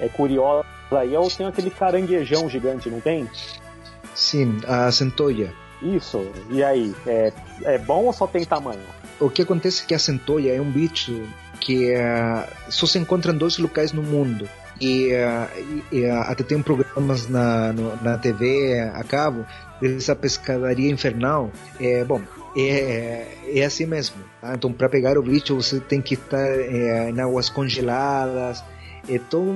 é 0.00 0.08
curiosa 0.08 0.64
aí 0.92 1.14
é 1.14 1.28
tem 1.36 1.46
aquele 1.46 1.70
caranguejão 1.70 2.48
gigante, 2.48 2.88
não 2.88 3.00
tem? 3.00 3.28
Sim, 4.14 4.58
a 4.66 4.90
centoia. 4.90 5.52
Isso, 5.82 6.26
e 6.50 6.62
aí? 6.62 6.94
É, 7.06 7.32
é 7.64 7.78
bom 7.78 8.04
ou 8.04 8.12
só 8.12 8.26
tem 8.26 8.44
tamanho? 8.44 8.80
O 9.20 9.30
que 9.30 9.42
acontece 9.42 9.82
é 9.82 9.86
que 9.86 9.94
a 9.94 9.98
centoia 9.98 10.54
é 10.54 10.60
um 10.60 10.70
bicho 10.70 11.22
que 11.60 11.94
uh, 11.94 12.44
só 12.68 12.86
se 12.86 12.98
encontra 12.98 13.32
em 13.32 13.36
dois 13.36 13.58
locais 13.58 13.92
no 13.92 14.02
mundo. 14.02 14.48
E, 14.80 15.10
uh, 15.12 15.84
e 15.90 16.04
uh, 16.04 16.20
até 16.22 16.44
tem 16.44 16.60
programas 16.60 17.28
na, 17.28 17.72
no, 17.72 17.96
na 18.02 18.18
TV 18.18 18.78
a 18.94 19.02
cabo 19.02 19.46
dessa 19.80 20.14
pescadaria 20.14 20.90
infernal. 20.90 21.50
É, 21.80 22.04
bom, 22.04 22.20
é, 22.56 23.26
é 23.46 23.64
assim 23.64 23.86
mesmo. 23.86 24.16
Tá? 24.40 24.54
Então, 24.54 24.72
para 24.72 24.88
pegar 24.88 25.18
o 25.18 25.22
bicho, 25.22 25.54
você 25.54 25.80
tem 25.80 26.02
que 26.02 26.14
estar 26.14 26.46
é, 26.46 27.10
em 27.10 27.20
águas 27.20 27.48
congeladas. 27.48 28.62
É 29.08 29.18
todo 29.18 29.50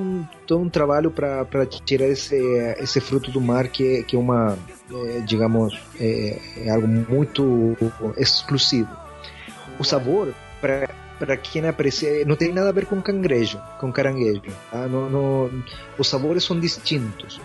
um, 0.51 0.69
trabalho 0.69 1.11
para 1.11 1.67
tirar 1.85 2.07
esse, 2.07 2.37
esse 2.79 3.01
fruto 3.01 3.31
do 3.31 3.41
mar 3.41 3.69
que, 3.69 4.03
que 4.05 4.17
é 4.17 4.19
uma, 4.19 4.57
é, 5.09 5.21
digamos, 5.21 5.79
é, 5.99 6.39
é 6.65 6.71
algo 6.71 6.87
muito 6.87 7.77
exclusivo. 8.17 8.91
O 9.79 9.85
sabor, 9.85 10.35
para 10.61 10.89
para 11.21 11.37
quem 11.37 11.69
aprecia, 11.69 12.25
não 12.25 12.35
tem 12.35 12.51
nada 12.51 12.71
a 12.71 12.73
ver 12.73 12.87
com 12.87 13.01
cangrejo, 13.03 13.61
com 13.79 13.93
caranguejo. 13.93 14.41
Tá? 14.71 14.89
Não, 14.89 15.11
não, 15.11 15.65
os 15.99 16.09
sabores 16.09 16.43
são 16.43 16.59
distintos. 16.59 17.39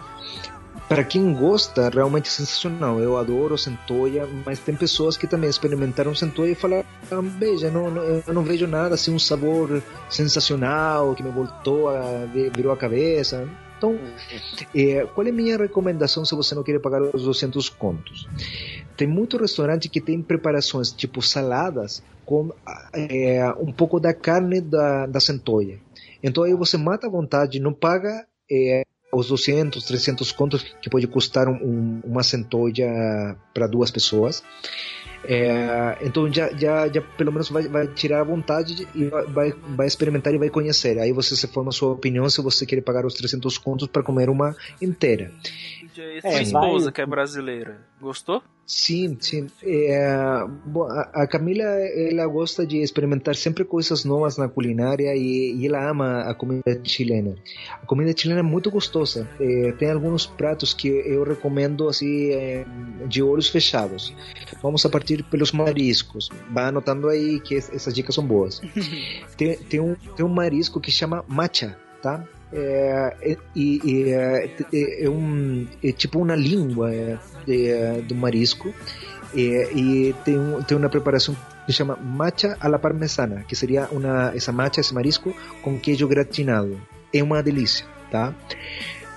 Para 0.88 1.04
quem 1.04 1.34
gosta, 1.34 1.90
realmente 1.90 2.28
é 2.28 2.32
sensacional. 2.32 3.00
Eu 3.00 3.18
adoro 3.18 3.58
centoia, 3.58 4.28
mas 4.46 4.60
tem 4.60 4.76
pessoas 4.76 5.18
que 5.18 5.26
também 5.26 5.50
experimentaram 5.50 6.14
centoia 6.14 6.52
e 6.52 6.56
falaram: 6.56 6.86
ah, 7.12 7.22
veja, 7.22 7.72
não, 7.72 7.90
não, 7.90 8.04
eu 8.04 8.34
não 8.34 8.44
vejo 8.44 8.68
nada 8.68 8.94
assim, 8.94 9.14
um 9.14 9.20
sabor 9.20 9.82
sensacional 10.10 11.16
que 11.16 11.24
me 11.24 11.32
voltou 11.32 11.90
a 11.90 12.26
virou 12.54 12.72
a 12.72 12.78
cabeça. 12.78 13.50
Então, 13.78 14.00
é, 14.74 15.06
qual 15.14 15.28
é 15.28 15.30
a 15.30 15.34
minha 15.34 15.58
recomendação 15.58 16.24
se 16.24 16.34
você 16.36 16.56
não 16.56 16.64
quer 16.64 16.80
pagar 16.80 17.02
os 17.02 17.24
200 17.24 17.68
contos? 17.70 18.28
Tem 18.96 19.08
muito 19.08 19.38
restaurante 19.38 19.90
que 19.90 20.00
tem 20.00 20.22
preparações 20.22 20.92
tipo 20.92 21.22
saladas 21.22 22.02
com 22.26 22.52
é, 22.94 23.54
um 23.60 23.72
pouco 23.72 24.00
da 24.00 24.14
carne 24.14 24.62
da, 24.62 25.08
da 25.08 25.20
centoia. 25.20 25.80
Então 26.24 26.44
aí 26.44 26.54
você 26.54 26.78
mata 26.78 27.08
à 27.08 27.10
vontade, 27.10 27.60
não 27.60 27.74
paga 27.74 28.26
é, 28.50 28.84
os 29.16 29.28
200, 29.28 29.84
300 29.84 30.32
contos 30.32 30.64
que 30.82 30.90
pode 30.90 31.08
custar 31.08 31.48
um, 31.48 32.02
uma 32.04 32.24
centoia 32.24 33.36
para 33.54 33.68
duas 33.68 33.92
pessoas. 33.92 34.44
É, 35.28 35.98
então 36.02 36.32
já, 36.32 36.52
já, 36.56 36.88
já 36.88 37.02
pelo 37.02 37.32
menos 37.32 37.50
vai, 37.50 37.68
vai 37.68 37.88
tirar 37.88 38.22
a 38.22 38.24
vontade 38.24 38.88
e 38.94 39.06
vai, 39.06 39.54
vai 39.76 39.88
experimentar 39.88 40.34
e 40.34 40.38
vai 40.38 40.50
conhecer. 40.50 41.00
Aí 41.00 41.12
você 41.12 41.36
se 41.36 41.48
forma 41.48 41.70
a 41.70 41.72
sua 41.72 41.94
opinião 41.94 42.30
se 42.30 42.42
você 42.42 42.66
quer 42.66 42.82
pagar 42.82 43.06
os 43.06 43.16
300 43.16 43.58
contos 43.58 43.88
para 43.88 44.04
comer 44.04 44.30
uma 44.30 44.56
inteira. 44.82 45.32
É, 46.02 46.42
esposa 46.42 46.92
que 46.92 47.02
é 47.02 47.06
brasileira, 47.06 47.80
gostou? 48.02 48.42
Sim, 48.66 49.16
sim. 49.20 49.48
É, 49.64 50.04
a, 51.14 51.28
Camila 51.28 51.64
ela 51.64 52.26
gosta 52.26 52.66
de 52.66 52.82
experimentar 52.82 53.36
sempre 53.36 53.64
coisas 53.64 54.04
novas 54.04 54.38
na 54.38 54.50
culinária 54.50 55.16
e, 55.16 55.56
e 55.56 55.68
ela 55.68 55.88
ama 55.88 56.22
a 56.22 56.34
comida 56.34 56.82
chilena. 56.84 57.36
A 57.72 57.86
comida 57.86 58.12
chilena 58.18 58.40
é 58.40 58.44
muito 58.44 58.72
gostosa. 58.72 59.30
É, 59.40 59.72
tem 59.74 59.92
alguns 59.92 60.26
pratos 60.26 60.74
que 60.74 60.88
eu 60.88 61.24
recomendo 61.24 61.88
assim 61.88 62.32
é, 62.32 62.66
de 63.08 63.22
olhos 63.22 63.50
fechados. 63.50 64.14
Vamos 64.64 64.84
a 64.84 64.90
partir 64.90 65.24
pelos 65.24 65.52
mariscos. 65.52 66.30
Vá 66.50 66.70
anotando 66.70 67.08
aí 67.08 67.40
que 67.40 67.56
essas 67.56 67.94
dicas 67.94 68.16
são 68.16 68.26
boas. 68.26 68.62
tem, 69.38 69.58
tem, 69.58 69.80
um, 69.80 69.94
tem 70.16 70.26
um 70.26 70.30
marisco 70.30 70.82
que 70.82 70.90
chama 70.90 71.24
matcha, 71.28 71.78
tá? 72.02 72.28
É, 72.56 73.18
é, 73.22 73.38
é, 74.72 75.06
é, 75.06 75.10
um, 75.10 75.68
é 75.84 75.92
tipo 75.92 76.20
uma 76.20 76.36
língua 76.36 76.94
é, 76.94 77.18
é 77.50 78.02
do 78.02 78.16
marisco 78.16 78.74
e 79.34 80.16
tem, 80.24 80.40
um, 80.40 80.64
tem 80.64 80.78
uma 80.78 80.88
preparação 80.88 81.36
que 81.66 81.74
se 81.74 81.78
chama 81.78 81.98
matcha 81.98 82.56
alla 82.62 82.80
parmesana, 82.80 83.44
que 83.46 83.56
seria 83.56 83.90
uma, 83.92 84.32
essa 84.34 84.54
matcha, 84.54 84.80
esse 84.80 84.94
marisco 84.94 85.36
com 85.62 85.78
queijo 85.78 86.08
gratinado. 86.08 86.80
É 87.14 87.22
uma 87.22 87.44
delícia, 87.44 87.86
tá? 88.10 88.34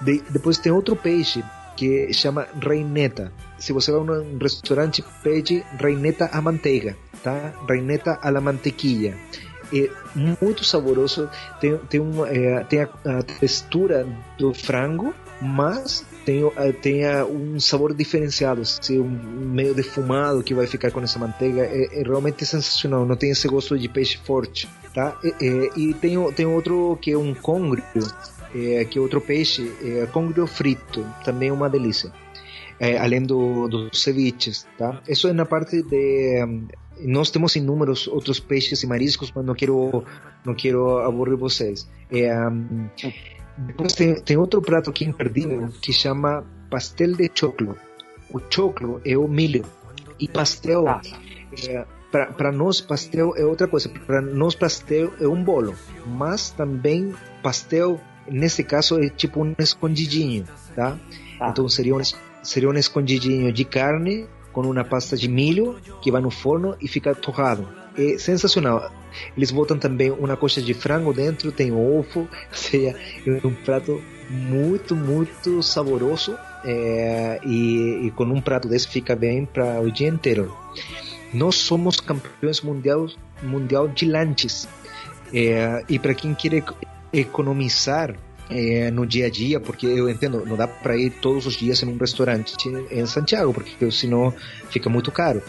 De, 0.01 0.21
depois 0.31 0.59
tem 0.59 0.73
outro 0.73 0.97
peixe 0.97 1.45
que 1.77 2.13
chama 2.13 2.49
reineta. 2.61 3.33
Se 3.59 3.73
você 3.73 3.93
vai 3.93 4.01
a 4.01 4.21
um 4.21 4.39
restaurante, 4.39 5.05
pede 5.23 5.65
reineta 5.79 6.29
à 6.33 6.41
manteiga, 6.41 6.97
tá? 7.23 7.53
Reineta 7.69 8.19
alla 8.21 8.41
mantequilla 8.41 9.15
é 9.73 9.91
muito 10.41 10.65
saboroso. 10.65 11.29
Tem, 11.61 11.77
tem, 11.77 12.01
uma, 12.01 12.29
é, 12.29 12.63
tem 12.65 12.83
a, 12.83 12.89
a, 13.05 13.23
textura 13.23 14.07
do 14.39 14.53
frango, 14.55 15.15
mas 15.41 16.05
tem, 16.25 16.43
é, 16.57 16.73
tem 16.73 17.03
um 17.25 17.59
sabor 17.61 17.95
diferenciado, 17.95 18.63
assim, 18.63 18.99
um 18.99 19.09
meio 19.09 19.75
defumado 19.75 20.43
que 20.43 20.55
vai 20.55 20.67
ficar 20.67 20.91
com 20.91 21.01
essa 21.01 21.19
manteiga. 21.19 21.63
É, 21.63 22.01
é 22.01 22.03
realmente 22.03 22.45
sensacional. 22.45 23.05
Não 23.07 23.17
tem 23.17 23.31
esse 23.31 23.47
gosto 23.49 23.79
de 23.79 23.89
peixe 23.89 24.19
forte, 24.19 24.69
tá? 24.95 25.19
E 25.77 25.95
tem, 25.95 26.33
tem 26.33 26.47
outro 26.47 26.99
que 27.01 27.13
é 27.13 27.19
um 27.19 27.35
congrio, 27.35 27.85
é, 28.55 28.85
que 28.85 28.99
é 28.99 29.01
outro 29.01 29.21
peixe, 29.21 29.73
é 29.83 30.07
congrio 30.07 30.47
frito, 30.47 31.07
também 31.25 31.51
é 31.51 31.53
uma 31.53 31.69
delícia. 31.69 32.13
É, 32.81 32.97
além 32.97 33.23
do, 33.23 33.67
dos 33.67 34.01
ceviches, 34.01 34.65
tá? 34.79 35.03
Isso 35.09 35.27
é 35.27 35.33
na 35.33 35.45
parte 35.45 35.83
de 35.83 36.47
nós 37.01 37.31
temos 37.31 37.57
inúmeros 37.57 38.09
outros 38.09 38.41
peixes 38.41 38.83
e 38.83 38.87
mariscos, 38.87 39.33
mas 39.35 39.45
não 39.45 39.55
quero, 39.55 40.05
não 40.45 40.55
quero 40.55 40.99
aburrir 40.99 41.37
vocês. 41.37 41.89
É, 42.11 42.49
um, 42.49 42.89
depois 43.59 43.93
tem, 43.93 44.15
tem 44.21 44.37
outro 44.37 44.63
prato 44.63 44.91
aqui 44.91 45.05
imperdível 45.05 45.69
que 45.83 45.93
chama 45.93 46.45
pastel 46.71 47.13
de 47.15 47.31
choclo. 47.35 47.77
O 48.33 48.41
choclo 48.51 49.01
é 49.05 49.17
o 49.17 49.27
milho 49.27 49.65
e 50.21 50.29
pastel 50.29 50.87
ah. 50.87 51.01
é, 51.67 51.85
para 52.11 52.53
nós 52.53 52.81
pastel 52.81 53.35
é 53.37 53.45
outra 53.45 53.67
coisa. 53.67 53.89
Para 53.89 54.21
nós 54.21 54.55
pastel 54.55 55.13
é 55.21 55.27
um 55.27 55.43
bolo, 55.43 55.75
mas 56.07 56.51
também 56.51 57.15
pastel 57.43 58.01
nesse 58.31 58.63
caso 58.63 59.01
é 59.01 59.09
tipo 59.09 59.43
um 59.43 59.55
escondidinho, 59.59 60.45
tá? 60.75 60.97
Ah. 61.41 61.49
Então 61.51 61.69
seria 61.69 61.95
um, 61.95 62.01
seria 62.43 62.69
um 62.69 62.75
escondidinho 62.75 63.53
de 63.53 63.65
carne 63.65 64.29
com 64.63 64.73
uma 64.73 64.85
pasta 64.85 65.17
de 65.17 65.29
milho 65.29 65.77
que 66.03 66.11
vai 66.11 66.21
no 66.21 66.31
forno 66.31 66.77
e 66.81 66.89
fica 66.89 67.15
torrado. 67.15 67.69
É 67.97 68.19
sensacional. 68.19 68.91
Eles 69.37 69.51
botam 69.53 69.79
também 69.79 70.11
uma 70.11 70.37
coxa 70.37 70.61
de 70.61 70.75
frango 70.75 71.13
dentro, 71.13 71.53
tem 71.53 71.73
ovo, 71.73 72.21
ou 72.21 72.29
seja, 72.51 72.97
é 73.25 73.47
um 73.47 73.55
prato 73.55 74.03
muito, 74.29 74.97
muito 74.97 75.63
saboroso 75.63 76.37
é, 76.65 77.41
e, 77.45 78.07
e 78.07 78.11
com 78.11 78.25
um 78.25 78.41
prato 78.41 78.69
desse 78.69 78.89
fica 78.89 79.15
bem 79.15 79.47
para 79.47 79.81
o 79.81 79.91
dia 79.91 80.09
inteiro. 80.09 80.53
Nós 81.33 81.57
somos 81.57 82.01
campeões 82.01 82.61
mundial, 82.61 83.07
mundial 83.43 83.87
de 83.87 84.07
lanches. 84.07 84.69
É, 85.33 85.85
e 85.89 85.99
para 85.99 86.15
quem 86.15 86.35
quer 86.35 86.55
eco- 86.55 86.75
economizar 87.13 88.17
é, 88.51 88.91
no 88.91 89.07
dia 89.07 89.27
a 89.27 89.31
dia, 89.31 89.61
porque 89.61 89.87
eu 89.87 90.09
entendo, 90.09 90.45
não 90.47 90.57
dá 90.57 90.67
para 90.67 90.97
ir 90.97 91.11
todos 91.11 91.47
os 91.47 91.55
dias 91.55 91.83
em 91.83 91.87
um 91.87 91.97
restaurante 91.97 92.55
em 92.91 93.07
Santiago, 93.07 93.53
porque 93.53 93.91
senão 93.91 94.33
fica 94.71 94.89
muito 94.89 95.11
caro. 95.11 95.43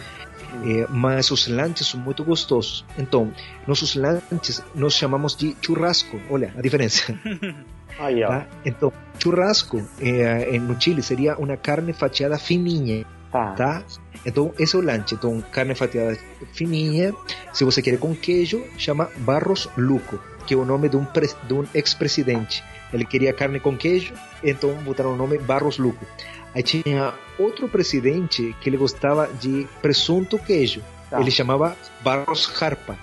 É, 0.65 0.87
mas 0.89 1.29
os 1.29 1.47
lanches 1.47 1.87
são 1.87 1.99
muito 1.99 2.23
gostosos. 2.23 2.83
Então, 2.97 3.31
nossos 3.67 3.95
lanches 3.95 4.63
nós 4.73 4.93
chamamos 4.95 5.35
de 5.35 5.55
churrasco. 5.61 6.19
Olha 6.29 6.53
a 6.57 6.61
diferença. 6.61 7.13
Aí, 7.99 8.23
ó. 8.23 8.29
tá? 8.29 8.47
Então, 8.65 8.91
churrasco 9.21 9.83
é, 9.99 10.57
no 10.57 10.79
Chile 10.79 11.03
seria 11.03 11.37
uma 11.37 11.55
carne 11.57 11.93
fatiada 11.93 12.37
fininha 12.37 13.05
Tá. 13.31 13.51
tá? 13.53 13.83
Então, 14.25 14.53
esse 14.57 14.75
é 14.75 14.79
o 14.79 14.81
lanche. 14.81 15.15
Então, 15.15 15.41
carne 15.51 15.75
fatiada 15.75 16.17
fininha. 16.53 17.13
Se 17.53 17.63
você 17.63 17.81
quer 17.81 17.97
com 17.99 18.15
queijo, 18.15 18.63
chama 18.77 19.09
Barros 19.17 19.69
Luco, 19.77 20.19
que 20.45 20.53
é 20.53 20.57
o 20.57 20.65
nome 20.65 20.89
de 20.89 20.97
um, 20.97 21.05
de 21.47 21.53
um 21.53 21.65
ex-presidente. 21.73 22.63
Ele 22.91 23.05
queria 23.05 23.31
carne 23.33 23.59
com 23.59 23.75
queijo, 23.77 24.13
então 24.43 24.73
botaram 24.83 25.13
o 25.13 25.15
nome 25.15 25.37
Barros 25.37 25.77
Luco. 25.77 26.05
Aí 26.53 26.63
tinha 26.63 27.13
outro 27.37 27.67
presidente 27.67 28.55
que 28.59 28.69
ele 28.69 28.77
gostava 28.77 29.27
de 29.27 29.67
presunto 29.81 30.39
queijo. 30.39 30.81
Tá. 31.09 31.19
Ele 31.19 31.29
chamava 31.31 31.75
Barros 32.01 32.51
Harpa. 32.61 32.97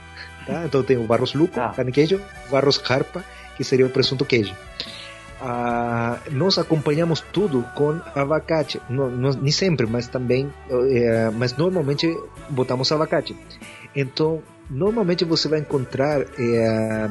Tá? 0.46 0.64
Então 0.64 0.82
tem 0.82 0.96
o 0.96 1.04
Barros 1.04 1.34
Luco, 1.34 1.54
Tá. 1.54 1.70
carne 1.70 1.92
queijo, 1.92 2.20
Barros 2.50 2.80
Harpa, 2.88 3.24
que 3.56 3.62
seria 3.64 3.86
o 3.86 3.90
presunto 3.90 4.24
queijo. 4.24 4.54
Ah, 5.40 6.18
nós 6.30 6.58
acompanhamos 6.58 7.20
tudo 7.20 7.62
com 7.74 8.00
abacate. 8.14 8.80
Não, 8.88 9.10
não, 9.10 9.30
nem 9.32 9.52
sempre, 9.52 9.86
mas 9.86 10.08
também, 10.08 10.52
eh, 10.70 11.30
mas 11.34 11.56
normalmente 11.56 12.16
botamos 12.48 12.90
abacate. 12.90 13.36
Então, 13.94 14.42
normalmente 14.70 15.24
você 15.24 15.48
vai 15.48 15.60
encontrar 15.60 16.22
eh, 16.38 17.08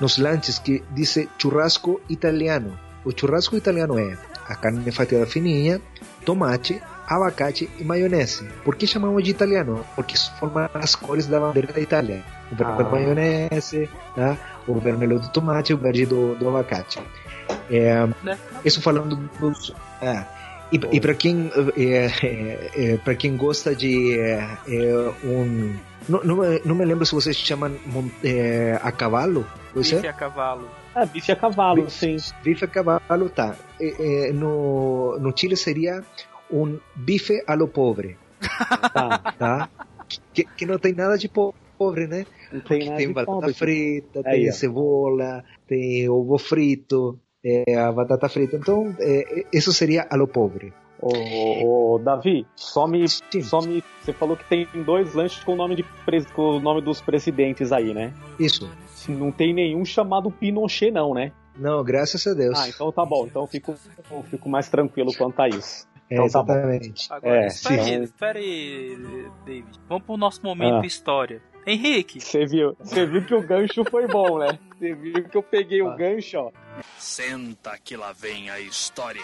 nos 0.00 0.18
lanches 0.18 0.58
que 0.58 0.82
diz 0.90 1.18
churrasco 1.38 2.00
italiano. 2.08 2.78
O 3.04 3.12
churrasco 3.16 3.56
italiano 3.56 3.98
é 3.98 4.16
a 4.48 4.54
carne 4.54 4.90
fatiada 4.92 5.26
fininha, 5.26 5.80
tomate, 6.24 6.80
abacate 7.06 7.70
e 7.78 7.84
maionese. 7.84 8.48
Por 8.64 8.76
que 8.76 8.86
chamamos 8.86 9.22
de 9.22 9.30
italiano? 9.30 9.84
Porque 9.94 10.16
formam 10.38 10.68
as 10.74 10.94
cores 10.94 11.26
da 11.26 11.38
bandeira 11.40 11.72
da 11.72 11.80
Itália. 11.80 12.22
O 12.50 12.56
vermelho 12.56 12.78
da 12.78 12.88
Ah. 12.88 12.90
maionese, 12.90 13.88
tá? 14.14 14.36
o 14.66 14.74
vermelho 14.80 15.18
do 15.20 15.28
tomate 15.28 15.72
o 15.72 15.78
verde 15.78 16.06
do, 16.06 16.34
do 16.34 16.48
abacate. 16.48 16.98
É, 17.70 18.08
isso 18.64 18.80
falando 18.82 19.16
dos. 19.38 19.72
É, 20.00 20.24
e, 20.72 20.80
e 20.96 21.00
para 21.00 21.14
quem 21.14 21.50
é, 21.76 22.10
é, 22.22 22.70
é, 22.74 22.96
para 22.98 23.14
quem 23.14 23.36
gosta 23.36 23.74
de 23.74 24.18
é, 24.18 24.58
é, 24.68 25.12
um 25.24 25.74
não, 26.08 26.22
não, 26.24 26.36
me- 26.36 26.60
não 26.64 26.74
me 26.74 26.84
lembro 26.84 27.04
se 27.06 27.14
vocês 27.14 27.36
chamam 27.36 27.72
é, 28.22 28.78
a 28.82 28.92
cavalo, 28.92 29.46
pois 29.72 29.90
Bife 29.90 30.06
é? 30.06 30.10
a 30.10 30.12
cavalo. 30.12 30.68
Ah, 30.94 31.04
bife 31.04 31.30
a 31.32 31.36
cavalo, 31.36 31.90
sim. 31.90 32.16
Bife 32.42 32.64
a 32.64 32.68
cavalo, 32.68 33.28
tá. 33.28 33.54
É, 33.80 34.28
é, 34.28 34.32
no, 34.32 35.18
no 35.18 35.36
Chile 35.36 35.56
seria 35.56 36.02
um 36.50 36.78
bife 36.94 37.42
a 37.46 37.54
lo 37.54 37.68
pobre, 37.68 38.16
Tá. 38.94 39.18
tá? 39.38 39.68
que, 40.32 40.44
que 40.44 40.64
não 40.66 40.78
tem 40.78 40.92
nada 40.94 41.18
de 41.18 41.28
po- 41.28 41.54
pobre, 41.76 42.06
né? 42.06 42.24
Não 42.52 42.60
tem 42.60 42.78
Porque 42.78 42.84
nada 42.84 42.96
tem 42.96 43.12
batata 43.12 43.32
pobre. 43.40 43.54
frita, 43.54 44.22
Aí, 44.24 44.40
tem 44.42 44.48
ó. 44.48 44.52
cebola, 44.52 45.44
tem 45.66 46.08
ovo 46.08 46.38
frito, 46.38 47.18
é, 47.44 47.74
a 47.76 47.90
batata 47.92 48.28
frita. 48.28 48.56
Então, 48.56 48.94
é, 49.00 49.44
isso 49.52 49.72
seria 49.72 50.06
a 50.08 50.16
lo 50.16 50.26
pobre. 50.28 50.72
Ô, 51.00 51.94
ô, 51.94 51.98
Davi, 51.98 52.46
só 52.56 52.86
me, 52.86 53.04
só 53.08 53.60
me. 53.60 53.82
Você 54.02 54.12
falou 54.12 54.36
que 54.36 54.44
tem 54.44 54.66
dois 54.84 55.14
lanches 55.14 55.42
com 55.44 55.52
o 55.52 55.56
nome, 55.56 55.76
de, 55.76 55.82
pres- 56.04 56.30
com 56.30 56.56
o 56.56 56.60
nome 56.60 56.80
dos 56.80 57.00
presidentes 57.00 57.70
aí, 57.72 57.92
né? 57.92 58.12
Isso. 58.38 58.70
Não 59.08 59.30
tem 59.30 59.52
nenhum 59.54 59.84
chamado 59.84 60.30
Pinochet, 60.30 60.90
não, 60.90 61.12
né? 61.14 61.32
Não, 61.56 61.82
graças 61.84 62.26
a 62.26 62.34
Deus. 62.34 62.58
Ah, 62.58 62.68
então 62.68 62.90
tá 62.90 63.04
bom. 63.04 63.26
Então 63.26 63.42
eu 63.42 63.46
fico, 63.46 63.74
eu 64.10 64.22
fico 64.24 64.48
mais 64.48 64.68
tranquilo 64.68 65.10
quanto 65.16 65.40
a 65.40 65.48
isso. 65.48 65.86
é, 66.10 66.14
então 66.14 66.28
tá 66.28 66.42
bom. 66.42 66.52
exatamente. 66.52 67.06
Agora, 67.12 67.44
É, 67.44 67.46
espera 67.46 67.82
sim. 67.84 67.94
aí, 67.94 68.02
espera 68.02 68.38
aí, 68.38 69.28
David. 69.44 69.80
Vamos 69.88 70.04
pro 70.04 70.16
nosso 70.16 70.40
momento 70.42 70.82
Ah. 70.82 70.86
história. 70.86 71.40
Henrique, 71.66 72.20
Você 72.20 72.46
viu, 72.46 72.76
você 72.78 73.04
viu 73.06 73.24
que 73.24 73.34
o 73.34 73.40
gancho 73.42 73.84
foi 73.90 74.06
bom, 74.06 74.38
né? 74.38 74.56
Você 74.78 74.94
viu 74.94 75.24
que 75.28 75.36
eu 75.36 75.42
peguei 75.42 75.80
Ah. 75.80 75.86
o 75.86 75.96
gancho, 75.96 76.38
ó. 76.38 76.50
Senta 76.98 77.76
que 77.82 77.96
lá 77.96 78.12
vem 78.12 78.48
a 78.50 78.60
história. 78.60 79.20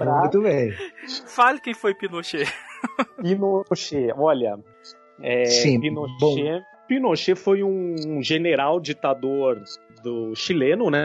Pra 0.00 0.20
Muito 0.20 0.40
bem. 0.40 0.72
fale 1.26 1.60
quem 1.60 1.74
foi 1.74 1.94
Pinochet. 1.94 2.44
Pinochet. 3.22 4.12
Olha, 4.16 4.58
é, 5.22 5.44
Sim, 5.44 5.78
Pinochet, 5.78 6.64
Pinochet 6.88 7.34
foi 7.36 7.62
um 7.62 8.22
general 8.22 8.80
ditador 8.80 9.62
do 10.02 10.34
chileno, 10.34 10.90
né? 10.90 11.04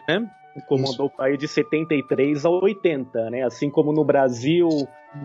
Comandou 0.68 1.08
o 1.08 1.10
país 1.10 1.38
de 1.38 1.48
73 1.50 2.46
a 2.46 2.50
80, 2.50 3.30
né? 3.30 3.44
Assim 3.44 3.70
como 3.70 3.92
no 3.92 4.06
Brasil. 4.06 4.70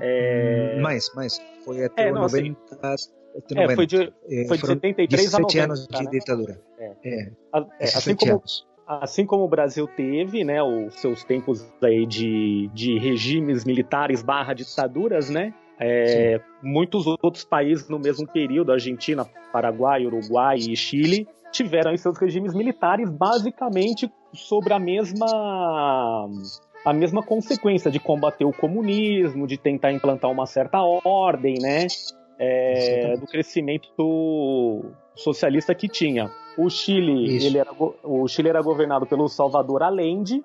É, 0.00 0.80
Mais, 0.80 1.08
mais. 1.14 1.40
Foi 1.64 1.84
até 1.84 2.08
É, 2.08 2.10
o 2.10 2.14
não, 2.16 2.24
assim, 2.24 2.56
90. 2.72 2.74
até 2.74 3.54
é, 3.54 3.60
90. 3.62 3.74
foi 3.76 3.86
de, 3.86 3.96
É, 4.28 4.44
foi 4.48 4.56
de 4.56 4.60
foram 4.60 4.74
73 4.74 5.34
a 5.34 5.38
17 5.38 5.40
90. 5.40 5.64
anos 5.64 5.86
de 5.86 6.04
né? 6.04 6.10
ditadura. 6.10 6.60
É. 6.80 6.84
É, 7.04 7.20
é, 7.20 7.84
17 7.84 7.96
assim 7.96 8.16
como 8.16 8.32
anos. 8.32 8.66
Assim 9.00 9.24
como 9.24 9.44
o 9.44 9.48
Brasil 9.48 9.86
teve, 9.86 10.42
né, 10.42 10.60
os 10.62 10.94
seus 10.94 11.22
tempos 11.22 11.64
aí 11.82 12.04
de, 12.04 12.68
de 12.74 12.98
regimes 12.98 13.64
militares 13.64 14.22
barra 14.22 14.52
ditaduras, 14.52 15.30
né, 15.30 15.54
é, 15.78 16.40
muitos 16.62 17.06
outros 17.06 17.44
países 17.44 17.88
no 17.88 17.98
mesmo 17.98 18.26
período, 18.26 18.72
Argentina, 18.72 19.24
Paraguai, 19.52 20.04
Uruguai 20.04 20.56
e 20.58 20.76
Chile, 20.76 21.28
tiveram 21.52 21.96
seus 21.96 22.18
regimes 22.18 22.54
militares 22.54 23.08
basicamente 23.10 24.10
sobre 24.32 24.72
a 24.72 24.78
mesma 24.78 26.28
a 26.84 26.92
mesma 26.94 27.22
consequência 27.22 27.90
de 27.90 28.00
combater 28.00 28.44
o 28.44 28.52
comunismo, 28.52 29.46
de 29.46 29.58
tentar 29.58 29.92
implantar 29.92 30.30
uma 30.30 30.46
certa 30.46 30.78
ordem, 30.82 31.56
né, 31.60 31.86
é, 32.38 33.16
do 33.18 33.26
crescimento 33.26 33.88
socialista 35.14 35.74
que 35.74 35.86
tinha. 35.86 36.30
O 36.56 36.68
Chile, 36.68 37.36
Isso. 37.36 37.46
ele 37.46 37.58
era, 37.58 37.70
o 38.02 38.28
Chile 38.28 38.48
era 38.48 38.60
governado 38.60 39.06
pelo 39.06 39.28
Salvador 39.28 39.82
Allende, 39.82 40.42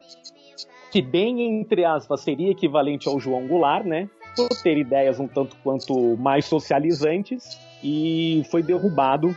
que 0.91 1.01
bem 1.01 1.59
entre 1.59 1.83
aspas 1.83 2.21
seria 2.21 2.51
equivalente 2.51 3.07
ao 3.07 3.19
João 3.19 3.47
Goulart, 3.47 3.85
né? 3.85 4.09
Por 4.35 4.49
ter 4.61 4.77
ideias 4.77 5.19
um 5.19 5.27
tanto 5.27 5.55
quanto 5.63 6.15
mais 6.17 6.45
socializantes 6.45 7.57
e 7.83 8.43
foi 8.49 8.61
derrubado. 8.63 9.35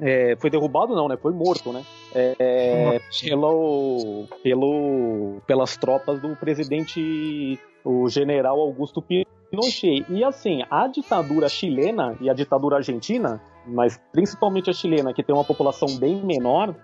é, 0.00 0.36
foi 0.38 0.50
derrubado 0.50 0.94
não, 0.94 1.08
né? 1.08 1.16
Foi 1.16 1.32
morto, 1.32 1.72
né? 1.72 1.84
É, 2.14 3.00
pelo, 3.22 4.26
pelo, 4.42 5.40
pelas 5.46 5.76
tropas 5.76 6.20
do 6.20 6.36
presidente, 6.36 7.58
o 7.84 8.08
general 8.08 8.60
Augusto 8.60 9.02
Pinochet. 9.02 10.04
E 10.08 10.24
assim, 10.24 10.62
a 10.70 10.86
ditadura 10.86 11.48
chilena 11.48 12.16
e 12.20 12.28
a 12.28 12.34
ditadura 12.34 12.76
argentina, 12.76 13.40
mas 13.66 14.00
principalmente 14.12 14.70
a 14.70 14.72
chilena, 14.72 15.12
que 15.12 15.22
tem 15.22 15.34
uma 15.34 15.44
população 15.44 15.88
bem 15.98 16.24
menor, 16.24 16.74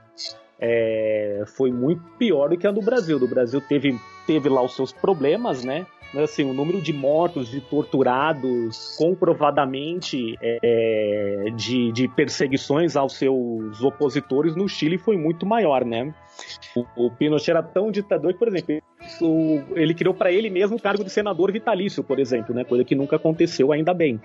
é, 0.61 1.45
foi 1.57 1.71
muito 1.71 2.03
pior 2.19 2.51
do 2.51 2.59
que 2.59 2.67
a 2.67 2.71
do 2.71 2.83
Brasil. 2.83 3.19
Do 3.19 3.29
Brasil 3.29 3.61
teve, 3.61 3.99
teve 4.27 4.49
lá 4.49 4.63
os 4.63 4.75
seus 4.75 4.93
problemas, 4.93 5.65
né? 5.65 5.87
Mas, 6.13 6.31
assim, 6.31 6.45
o 6.45 6.55
número 6.55 6.81
de 6.81 6.93
mortos, 6.93 7.51
de 7.51 7.61
torturados, 7.61 8.97
comprovadamente 8.97 10.37
é, 10.41 11.49
de, 11.55 11.93
de 11.93 12.09
perseguições 12.09 12.97
aos 12.97 13.15
seus 13.15 13.83
opositores 13.83 14.57
no 14.57 14.67
Chile 14.67 14.97
foi 14.97 15.19
muito 15.19 15.45
maior, 15.45 15.85
né? 15.85 16.15
O, 16.75 17.07
o 17.07 17.11
Pinochet 17.11 17.51
era 17.51 17.63
tão 17.63 17.91
ditador 17.91 18.33
que, 18.33 18.39
por 18.39 18.49
exemplo, 18.49 18.83
ele 19.75 19.93
criou 19.93 20.15
para 20.15 20.33
ele 20.33 20.49
mesmo 20.49 20.77
o 20.77 20.81
cargo 20.81 21.05
de 21.05 21.11
senador 21.11 21.53
vitalício, 21.53 22.03
por 22.03 22.19
exemplo, 22.19 22.55
né? 22.55 22.65
Coisa 22.65 22.85
que 22.85 22.95
nunca 22.95 23.17
aconteceu, 23.17 23.71
ainda 23.71 23.93
bem. 23.93 24.19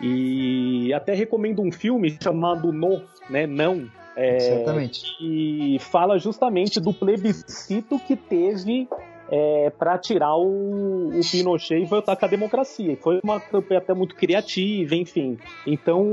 E 0.00 0.92
até 0.92 1.14
recomendo 1.14 1.62
um 1.62 1.72
filme 1.72 2.16
chamado 2.22 2.72
No, 2.72 3.02
né? 3.30 3.46
Não. 3.46 3.88
É, 4.16 4.36
Exatamente. 4.36 5.02
que 5.18 5.76
fala 5.78 6.18
justamente 6.18 6.80
do 6.80 6.92
plebiscito 6.92 7.98
que 7.98 8.16
teve 8.16 8.88
é, 9.30 9.70
para 9.70 9.98
tirar 9.98 10.36
o, 10.36 11.08
o, 11.08 11.20
Pinochet 11.30 11.82
e 11.82 11.84
voltar 11.84 12.16
com 12.16 12.24
a 12.24 12.28
democracia. 12.28 12.92
E 12.92 12.96
foi 12.96 13.20
uma 13.22 13.38
campanha 13.38 13.78
até 13.78 13.92
muito 13.92 14.14
criativa, 14.14 14.94
enfim. 14.94 15.36
Então, 15.66 16.06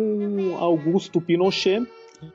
Augusto 0.59 1.21
Pinochet 1.21 1.87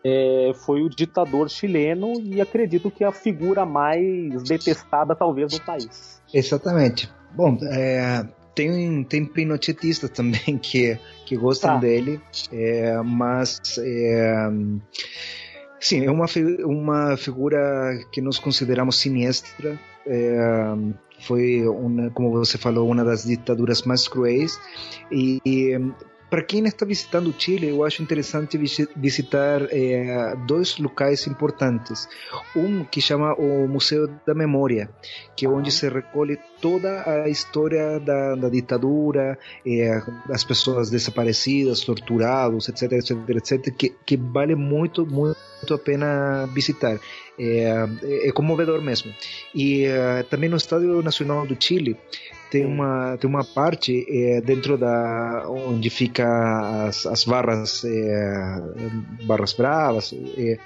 é, 0.04 0.52
foi 0.54 0.82
o 0.82 0.88
ditador 0.88 1.48
chileno 1.48 2.14
e 2.20 2.40
acredito 2.40 2.90
que 2.90 3.04
a 3.04 3.12
figura 3.12 3.64
mais 3.64 4.42
detestada, 4.44 5.14
talvez, 5.14 5.52
do 5.52 5.60
país. 5.62 6.22
Exatamente. 6.32 7.10
Bom, 7.34 7.58
é, 7.62 8.26
tem, 8.58 9.04
tem 9.04 9.24
pinochetistas 9.24 10.10
também 10.10 10.58
que, 10.58 10.98
que 11.24 11.36
gostam 11.36 11.74
tá. 11.74 11.76
dele, 11.76 12.20
é, 12.52 13.00
mas 13.02 13.60
é, 13.78 14.48
sim, 15.78 16.04
é 16.04 16.10
uma, 16.10 16.26
uma 16.64 17.16
figura 17.16 17.58
que 18.10 18.20
nós 18.20 18.38
consideramos 18.40 18.98
sinistra. 18.98 19.78
É, 20.04 20.74
foi, 21.20 21.68
uma, 21.68 22.10
como 22.10 22.30
você 22.32 22.58
falou, 22.58 22.90
uma 22.90 23.04
das 23.04 23.24
ditaduras 23.24 23.82
mais 23.82 24.08
cruéis 24.08 24.58
e, 25.10 25.40
e 25.44 25.78
para 26.30 26.42
quem 26.42 26.64
está 26.66 26.84
visitando 26.84 27.30
o 27.30 27.34
Chile, 27.36 27.68
eu 27.68 27.84
acho 27.84 28.02
interessante 28.02 28.58
visitar 28.58 29.62
é, 29.70 30.34
dois 30.46 30.78
locais 30.78 31.26
importantes. 31.26 32.08
Um 32.54 32.84
que 32.84 33.00
chama 33.00 33.34
o 33.34 33.66
Museu 33.66 34.08
da 34.26 34.34
Memória, 34.34 34.90
que 35.34 35.46
é 35.46 35.48
onde 35.48 35.70
se 35.70 35.88
recolhe 35.88 36.38
toda 36.60 37.08
a 37.08 37.28
história 37.28 37.98
da, 38.00 38.34
da 38.34 38.48
ditadura, 38.48 39.38
é, 39.66 40.02
das 40.26 40.44
pessoas 40.44 40.90
desaparecidas, 40.90 41.80
torturados, 41.80 42.68
etc, 42.68 42.92
etc, 42.92 43.16
etc, 43.30 43.74
que, 43.74 43.94
que 44.04 44.16
vale 44.16 44.54
muito, 44.54 45.06
muito 45.06 45.38
a 45.72 45.78
pena 45.78 46.46
visitar. 46.52 47.00
É, 47.38 47.86
é 48.28 48.32
comovedor 48.32 48.82
mesmo. 48.82 49.14
E 49.54 49.86
também 50.28 50.50
no 50.50 50.56
Estádio 50.56 51.02
Nacional 51.02 51.46
do 51.46 51.56
Chile 51.58 51.96
tem 52.50 52.64
uma 52.64 53.16
tem 53.16 53.28
uma 53.28 53.44
parte 53.44 54.06
é, 54.08 54.40
dentro 54.40 54.76
da 54.76 55.44
onde 55.48 55.90
fica 55.90 56.86
as, 56.86 57.06
as 57.06 57.24
barras 57.24 57.84
é, 57.84 58.60
barras 59.24 59.52
bravas 59.52 60.14
é, 60.36 60.58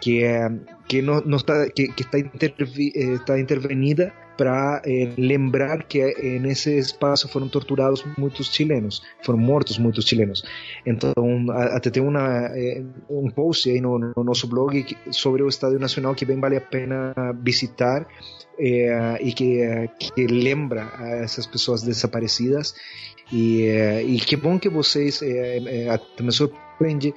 que 0.00 0.22
é 0.22 0.50
que 0.88 1.00
não, 1.00 1.20
não 1.20 1.36
está 1.36 1.68
que, 1.70 1.88
que 1.88 2.02
está, 2.02 2.18
intervi, 2.18 2.92
está 2.94 3.38
intervenida 3.38 4.12
para 4.36 4.82
lembrar 5.16 5.84
que 5.84 6.38
nesse 6.38 6.76
espaço 6.76 7.28
foram 7.28 7.48
torturados 7.48 8.04
muitos 8.16 8.52
chilenos 8.52 9.02
foram 9.22 9.38
mortos 9.38 9.78
muitos 9.78 10.04
chilenos 10.06 10.42
então 10.86 11.12
até 11.50 11.90
tem 11.90 12.02
uma 12.02 12.50
um 13.08 13.30
post 13.30 13.68
aí 13.70 13.80
no, 13.80 13.98
no 13.98 14.24
nosso 14.24 14.46
blog 14.46 14.84
sobre 15.10 15.42
o 15.42 15.48
Estádio 15.48 15.78
Nacional 15.78 16.14
que 16.14 16.24
bem 16.24 16.40
vale 16.40 16.56
a 16.56 16.60
pena 16.60 17.14
visitar 17.42 18.06
é, 18.58 19.18
e 19.20 19.32
que, 19.32 19.60
que 19.98 20.26
lembra 20.26 20.90
a 20.94 21.08
essas 21.16 21.46
pessoas 21.46 21.82
desaparecidas. 21.82 22.74
E, 23.32 23.66
e 24.06 24.20
que 24.20 24.36
bom 24.36 24.58
que 24.58 24.68
vocês, 24.68 25.22
é, 25.22 25.56
é, 25.56 26.00
me 26.20 26.32
surpreende 26.32 27.14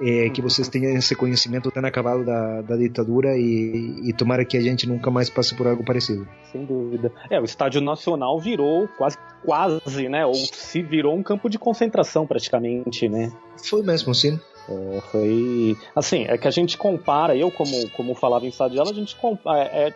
é, 0.00 0.28
que 0.30 0.42
vocês 0.42 0.68
tenham 0.68 0.96
esse 0.96 1.14
conhecimento 1.14 1.70
tão 1.70 1.84
acabado 1.84 2.24
da, 2.24 2.62
da 2.62 2.76
ditadura 2.76 3.36
e, 3.36 4.00
e 4.04 4.12
tomara 4.12 4.44
que 4.44 4.56
a 4.56 4.60
gente 4.60 4.88
nunca 4.88 5.10
mais 5.10 5.30
passe 5.30 5.54
por 5.54 5.66
algo 5.66 5.84
parecido. 5.84 6.26
Sem 6.50 6.64
dúvida. 6.64 7.12
É, 7.30 7.40
o 7.40 7.44
Estádio 7.44 7.80
Nacional 7.80 8.38
virou 8.38 8.88
quase, 8.96 9.16
quase, 9.44 10.08
né? 10.08 10.26
Ou 10.26 10.34
se 10.34 10.82
virou 10.82 11.14
um 11.14 11.22
campo 11.22 11.48
de 11.48 11.58
concentração 11.58 12.26
praticamente, 12.26 13.08
né? 13.08 13.32
Foi 13.62 13.82
mesmo, 13.82 14.14
sim. 14.14 14.38
É, 14.68 15.00
foi 15.12 15.76
assim, 15.94 16.24
é 16.24 16.38
que 16.38 16.48
a 16.48 16.50
gente 16.50 16.78
compara, 16.78 17.36
eu 17.36 17.50
como, 17.50 17.90
como 17.90 18.14
falava 18.14 18.46
em 18.46 18.48
Estádio, 18.48 18.80
a 18.80 18.86
gente 18.86 19.14
compara, 19.16 19.60
é, 19.60 19.88
é 19.88 19.94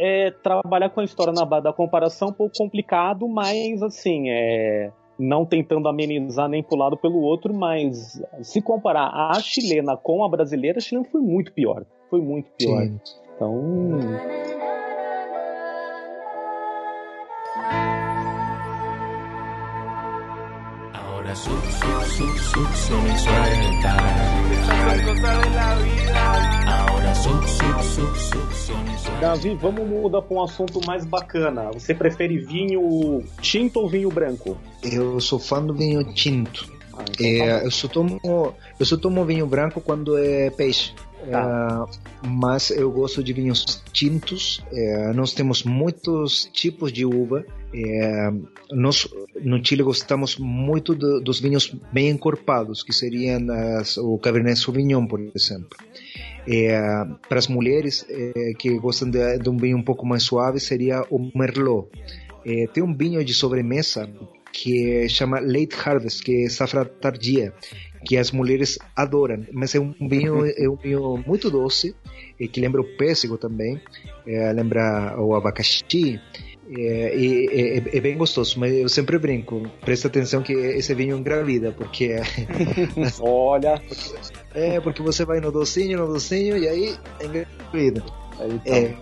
é, 0.00 0.30
trabalhar 0.30 0.90
com 0.90 1.00
a 1.00 1.04
história 1.04 1.32
na 1.32 1.44
base 1.44 1.64
da 1.64 1.72
comparação 1.72 2.28
é 2.28 2.30
um 2.30 2.34
pouco 2.34 2.56
complicado, 2.56 3.26
mas 3.26 3.82
assim, 3.82 4.30
é, 4.30 4.92
não 5.18 5.44
tentando 5.44 5.88
amenizar 5.88 6.48
nem 6.48 6.62
pro 6.62 6.76
lado 6.76 6.96
pelo 6.96 7.20
outro, 7.20 7.52
mas 7.52 8.22
se 8.42 8.62
comparar 8.62 9.10
a 9.30 9.34
chilena 9.40 9.96
com 9.96 10.24
a 10.24 10.28
brasileira, 10.28 10.78
a 10.78 10.80
chilena 10.80 11.06
foi 11.10 11.20
muito 11.20 11.52
pior. 11.52 11.84
Foi 12.08 12.20
muito 12.20 12.50
pior. 12.56 12.82
Sim. 12.82 13.00
Então. 13.34 13.54
Ahora 20.94 21.34
Davi, 29.20 29.54
vamos 29.60 29.86
mudar 29.86 30.22
para 30.22 30.36
um 30.36 30.42
assunto 30.42 30.80
mais 30.86 31.04
bacana. 31.04 31.70
Você 31.72 31.92
prefere 31.92 32.38
vinho 32.38 33.24
tinto 33.40 33.80
ou 33.80 33.88
vinho 33.88 34.08
branco? 34.10 34.56
Eu 34.82 35.20
sou 35.20 35.38
fã 35.38 35.60
do 35.60 35.74
vinho 35.74 36.04
tinto. 36.14 36.70
Ah, 36.92 37.04
então 37.10 37.26
é, 37.26 37.58
tá 37.58 37.64
eu, 37.64 37.70
só 37.70 37.88
tomo, 37.88 38.20
eu 38.22 38.86
só 38.86 38.96
tomo 38.96 39.24
vinho 39.24 39.46
branco 39.46 39.80
quando 39.80 40.16
é 40.16 40.50
peixe. 40.50 40.94
Tá. 41.30 41.88
É, 42.22 42.26
mas 42.28 42.70
eu 42.70 42.90
gosto 42.92 43.22
de 43.22 43.32
vinhos 43.32 43.82
tintos. 43.92 44.64
É, 44.72 45.12
nós 45.12 45.32
temos 45.32 45.64
muitos 45.64 46.48
tipos 46.52 46.92
de 46.92 47.04
uva. 47.04 47.44
É, 47.74 48.30
nós 48.70 49.08
no 49.40 49.64
Chile 49.64 49.82
gostamos 49.82 50.36
muito 50.38 50.94
do, 50.94 51.20
dos 51.20 51.40
vinhos 51.40 51.74
bem 51.92 52.10
encorpados, 52.10 52.82
que 52.82 52.92
seriam 52.92 53.50
as, 53.78 53.96
o 53.96 54.16
Cabernet 54.18 54.58
Sauvignon, 54.58 55.06
por 55.06 55.20
exemplo. 55.34 55.76
É, 56.46 56.80
para 57.28 57.38
as 57.38 57.48
mulheres 57.48 58.06
é, 58.08 58.52
que 58.58 58.78
gostam 58.78 59.10
de, 59.10 59.38
de, 59.38 59.50
um 59.50 59.56
vinho 59.56 59.76
um 59.76 59.82
pouco 59.82 60.06
mais 60.06 60.22
suave, 60.22 60.60
seria 60.60 61.02
o 61.10 61.30
Merlot. 61.34 61.88
É, 62.44 62.66
tem 62.66 62.82
um 62.82 62.96
vinho 62.96 63.24
de 63.24 63.34
sobremesa 63.34 64.08
que 64.52 65.08
chama 65.08 65.40
Late 65.40 65.76
Harvest, 65.84 66.22
que 66.22 66.44
é 66.44 66.48
safra 66.48 66.84
tardia, 66.84 67.52
que 68.04 68.16
as 68.16 68.30
mulheres 68.30 68.78
adoram. 68.96 69.46
Mas 69.52 69.74
é 69.74 69.80
um 69.80 69.94
vinho, 70.08 70.46
é 70.46 70.68
um 70.68 70.76
vinho 70.76 71.22
muito 71.26 71.50
doce, 71.50 71.94
que 72.52 72.60
lembra 72.60 72.80
o 72.80 72.96
pêssego 72.96 73.36
também, 73.36 73.80
lembra 74.26 75.14
o 75.20 75.34
abacaxi. 75.34 76.20
É, 76.70 77.14
é, 77.14 77.78
é, 77.78 77.96
é, 77.96 78.00
bem 78.00 78.16
gostoso, 78.16 78.58
mas 78.60 78.72
eu 78.74 78.88
sempre 78.88 79.18
brinco. 79.18 79.62
Presta 79.80 80.08
atenção 80.08 80.42
que 80.42 80.52
esse 80.52 80.94
vinho 80.94 81.16
engravida, 81.16 81.72
porque. 81.72 82.16
Olha! 83.20 83.80
É, 84.54 84.78
porque 84.80 85.02
você 85.02 85.24
vai 85.24 85.40
no 85.40 85.50
docinho, 85.50 85.98
no 85.98 86.12
docinho, 86.12 86.56
e 86.58 86.68
aí 86.68 86.96
engravida. 87.22 88.02
Então. 88.40 88.74
É, 88.74 88.94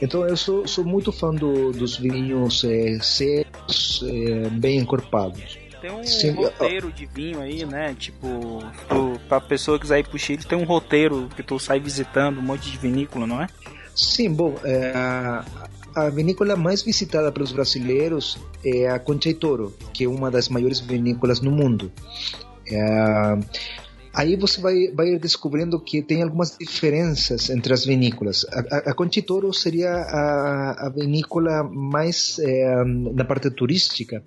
então 0.00 0.28
eu 0.28 0.36
sou, 0.36 0.66
sou 0.66 0.84
muito 0.84 1.10
fã 1.10 1.34
do, 1.34 1.72
dos 1.72 1.96
vinhos 1.96 2.62
é, 2.64 2.98
secos, 3.00 4.04
é, 4.06 4.48
bem 4.50 4.78
encorpados. 4.78 5.58
Tem 5.80 5.90
um 5.90 6.04
Sim, 6.04 6.30
roteiro 6.30 6.92
de 6.92 7.04
vinho 7.04 7.40
aí, 7.40 7.64
né? 7.66 7.94
Tipo, 7.98 8.62
tu, 8.88 9.20
pra 9.28 9.40
pessoa 9.40 9.78
que 9.78 9.82
quiser 9.82 9.98
ir 9.98 10.08
pro 10.08 10.18
Chile, 10.18 10.44
tem 10.44 10.56
um 10.56 10.64
roteiro 10.64 11.28
que 11.36 11.42
tu 11.42 11.58
sai 11.58 11.78
visitando 11.78 12.38
um 12.38 12.42
monte 12.42 12.70
de 12.70 12.78
vinícola, 12.78 13.26
não 13.26 13.40
é? 13.40 13.48
Sim, 13.94 14.32
bom, 14.32 14.54
é, 14.64 14.92
a 15.94 16.08
vinícola 16.10 16.56
mais 16.56 16.82
visitada 16.82 17.30
pelos 17.30 17.52
brasileiros 17.52 18.38
é 18.64 18.88
a 18.88 18.98
Concha 18.98 19.28
e 19.28 19.34
Toro, 19.34 19.74
que 19.92 20.04
é 20.04 20.08
uma 20.08 20.30
das 20.30 20.48
maiores 20.48 20.80
vinícolas 20.80 21.40
no 21.40 21.50
mundo. 21.50 21.92
É, 22.66 23.38
aí 24.12 24.36
você 24.36 24.60
vai, 24.60 24.88
vai 24.88 25.18
descobrindo 25.18 25.78
que 25.80 26.02
tem 26.02 26.22
algumas 26.22 26.56
diferenças 26.58 27.48
entre 27.50 27.72
as 27.72 27.84
vinícolas. 27.84 28.44
A, 28.52 28.90
a, 28.90 28.94
Concha 28.94 29.20
e 29.20 29.22
Toro 29.22 29.52
seria 29.52 29.92
a, 29.92 30.86
a 30.86 30.88
vinícola 30.90 31.62
mais, 31.62 32.38
é, 32.40 32.84
na 32.84 33.24
parte 33.24 33.50
turística, 33.50 34.22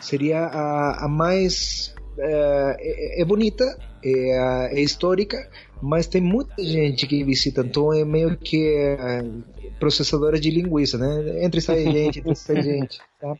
seria 0.00 0.40
a, 0.46 1.04
a 1.04 1.08
mais 1.08 1.94
é, 2.18 2.76
é, 2.78 3.22
é 3.22 3.24
bonita, 3.24 3.64
é, 4.04 4.78
é, 4.78 4.80
histórica, 4.80 5.48
mas 5.80 6.06
tem 6.06 6.20
muita 6.20 6.62
gente 6.62 7.06
que 7.06 7.24
visita, 7.24 7.62
então 7.62 7.92
é 7.92 8.04
meio 8.04 8.36
que 8.36 8.68
é, 8.68 9.24
processadora 9.82 10.38
de 10.38 10.48
linguiça, 10.48 10.96
né? 10.96 11.44
Entre 11.44 11.60
sai 11.60 11.82
gente, 11.82 12.20
entre 12.20 12.36
sai 12.36 12.62
gente, 12.62 13.00
tá? 13.20 13.34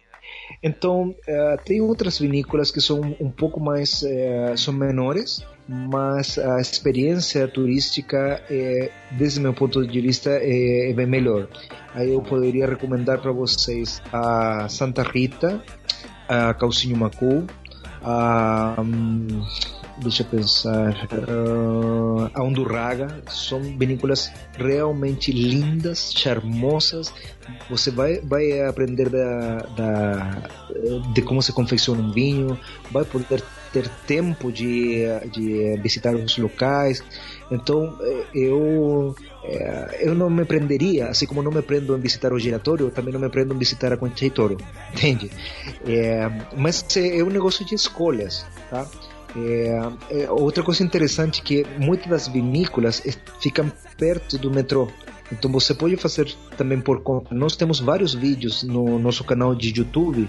Então, 0.61 1.11
uh, 1.11 1.65
tem 1.65 1.81
outras 1.81 2.19
vinícolas 2.19 2.73
que 2.73 2.81
são 2.81 3.01
um 3.21 3.31
pouco 3.31 3.61
mais, 3.61 4.03
uh, 4.03 4.57
são 4.57 4.75
menores, 4.75 5.47
mas 5.69 6.39
a 6.39 6.61
experiência 6.61 7.47
turística, 7.47 8.43
é, 8.51 8.91
desde 9.13 9.39
meu 9.39 9.55
ponto 9.55 9.87
de 9.87 10.01
vista, 10.01 10.31
é, 10.31 10.91
é 10.91 10.93
bem 10.93 11.07
melhor. 11.07 11.47
Aí 11.95 12.13
eu 12.13 12.21
poderia 12.21 12.67
recomendar 12.67 13.21
para 13.23 13.31
vocês 13.31 14.03
a 14.13 14.69
Santa 14.69 15.05
Rita, 15.05 15.63
a 16.29 16.53
Calcinho 16.55 16.97
Macu, 16.97 17.47
a... 18.03 18.75
Um, 18.81 19.45
deixa 19.99 20.23
eu 20.23 20.27
pensar, 20.27 21.09
uh, 21.13 22.31
a 22.33 22.43
Undurraga, 22.43 23.23
são 23.29 23.61
vinícolas 23.61 24.33
realmente 24.57 25.33
lindas, 25.33 26.13
charmosas. 26.15 27.13
Você 27.69 27.91
vai, 27.91 28.21
vai 28.21 28.61
aprender 28.63 29.09
da, 29.09 29.57
da, 29.77 30.43
de 31.13 31.23
como 31.23 31.43
se 31.43 31.53
confecciona 31.53 32.01
um 32.01 32.13
vinho, 32.13 32.59
vai 32.91 33.05
poder 33.05 33.43
ter 33.73 33.89
tempo 34.07 34.53
de, 34.53 35.05
de 35.33 35.77
visitar 35.83 36.15
os 36.15 36.37
locais. 36.37 37.03
Então, 37.51 37.99
eh, 38.01 38.25
eu 38.35 39.15
eh, 39.45 39.99
eu 40.03 40.15
não 40.15 40.31
me 40.31 40.45
prenderia, 40.45 41.09
assim 41.09 41.27
como 41.27 41.43
não 41.43 41.51
me 41.51 41.63
prendo 41.63 41.97
em 41.97 42.01
visitar 42.01 42.33
o 42.33 42.39
giratório, 42.39 42.91
também 42.91 43.13
não 43.13 43.21
me 43.21 43.29
prendo 43.29 43.55
em 43.55 43.59
visitar 43.59 43.93
a 43.93 43.97
Concha 43.97 44.27
entende? 44.93 45.31
É, 45.87 46.31
mas 46.57 46.85
é 46.97 47.23
um 47.23 47.31
negócio 47.31 47.65
de 47.65 47.75
escolhas, 47.75 48.47
tá? 48.71 48.87
É, 49.37 49.81
é, 50.11 50.31
outra 50.31 50.63
coisa 50.63 50.83
interessante 50.83 51.41
é 51.41 51.45
que 51.45 51.67
muitas 51.79 52.09
das 52.09 52.29
vinícolas 52.29 53.03
ficam 53.41 53.71
perto 53.97 54.39
do 54.39 54.51
metrô. 54.51 54.89
Então 55.31 55.51
você 55.51 55.75
pode 55.75 55.97
fazer 55.97 56.35
também 56.57 56.81
por 56.81 57.03
conta. 57.03 57.35
Nós 57.35 57.57
temos 57.57 57.81
vários 57.81 58.13
vídeos 58.15 58.63
no 58.63 58.99
nosso 58.99 59.25
canal 59.25 59.55
de 59.55 59.73
YouTube, 59.75 60.29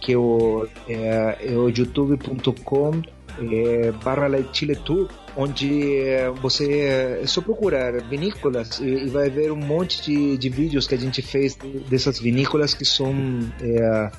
que 0.00 0.12
é 0.12 0.16
o, 0.16 0.66
é, 0.88 1.38
é 1.40 1.52
o 1.52 1.68
youtube.com 1.68 3.02
é, 3.38 3.92
barra 4.02 4.28
Chile 4.52 4.74
Tour, 4.76 5.08
onde 5.36 6.02
você 6.42 7.20
é 7.22 7.26
só 7.26 7.40
procurar 7.40 8.02
vinícolas 8.02 8.80
e, 8.80 9.06
vai 9.06 9.30
ver 9.30 9.52
um 9.52 9.56
monte 9.56 10.02
de, 10.02 10.36
de 10.36 10.48
vídeos 10.48 10.86
que 10.86 10.94
a 10.94 10.98
gente 10.98 11.22
fez 11.22 11.56
dessas 11.88 12.18
vinícolas 12.18 12.74
que 12.74 12.84
são, 12.84 13.14
é, 13.60 14.10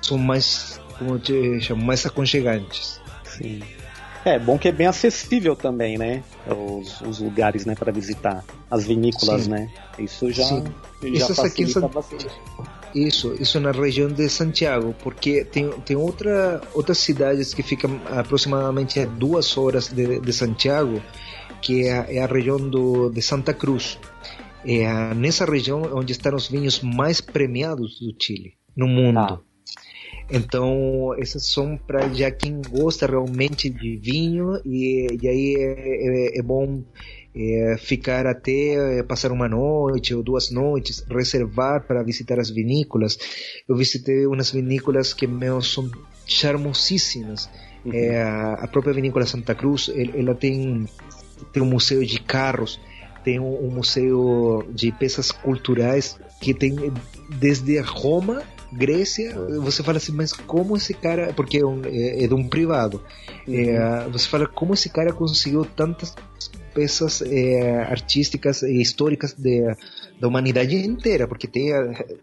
são 0.00 0.16
mais, 0.16 0.80
como 0.98 1.18
te 1.18 1.60
chamo, 1.60 1.84
mais 1.84 2.06
aconchegantes. 2.06 3.01
Sim. 3.42 3.60
É, 4.24 4.38
bom 4.38 4.56
que 4.56 4.68
é 4.68 4.72
bem 4.72 4.86
acessível 4.86 5.56
também, 5.56 5.98
né? 5.98 6.22
Os, 6.46 7.00
os 7.00 7.18
lugares, 7.18 7.66
né, 7.66 7.74
para 7.74 7.90
visitar. 7.90 8.44
As 8.70 8.84
vinícolas, 8.84 9.44
Sim. 9.44 9.50
né? 9.50 9.68
Isso 9.98 10.30
já, 10.30 10.44
Sim. 10.44 10.64
já 11.02 11.08
Isso 11.08 11.34
facilita 11.34 11.88
bastante. 11.88 12.28
Isso, 12.94 13.34
isso 13.40 13.58
na 13.58 13.72
região 13.72 14.08
de 14.08 14.28
Santiago, 14.28 14.94
porque 15.02 15.44
tem, 15.44 15.70
tem 15.80 15.96
outra, 15.96 16.60
outras 16.74 16.98
cidades 16.98 17.52
que 17.52 17.62
ficam 17.62 18.00
aproximadamente 18.10 19.00
a 19.00 19.06
duas 19.06 19.56
horas 19.56 19.88
de, 19.88 20.20
de 20.20 20.32
Santiago, 20.32 21.02
que 21.60 21.86
é 21.86 21.98
a, 21.98 22.06
é 22.08 22.18
a 22.22 22.26
região 22.26 22.58
do, 22.58 23.10
de 23.10 23.22
Santa 23.22 23.52
Cruz. 23.52 23.98
É 24.64 25.14
nessa 25.14 25.44
região 25.44 25.82
onde 25.94 26.12
estão 26.12 26.36
os 26.36 26.46
vinhos 26.46 26.80
mais 26.80 27.20
premiados 27.20 27.98
do 27.98 28.14
Chile, 28.16 28.54
no 28.76 28.86
mundo. 28.86 29.18
Ah. 29.18 29.51
Então, 30.32 31.14
essas 31.18 31.46
são 31.46 31.76
para 31.76 32.08
já 32.08 32.30
quem 32.30 32.62
gosta 32.62 33.06
realmente 33.06 33.68
de 33.68 33.98
vinho, 33.98 34.58
e, 34.64 35.18
e 35.20 35.28
aí 35.28 35.54
é, 35.58 36.36
é, 36.36 36.38
é 36.38 36.42
bom 36.42 36.82
é, 37.36 37.76
ficar 37.78 38.26
até 38.26 38.98
é, 38.98 39.02
passar 39.02 39.30
uma 39.30 39.46
noite 39.46 40.14
ou 40.14 40.22
duas 40.22 40.50
noites, 40.50 41.04
reservar 41.10 41.86
para 41.86 42.02
visitar 42.02 42.40
as 42.40 42.48
vinícolas. 42.48 43.18
Eu 43.68 43.76
visitei 43.76 44.26
umas 44.26 44.50
vinícolas 44.50 45.12
que 45.12 45.26
meu, 45.26 45.60
são 45.60 45.90
charmosíssimas. 46.26 47.50
Uhum. 47.84 47.92
É, 47.92 48.22
a 48.22 48.66
própria 48.72 48.94
vinícola 48.94 49.26
Santa 49.26 49.54
Cruz, 49.54 49.90
ela 50.14 50.34
tem, 50.34 50.86
tem 51.52 51.62
um 51.62 51.66
museu 51.66 52.02
de 52.02 52.18
carros, 52.20 52.80
tem 53.22 53.38
um, 53.38 53.66
um 53.66 53.70
museu 53.70 54.66
de 54.72 54.92
peças 54.92 55.30
culturais 55.30 56.18
que 56.40 56.54
tem 56.54 56.74
desde 57.38 57.78
Roma 57.80 58.42
Grécia, 58.72 59.34
você 59.60 59.82
fala 59.82 59.98
assim, 59.98 60.12
mas 60.12 60.32
como 60.32 60.76
esse 60.76 60.94
cara, 60.94 61.32
porque 61.34 61.58
é, 61.58 61.66
um, 61.66 61.82
é, 61.84 62.24
é 62.24 62.26
de 62.26 62.34
um 62.34 62.48
privado, 62.48 63.02
uhum. 63.46 63.54
é, 63.54 64.08
você 64.08 64.26
fala 64.28 64.46
como 64.46 64.74
esse 64.74 64.88
cara 64.88 65.12
conseguiu 65.12 65.64
tantas 65.64 66.14
peças 66.72 67.22
é, 67.22 67.82
artísticas 67.82 68.62
e 68.62 68.80
históricas 68.80 69.34
de, 69.34 69.62
da 70.18 70.26
humanidade 70.26 70.74
inteira, 70.74 71.28
porque 71.28 71.46
tem, 71.46 71.70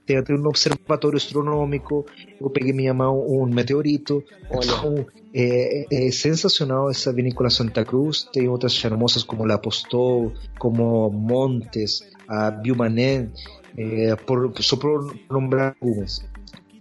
tem, 0.06 0.24
tem 0.24 0.36
um 0.36 0.48
observatório 0.48 1.18
astronômico, 1.18 2.06
eu 2.42 2.50
peguei 2.50 2.74
minha 2.74 2.94
mão 2.94 3.20
um 3.28 3.46
meteorito, 3.46 4.24
então 4.52 5.06
é, 5.34 5.86
é, 5.92 6.12
sensacional 6.12 6.90
essa 6.90 7.14
vinícola 7.14 7.50
Santa 7.50 7.86
Cruz, 7.86 8.28
tem 8.34 8.48
outras 8.48 8.74
charmosas 8.74 9.24
como 9.24 9.46
La 9.46 9.56
Apostol, 9.56 10.34
como 10.58 11.10
Montes, 11.12 12.02
a 12.28 12.52
Biumané, 12.52 13.30
é, 13.78 14.16
por, 14.16 14.52
só 14.62 14.76
por 14.76 15.16
nombrar 15.30 15.76
algumas. 15.82 16.24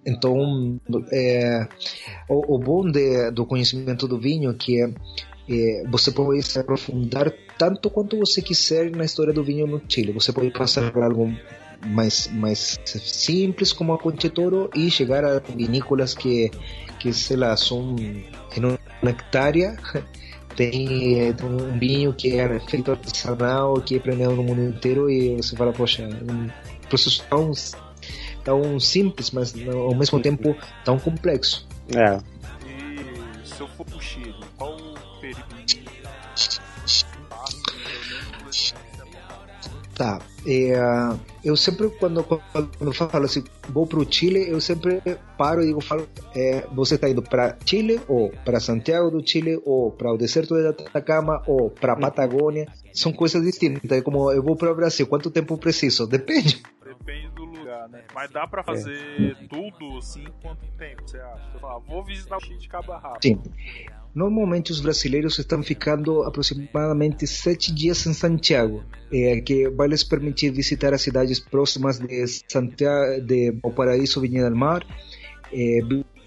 Então, 0.08 0.80
é, 1.12 1.68
o, 2.28 2.56
o, 2.56 2.58
bom 2.58 2.90
de, 2.90 3.30
do 3.30 3.44
conhecimento 3.44 4.08
do 4.08 4.18
vinho 4.18 4.50
é 4.50 4.54
que 4.54 4.82
é, 4.82 4.90
é, 5.50 5.84
você 5.88 6.10
pode 6.10 6.42
se 6.42 6.58
aprofundar 6.58 7.30
tanto 7.58 7.90
quanto 7.90 8.18
você 8.18 8.40
quiser 8.40 8.90
na 8.90 9.04
história 9.04 9.32
do 9.32 9.44
vinho 9.44 9.66
no 9.66 9.82
Chile. 9.86 10.12
Você 10.12 10.32
pode 10.32 10.50
passar 10.50 10.90
por 10.90 11.02
algo 11.02 11.30
mais, 11.86 12.28
mais 12.28 12.78
simples 12.86 13.72
como 13.72 13.92
a 13.92 13.98
Conchetoro 13.98 14.70
e 14.74 14.90
chegar 14.90 15.24
a 15.24 15.38
vinícolas 15.40 16.14
que, 16.14 16.50
que 16.98 17.12
sei 17.12 17.36
lá, 17.36 17.56
são 17.56 17.94
em 17.96 18.24
uma 18.64 19.10
hectare 19.10 19.76
tem, 20.56 21.34
um 21.44 21.78
vinho 21.78 22.12
que 22.12 22.36
é 22.36 22.58
feito 22.60 22.90
artesanal, 22.90 23.80
que 23.80 23.96
é 23.96 23.98
premiado 24.00 24.34
no 24.34 24.42
mundo 24.42 24.62
inteiro 24.62 25.08
e 25.08 25.36
você 25.36 25.54
fala, 25.54 25.72
poxa, 25.72 26.08
um 26.08 26.48
processo 26.88 27.24
tão 27.30 27.52
tão 28.48 28.80
simples, 28.80 29.30
mas 29.30 29.54
ao 29.68 29.94
mesmo 29.94 30.20
tempo 30.20 30.56
tão 30.84 30.98
complexo. 30.98 31.68
É. 31.94 32.18
E 32.66 33.46
se 33.46 33.60
eu 33.60 33.68
for 33.68 33.84
pro 33.84 34.00
Chile, 34.00 34.34
qual 34.56 34.74
o 34.74 35.20
período 35.20 35.58
Tá. 39.98 40.20
É, 40.46 40.78
eu 41.44 41.56
sempre, 41.56 41.90
quando, 41.98 42.22
quando 42.22 42.92
falo 42.92 43.24
assim, 43.24 43.42
vou 43.68 43.84
para 43.84 43.98
o 43.98 44.06
Chile, 44.08 44.48
eu 44.48 44.60
sempre 44.60 45.02
paro 45.36 45.60
e 45.60 45.66
digo, 45.66 45.80
falo, 45.80 46.08
é, 46.36 46.64
você 46.72 46.94
está 46.94 47.10
indo 47.10 47.20
para 47.20 47.58
Chile, 47.66 48.00
ou 48.06 48.30
para 48.44 48.60
Santiago 48.60 49.10
do 49.10 49.28
Chile, 49.28 49.60
ou 49.66 49.90
para 49.90 50.14
o 50.14 50.16
deserto 50.16 50.54
de 50.54 50.68
Atacama, 50.68 51.42
ou 51.48 51.68
para 51.68 51.94
a 51.94 51.96
Patagônia. 51.96 52.68
São 52.94 53.12
coisas 53.12 53.42
distintas. 53.42 53.90
É 53.90 54.00
como 54.00 54.30
eu 54.30 54.40
vou 54.40 54.54
para 54.54 54.70
o 54.70 54.74
Brasil, 54.74 55.04
quanto 55.04 55.32
tempo 55.32 55.58
preciso? 55.58 56.06
Depende. 56.06 56.62
Depende 57.08 57.28
do 57.30 57.46
né? 57.88 58.02
Mas 58.14 58.30
dá 58.30 58.46
para 58.46 58.62
fazer 58.62 59.34
é. 59.40 59.46
tudo 59.46 59.96
assim 59.96 60.26
quanto 60.42 60.66
tempo 60.76 61.02
você 61.06 61.16
acha? 61.18 61.50
Eu 61.54 61.60
falo, 61.60 61.82
vou 61.88 62.04
visitar 62.04 62.36
o 62.36 62.40
Chile 62.40 62.58
de 62.58 62.68
cabo 62.68 62.92
rápido. 62.92 63.22
Sim. 63.22 63.40
Normalmente 64.14 64.72
os 64.72 64.82
brasileiros 64.82 65.38
estão 65.38 65.62
ficando 65.62 66.22
aproximadamente 66.24 67.26
sete 67.26 67.72
dias 67.72 68.04
em 68.06 68.12
Santiago, 68.12 68.84
é, 69.10 69.40
que 69.40 69.70
vai 69.70 69.88
lhes 69.88 70.04
permitir 70.04 70.50
visitar 70.50 70.92
as 70.92 71.00
cidades 71.00 71.40
próximas 71.40 71.98
de 71.98 72.26
Santiago, 72.46 73.22
de 73.22 73.52
Valparaíso, 73.62 74.20
Vinha 74.20 74.44
del 74.44 74.54
Mar, 74.54 74.84
é, 75.50 75.78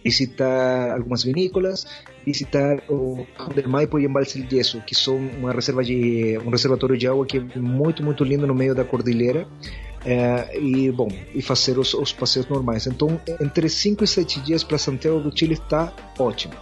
visitar 0.04 0.96
algumas 0.96 1.24
vinícolas, 1.24 1.86
visitar 2.26 2.82
o 2.90 3.24
Campo 3.38 3.54
del 3.54 3.70
Maipo 3.70 4.00
e 4.00 4.06
Embalse 4.06 4.42
del 4.42 4.58
Yeso, 4.58 4.82
que 4.82 4.96
são 4.96 5.18
uma 5.18 5.52
reserva 5.52 5.84
de 5.84 6.40
um 6.44 6.50
reservatório 6.50 6.98
de 6.98 7.08
água 7.08 7.24
que 7.24 7.38
é 7.38 7.60
muito 7.60 8.04
muito 8.04 8.24
lindo 8.24 8.48
no 8.48 8.56
meio 8.56 8.74
da 8.74 8.84
cordilheira. 8.84 9.48
É, 10.04 10.58
e 10.58 10.92
bom 10.92 11.10
e 11.34 11.44
fazer 11.44 11.78
os, 11.78 11.94
os 11.94 12.12
passeios 12.12 12.48
normais. 12.48 12.88
Então 12.88 13.22
entre 13.40 13.70
5 13.70 14.04
e 14.04 14.08
7 14.08 14.40
dias 14.42 14.64
para 14.64 14.78
Santiago 14.78 15.20
do 15.20 15.38
Chile 15.38 15.54
está 15.54 15.94
ótimo. 16.18 16.54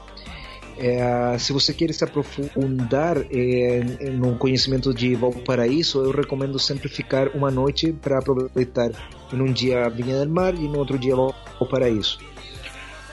É, 0.77 1.37
se 1.37 1.51
você 1.51 1.73
quer 1.73 1.93
se 1.93 2.05
aprofundar 2.05 3.17
é, 3.29 3.83
no 4.13 4.37
conhecimento 4.37 4.93
de 4.93 5.13
Valparaíso, 5.13 6.01
eu 6.01 6.11
recomendo 6.11 6.57
sempre 6.57 6.87
ficar 6.87 7.35
uma 7.35 7.51
noite 7.51 7.91
para 7.91 8.19
aproveitar. 8.19 8.91
Em 9.31 9.41
um 9.41 9.51
dia 9.51 9.89
Vinha 9.89 10.17
del 10.17 10.29
Mar 10.29 10.55
e 10.55 10.67
no 10.67 10.79
outro 10.79 10.97
dia 10.97 11.15
Valparaíso. 11.15 12.19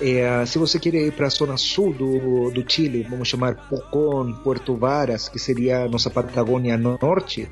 É, 0.00 0.44
se 0.44 0.58
você 0.58 0.78
quer 0.78 0.94
ir 0.94 1.12
para 1.12 1.26
a 1.26 1.30
zona 1.30 1.56
sul 1.56 1.92
do, 1.92 2.50
do 2.50 2.64
Chile, 2.70 3.06
vamos 3.08 3.28
chamar 3.28 3.54
Pucón, 3.68 4.34
Puerto 4.44 4.76
Varas, 4.76 5.28
que 5.28 5.38
seria 5.38 5.84
a 5.84 5.88
nossa 5.88 6.10
Patagônia 6.10 6.76
Norte, 6.76 7.48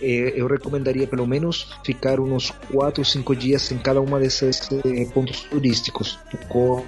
é, 0.00 0.32
eu 0.34 0.46
recomendaria 0.46 1.06
pelo 1.06 1.26
menos 1.26 1.70
ficar 1.84 2.18
uns 2.18 2.50
4 2.72 3.00
ou 3.00 3.04
5 3.04 3.36
dias 3.36 3.70
em 3.70 3.78
cada 3.78 4.00
uma 4.00 4.18
desses 4.18 4.68
eh, 4.84 5.04
pontos 5.12 5.42
turísticos, 5.42 6.18
Pucón, 6.30 6.84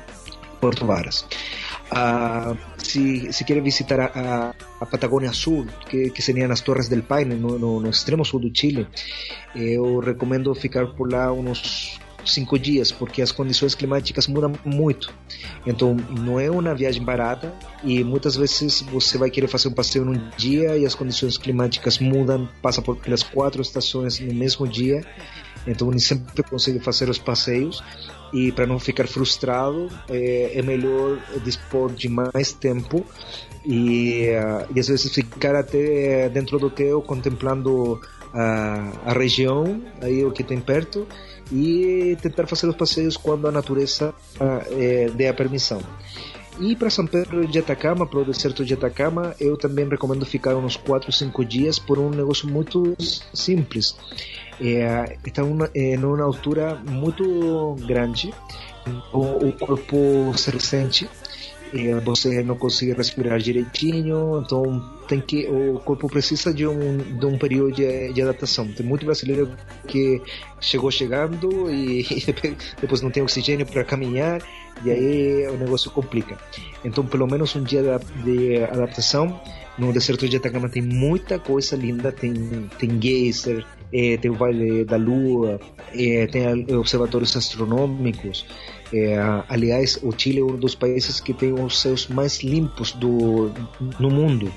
Puerto 0.61 0.87
Varas. 0.87 1.25
Ah, 1.91 2.55
si, 2.79 3.33
si 3.33 3.45
quiere 3.45 3.61
visitar 3.61 4.01
a, 4.01 4.55
a 4.81 4.87
Patagônia 4.87 5.33
Sul, 5.33 5.67
que, 5.89 6.11
que 6.11 6.23
seriam 6.23 6.51
as 6.51 6.61
Torres 6.63 6.89
del 6.89 7.03
Paine, 7.03 7.35
no, 7.35 7.59
no, 7.59 7.81
no 7.81 7.91
extremo 7.91 8.25
sul 8.25 8.41
do 8.41 8.51
Chile, 8.55 8.87
eu 9.55 9.99
recomendo 9.99 10.55
ficar 10.55 10.87
por 10.95 11.11
lá 11.11 11.33
uns 11.33 11.99
cinco 12.25 12.59
dias, 12.59 12.91
porque 12.93 13.23
as 13.23 13.33
condições 13.33 13.75
climáticas 13.75 14.27
mudam 14.27 14.53
muito. 14.65 15.13
Então, 15.67 15.97
não 16.19 16.39
é 16.39 16.51
uma 16.51 16.75
viagem 16.75 17.03
barata 17.03 17.53
e 17.83 18.03
muitas 18.05 18.37
vezes 18.37 18.83
você 18.83 19.19
vai 19.19 19.31
querer 19.31 19.49
fazer 19.49 19.69
um 19.69 19.73
passeio 19.73 20.05
num 20.05 20.31
dia 20.37 20.77
e 20.77 20.87
as 20.87 20.95
condições 20.95 21.37
climáticas 21.37 21.99
mudam, 21.99 22.49
passa 22.63 22.81
por 22.83 22.97
pelas 22.97 23.23
quatro 23.23 23.63
estações 23.63 24.19
no 24.21 24.35
mesmo 24.35 24.67
dia. 24.67 25.05
Então, 25.67 25.91
nem 25.91 25.99
sempre 25.99 26.43
consegue 26.43 26.79
fazer 26.79 27.09
os 27.09 27.19
passeios 27.19 27.83
e 28.33 28.53
para 28.53 28.67
não 28.67 28.79
ficar 28.79 29.07
frustrado 29.07 29.89
é, 30.09 30.53
é, 30.55 30.63
melhor 30.63 31.19
dispor 31.45 31.93
de 31.93 32.09
mais 32.09 32.53
tempo 32.53 33.05
e, 33.65 34.29
uh, 34.31 34.67
e 34.75 34.81
às 34.81 34.89
vezes 34.89 35.13
ficar 35.13 35.55
até 35.55 36.29
dentro 36.29 36.59
do 36.59 36.67
hotel 36.67 37.03
contemplando 37.03 38.01
a, 38.33 38.93
a 39.07 39.13
região 39.13 39.83
aí 40.01 40.25
o 40.25 40.31
que 40.31 40.45
tem 40.45 40.61
perto 40.61 41.07
e 41.51 42.17
tentar 42.21 42.47
fazer 42.47 42.69
os 42.69 42.77
passeios 42.77 43.17
quando 43.17 43.49
a 43.49 43.53
natureza 43.53 44.15
é, 44.71 45.11
dê 45.11 45.29
a 45.29 45.35
permissão 45.35 45.81
E 46.61 46.77
para 46.77 46.91
São 46.91 47.07
Pedro 47.07 47.47
de 47.47 47.59
Atacama, 47.59 48.07
para 48.07 48.21
o 48.21 48.25
deserto 48.25 48.65
de 48.65 48.75
Atacama, 48.75 49.35
eu 49.41 49.57
também 49.57 49.89
recomendo 49.89 50.25
ficar 50.25 50.55
uns 50.57 50.77
4 50.77 51.09
ou 51.09 51.13
5 51.13 51.45
dias 51.45 51.79
por 51.79 51.99
um 51.99 52.11
negócio 52.11 52.49
muito 52.49 52.97
simples. 53.33 53.97
É, 54.61 55.17
está 55.25 55.43
uma, 55.43 55.71
é, 55.75 55.97
numa 55.97 56.23
altura 56.23 56.75
muito 56.87 57.77
grande, 57.87 58.33
o, 59.13 59.49
o 59.49 59.53
corpo 59.53 60.33
se 60.37 60.51
ressente, 60.51 61.09
você 62.05 62.43
não 62.43 62.57
consegue 62.57 62.93
respirar 62.93 63.39
direitinho, 63.39 64.43
então 64.45 64.83
tem 65.07 65.21
que 65.21 65.47
o 65.47 65.79
corpo 65.81 66.09
precisa 66.09 66.53
de 66.53 66.67
um, 66.67 66.99
de 66.99 67.27
um 67.27 67.39
período 67.39 67.73
de, 67.73 68.13
de 68.13 68.23
adaptação. 68.23 68.67
Tem 68.69 68.85
muito 68.85 69.05
brasileiro 69.05 69.51
que 69.87 70.21
chegou 70.61 70.91
chegando 70.91 71.71
e, 71.71 72.03
e 72.03 72.25
depois 72.81 73.01
não 73.01 73.11
tem 73.11 73.23
oxigênio 73.23 73.67
para 73.67 73.85
caminhar 73.85 74.41
e 74.85 74.91
aí 74.91 75.47
o 75.49 75.57
negócio 75.57 75.91
complica. 75.91 76.39
Então, 76.85 77.05
pelo 77.05 77.27
menos 77.27 77.55
um 77.55 77.63
dia 77.63 77.83
de 78.25 78.63
adaptação. 78.65 79.41
No 79.79 79.93
deserto 79.95 80.29
de 80.29 80.37
Atacama 80.37 80.69
tem 80.69 80.83
muita 80.83 81.39
coisa 81.39 81.75
linda, 81.75 82.13
tem, 82.13 82.35
tem 82.79 83.01
geyser, 83.01 83.65
é, 83.91 84.19
tem 84.19 84.31
o 84.31 84.35
Vale 84.35 84.85
da 84.85 84.97
Lua, 84.97 85.59
é, 85.95 86.27
tem 86.27 86.47
observatórios 86.77 87.35
astronômicos. 87.35 88.45
É, 88.93 89.17
aliás, 89.49 89.99
o 90.03 90.13
Chile 90.17 90.41
é 90.41 90.45
um 90.45 90.57
dos 90.57 90.75
países 90.75 91.21
que 91.21 91.33
tem 91.33 91.53
os 91.53 91.81
céus 91.81 92.09
mais 92.09 92.41
limpos 92.41 92.93
do, 92.93 93.51
no 93.99 94.11
mundo. 94.11 94.53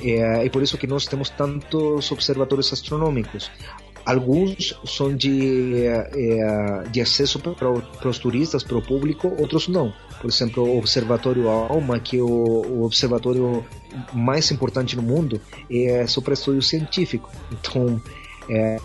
É, 0.00 0.44
e 0.44 0.50
por 0.50 0.62
isso 0.62 0.78
que 0.78 0.86
nós 0.86 1.06
temos 1.06 1.28
tantos 1.30 2.10
observatórios 2.10 2.72
astronômicos. 2.72 3.50
Alguns 4.04 4.76
são 4.84 5.14
de, 5.14 5.86
é, 5.86 6.82
de 6.90 7.00
acesso 7.00 7.38
para, 7.38 7.54
para 7.54 8.08
os 8.08 8.18
turistas, 8.18 8.64
para 8.64 8.76
o 8.76 8.82
público, 8.82 9.32
outros 9.38 9.68
não. 9.68 9.92
Por 10.20 10.28
exemplo, 10.28 10.64
o 10.64 10.78
Observatório 10.78 11.48
Alma, 11.48 12.00
que 12.00 12.18
é 12.18 12.22
o, 12.22 12.26
o 12.26 12.84
observatório 12.84 13.64
mais 14.12 14.50
importante 14.50 14.96
no 14.96 15.02
mundo, 15.02 15.40
é 15.70 16.04
só 16.06 16.20
para 16.20 16.34
estudo 16.34 16.60
científico. 16.62 17.30
Então, 17.52 18.00
é, 18.48 18.76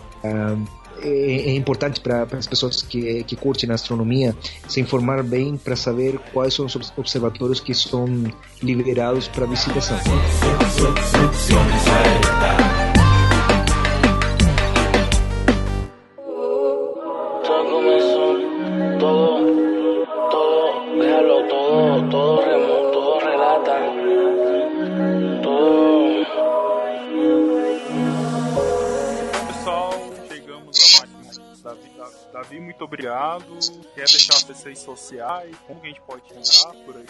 é, 1.02 1.50
é 1.50 1.54
importante 1.54 2.00
para 2.00 2.26
as 2.32 2.46
pessoas 2.46 2.82
que, 2.82 3.22
que 3.24 3.36
curtem 3.36 3.70
astronomia 3.70 4.34
se 4.68 4.80
informar 4.80 5.22
bem 5.22 5.56
para 5.56 5.76
saber 5.76 6.18
quais 6.32 6.54
são 6.54 6.66
os 6.66 6.76
observatórios 6.96 7.60
que 7.60 7.74
são 7.74 8.06
liberados 8.62 9.28
para 9.28 9.46
visitação. 9.46 9.98
Muito 32.78 32.84
obrigado. 32.84 33.44
Quer 33.94 34.04
deixar 34.04 34.36
as 34.36 34.62
redes 34.62 34.82
sociais? 34.82 35.50
Como 35.66 35.80
a 35.82 35.86
gente 35.86 36.02
pode 36.06 36.22
encontrar 36.30 36.72
por 36.84 36.94
aí? 36.96 37.04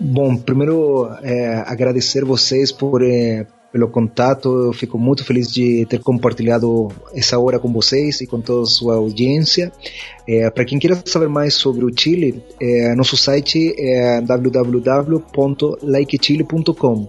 Bom, 0.00 0.36
primeiro 0.36 1.10
é, 1.22 1.56
agradecer 1.66 2.24
vocês 2.24 2.70
por 2.70 3.02
é, 3.02 3.44
pelo 3.72 3.88
contato. 3.88 4.48
Eu 4.48 4.72
fico 4.72 4.96
muito 4.96 5.24
feliz 5.24 5.50
de 5.50 5.84
ter 5.86 5.98
compartilhado 5.98 6.86
essa 7.12 7.36
hora 7.36 7.58
com 7.58 7.72
vocês 7.72 8.20
e 8.20 8.28
com 8.28 8.40
toda 8.40 8.62
a 8.62 8.66
sua 8.66 8.94
audiência. 8.94 9.72
É, 10.28 10.48
Para 10.50 10.64
quem 10.64 10.78
queira 10.78 11.02
saber 11.04 11.28
mais 11.28 11.54
sobre 11.54 11.84
o 11.84 11.90
Chile, 11.96 12.44
é, 12.60 12.94
nosso 12.94 13.16
site 13.16 13.74
é 13.76 14.20
www.likechile.com. 14.20 17.08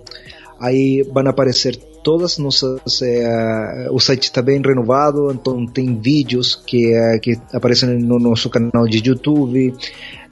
Aí 0.59 1.03
vão 1.03 1.28
aparecer 1.28 1.78
todas 2.04 2.38
nossas. 2.38 3.02
É, 3.02 3.88
o 3.91 4.00
site 4.00 4.24
está 4.24 4.41
bem 4.41 4.62
renovado, 4.62 5.32
então 5.32 5.66
tem 5.66 5.95
vídeos 6.00 6.56
que, 6.56 6.93
é, 6.93 7.20
que 7.20 7.38
aparecem 7.54 7.98
no 8.00 8.20
nosso 8.20 8.50
canal 8.50 8.88
de 8.88 9.02
YouTube, 9.08 9.74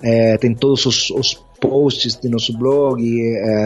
é, 0.02 0.38
tem 0.38 0.54
todos 0.54 0.86
os, 0.86 1.10
os 1.12 1.46
posts 1.60 2.20
de 2.20 2.30
nosso 2.30 2.58
blog, 2.58 3.02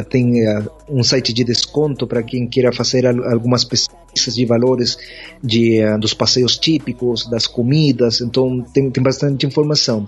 tem 0.10 0.46
um 0.90 1.04
site 1.04 1.34
de 1.34 1.44
desconto 1.44 2.08
para 2.08 2.24
quem 2.24 2.48
queira 2.48 2.72
fazer 2.72 3.06
algumas 3.06 3.64
pesquisas 3.64 4.36
de 4.36 4.46
valores 4.46 4.98
de, 5.42 5.84
uh, 5.84 6.00
dos 6.00 6.14
passeios 6.14 6.58
típicos, 6.58 7.30
das 7.30 7.48
comidas, 7.48 8.22
então 8.22 8.62
tem, 8.74 8.90
tem 8.90 9.04
bastante 9.04 9.46
informação. 9.46 10.08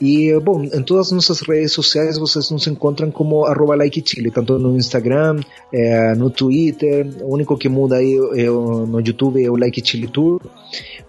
E, 0.00 0.32
bom, 0.40 0.62
em 0.62 0.82
todas 0.82 1.06
as 1.06 1.12
nossas 1.12 1.40
redes 1.40 1.72
sociais 1.72 2.18
vocês 2.18 2.50
nos 2.50 2.66
encontram 2.68 3.10
como 3.10 3.44
arroba 3.44 3.74
like 3.74 4.02
Chile, 4.04 4.30
tanto 4.30 4.56
no 4.58 4.76
Instagram, 4.76 5.40
no 6.16 6.30
Twitter, 6.30 7.08
o 7.20 7.34
único 7.34 7.56
que 7.56 7.68
muda 7.68 7.96
aí 7.96 8.16
é, 8.36 8.46
no 8.46 9.00
YouTube 9.00 9.44
é 9.44 9.50
o 9.50 9.56
Like 9.56 9.84
Chile 9.84 10.06
Tour, 10.06 10.40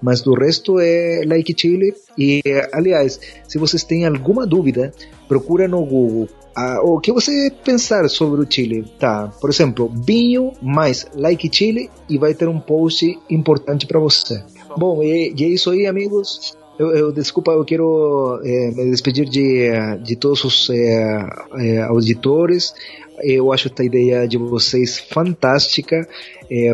mas 0.01 0.21
do 0.21 0.33
resto 0.33 0.79
é 0.79 1.21
Like 1.23 1.53
Chile. 1.55 1.93
E, 2.17 2.41
aliás, 2.73 3.19
se 3.47 3.59
vocês 3.59 3.83
têm 3.83 4.07
alguma 4.07 4.47
dúvida, 4.47 4.91
procura 5.27 5.67
no 5.67 5.85
Google 5.85 6.27
ah, 6.55 6.81
o 6.83 6.99
que 6.99 7.13
você 7.13 7.51
pensar 7.63 8.09
sobre 8.09 8.41
o 8.41 8.47
Chile. 8.49 8.83
Tá, 8.99 9.31
por 9.39 9.49
exemplo, 9.49 9.89
vinho 9.95 10.51
mais 10.61 11.07
like 11.15 11.49
Chile 11.51 11.89
e 12.09 12.17
vai 12.17 12.33
ter 12.33 12.49
um 12.49 12.59
post 12.59 13.17
importante 13.29 13.87
para 13.87 13.97
você. 13.97 14.43
Bom, 14.77 15.01
e, 15.01 15.33
e, 15.37 15.43
é 15.45 15.47
isso 15.47 15.71
aí, 15.71 15.87
amigos. 15.87 16.57
Eu, 16.77 16.91
eu 16.91 17.11
desculpa, 17.11 17.51
eu 17.51 17.63
quero 17.63 18.41
é, 18.43 18.71
me 18.71 18.89
despedir 18.89 19.25
de, 19.25 19.69
de 20.03 20.15
todos 20.17 20.43
os 20.43 20.69
é, 20.69 21.25
é, 21.55 21.81
auditores. 21.83 22.73
Eu 23.21 23.53
acho 23.53 23.67
esta 23.67 23.83
ideia 23.83 24.27
de 24.27 24.37
vocês 24.37 24.99
fantástica. 24.99 26.07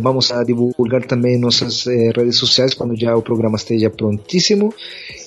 Vamos 0.01 0.31
a 0.31 0.43
divulgar 0.43 1.03
também 1.05 1.37
nossas 1.37 1.85
redes 1.85 2.37
sociais 2.37 2.73
quando 2.73 2.95
já 2.95 3.15
o 3.15 3.21
programa 3.21 3.57
esteja 3.57 3.89
prontíssimo. 3.89 4.73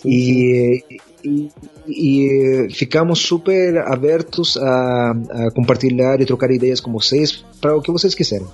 E, 0.05 0.83
e, 1.29 1.51
e, 1.87 2.69
ficamos 2.75 3.21
super 3.21 3.79
abertos 3.79 4.57
a, 4.57 5.11
a, 5.11 5.51
compartilhar 5.55 6.21
e 6.21 6.27
trocar 6.27 6.51
ideias 6.51 6.81
com 6.81 6.93
vocês 6.93 7.45
para 7.61 7.77
o 7.77 7.83
que 7.83 7.91
vocês 7.93 8.15
quiserem. 8.15 8.47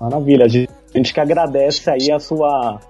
Maravilha, 0.00 0.44
a 0.44 0.48
gente 0.48 1.12
que 1.12 1.20
agradece 1.20 1.90
aí 1.90 2.10
a 2.12 2.20
sua 2.20 2.80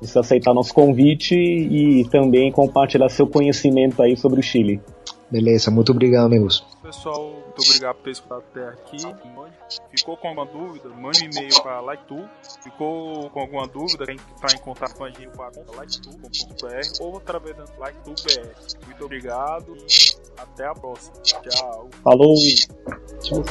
você 0.00 0.18
aceitar 0.18 0.52
nosso 0.52 0.74
convite 0.74 1.34
e 1.34 2.04
também 2.08 2.50
compartilhar 2.50 3.08
seu 3.08 3.26
conhecimento 3.26 4.02
aí 4.02 4.16
sobre 4.16 4.40
o 4.40 4.42
Chile. 4.42 4.80
Beleza, 5.30 5.70
muito 5.70 5.92
obrigado, 5.92 6.26
amigos. 6.26 6.64
Pessoal, 6.82 7.32
muito 7.32 7.62
obrigado 7.66 7.96
por 7.96 8.04
ter 8.04 8.10
escutado 8.10 8.42
até 8.50 8.68
aqui. 8.68 8.96
Ficou 9.94 10.16
com 10.16 10.28
alguma 10.28 10.46
dúvida? 10.46 10.88
Mande 10.88 11.24
um 11.24 11.30
e-mail 11.30 11.62
para 11.62 11.80
LikeTu. 11.80 12.28
Ficou 12.62 13.30
com 13.30 13.40
alguma 13.40 13.66
dúvida? 13.66 14.06
Quem 14.06 14.16
entrar 14.16 14.54
em 14.54 14.58
contato 14.58 14.94
com 14.96 15.04
a 15.04 15.10
gente 15.10 15.28
para 15.28 15.50
liketu.br 15.50 17.00
ou 17.00 17.16
através 17.16 17.56
do 17.56 17.62
LikeTuBR. 17.62 18.54
Muito 18.86 19.04
obrigado 19.04 19.76
e 19.76 20.16
até 20.40 20.66
a 20.66 20.74
próxima. 20.74 21.16
Tchau. 21.22 21.88
Falou. 22.02 22.34
Tchau. 23.20 23.42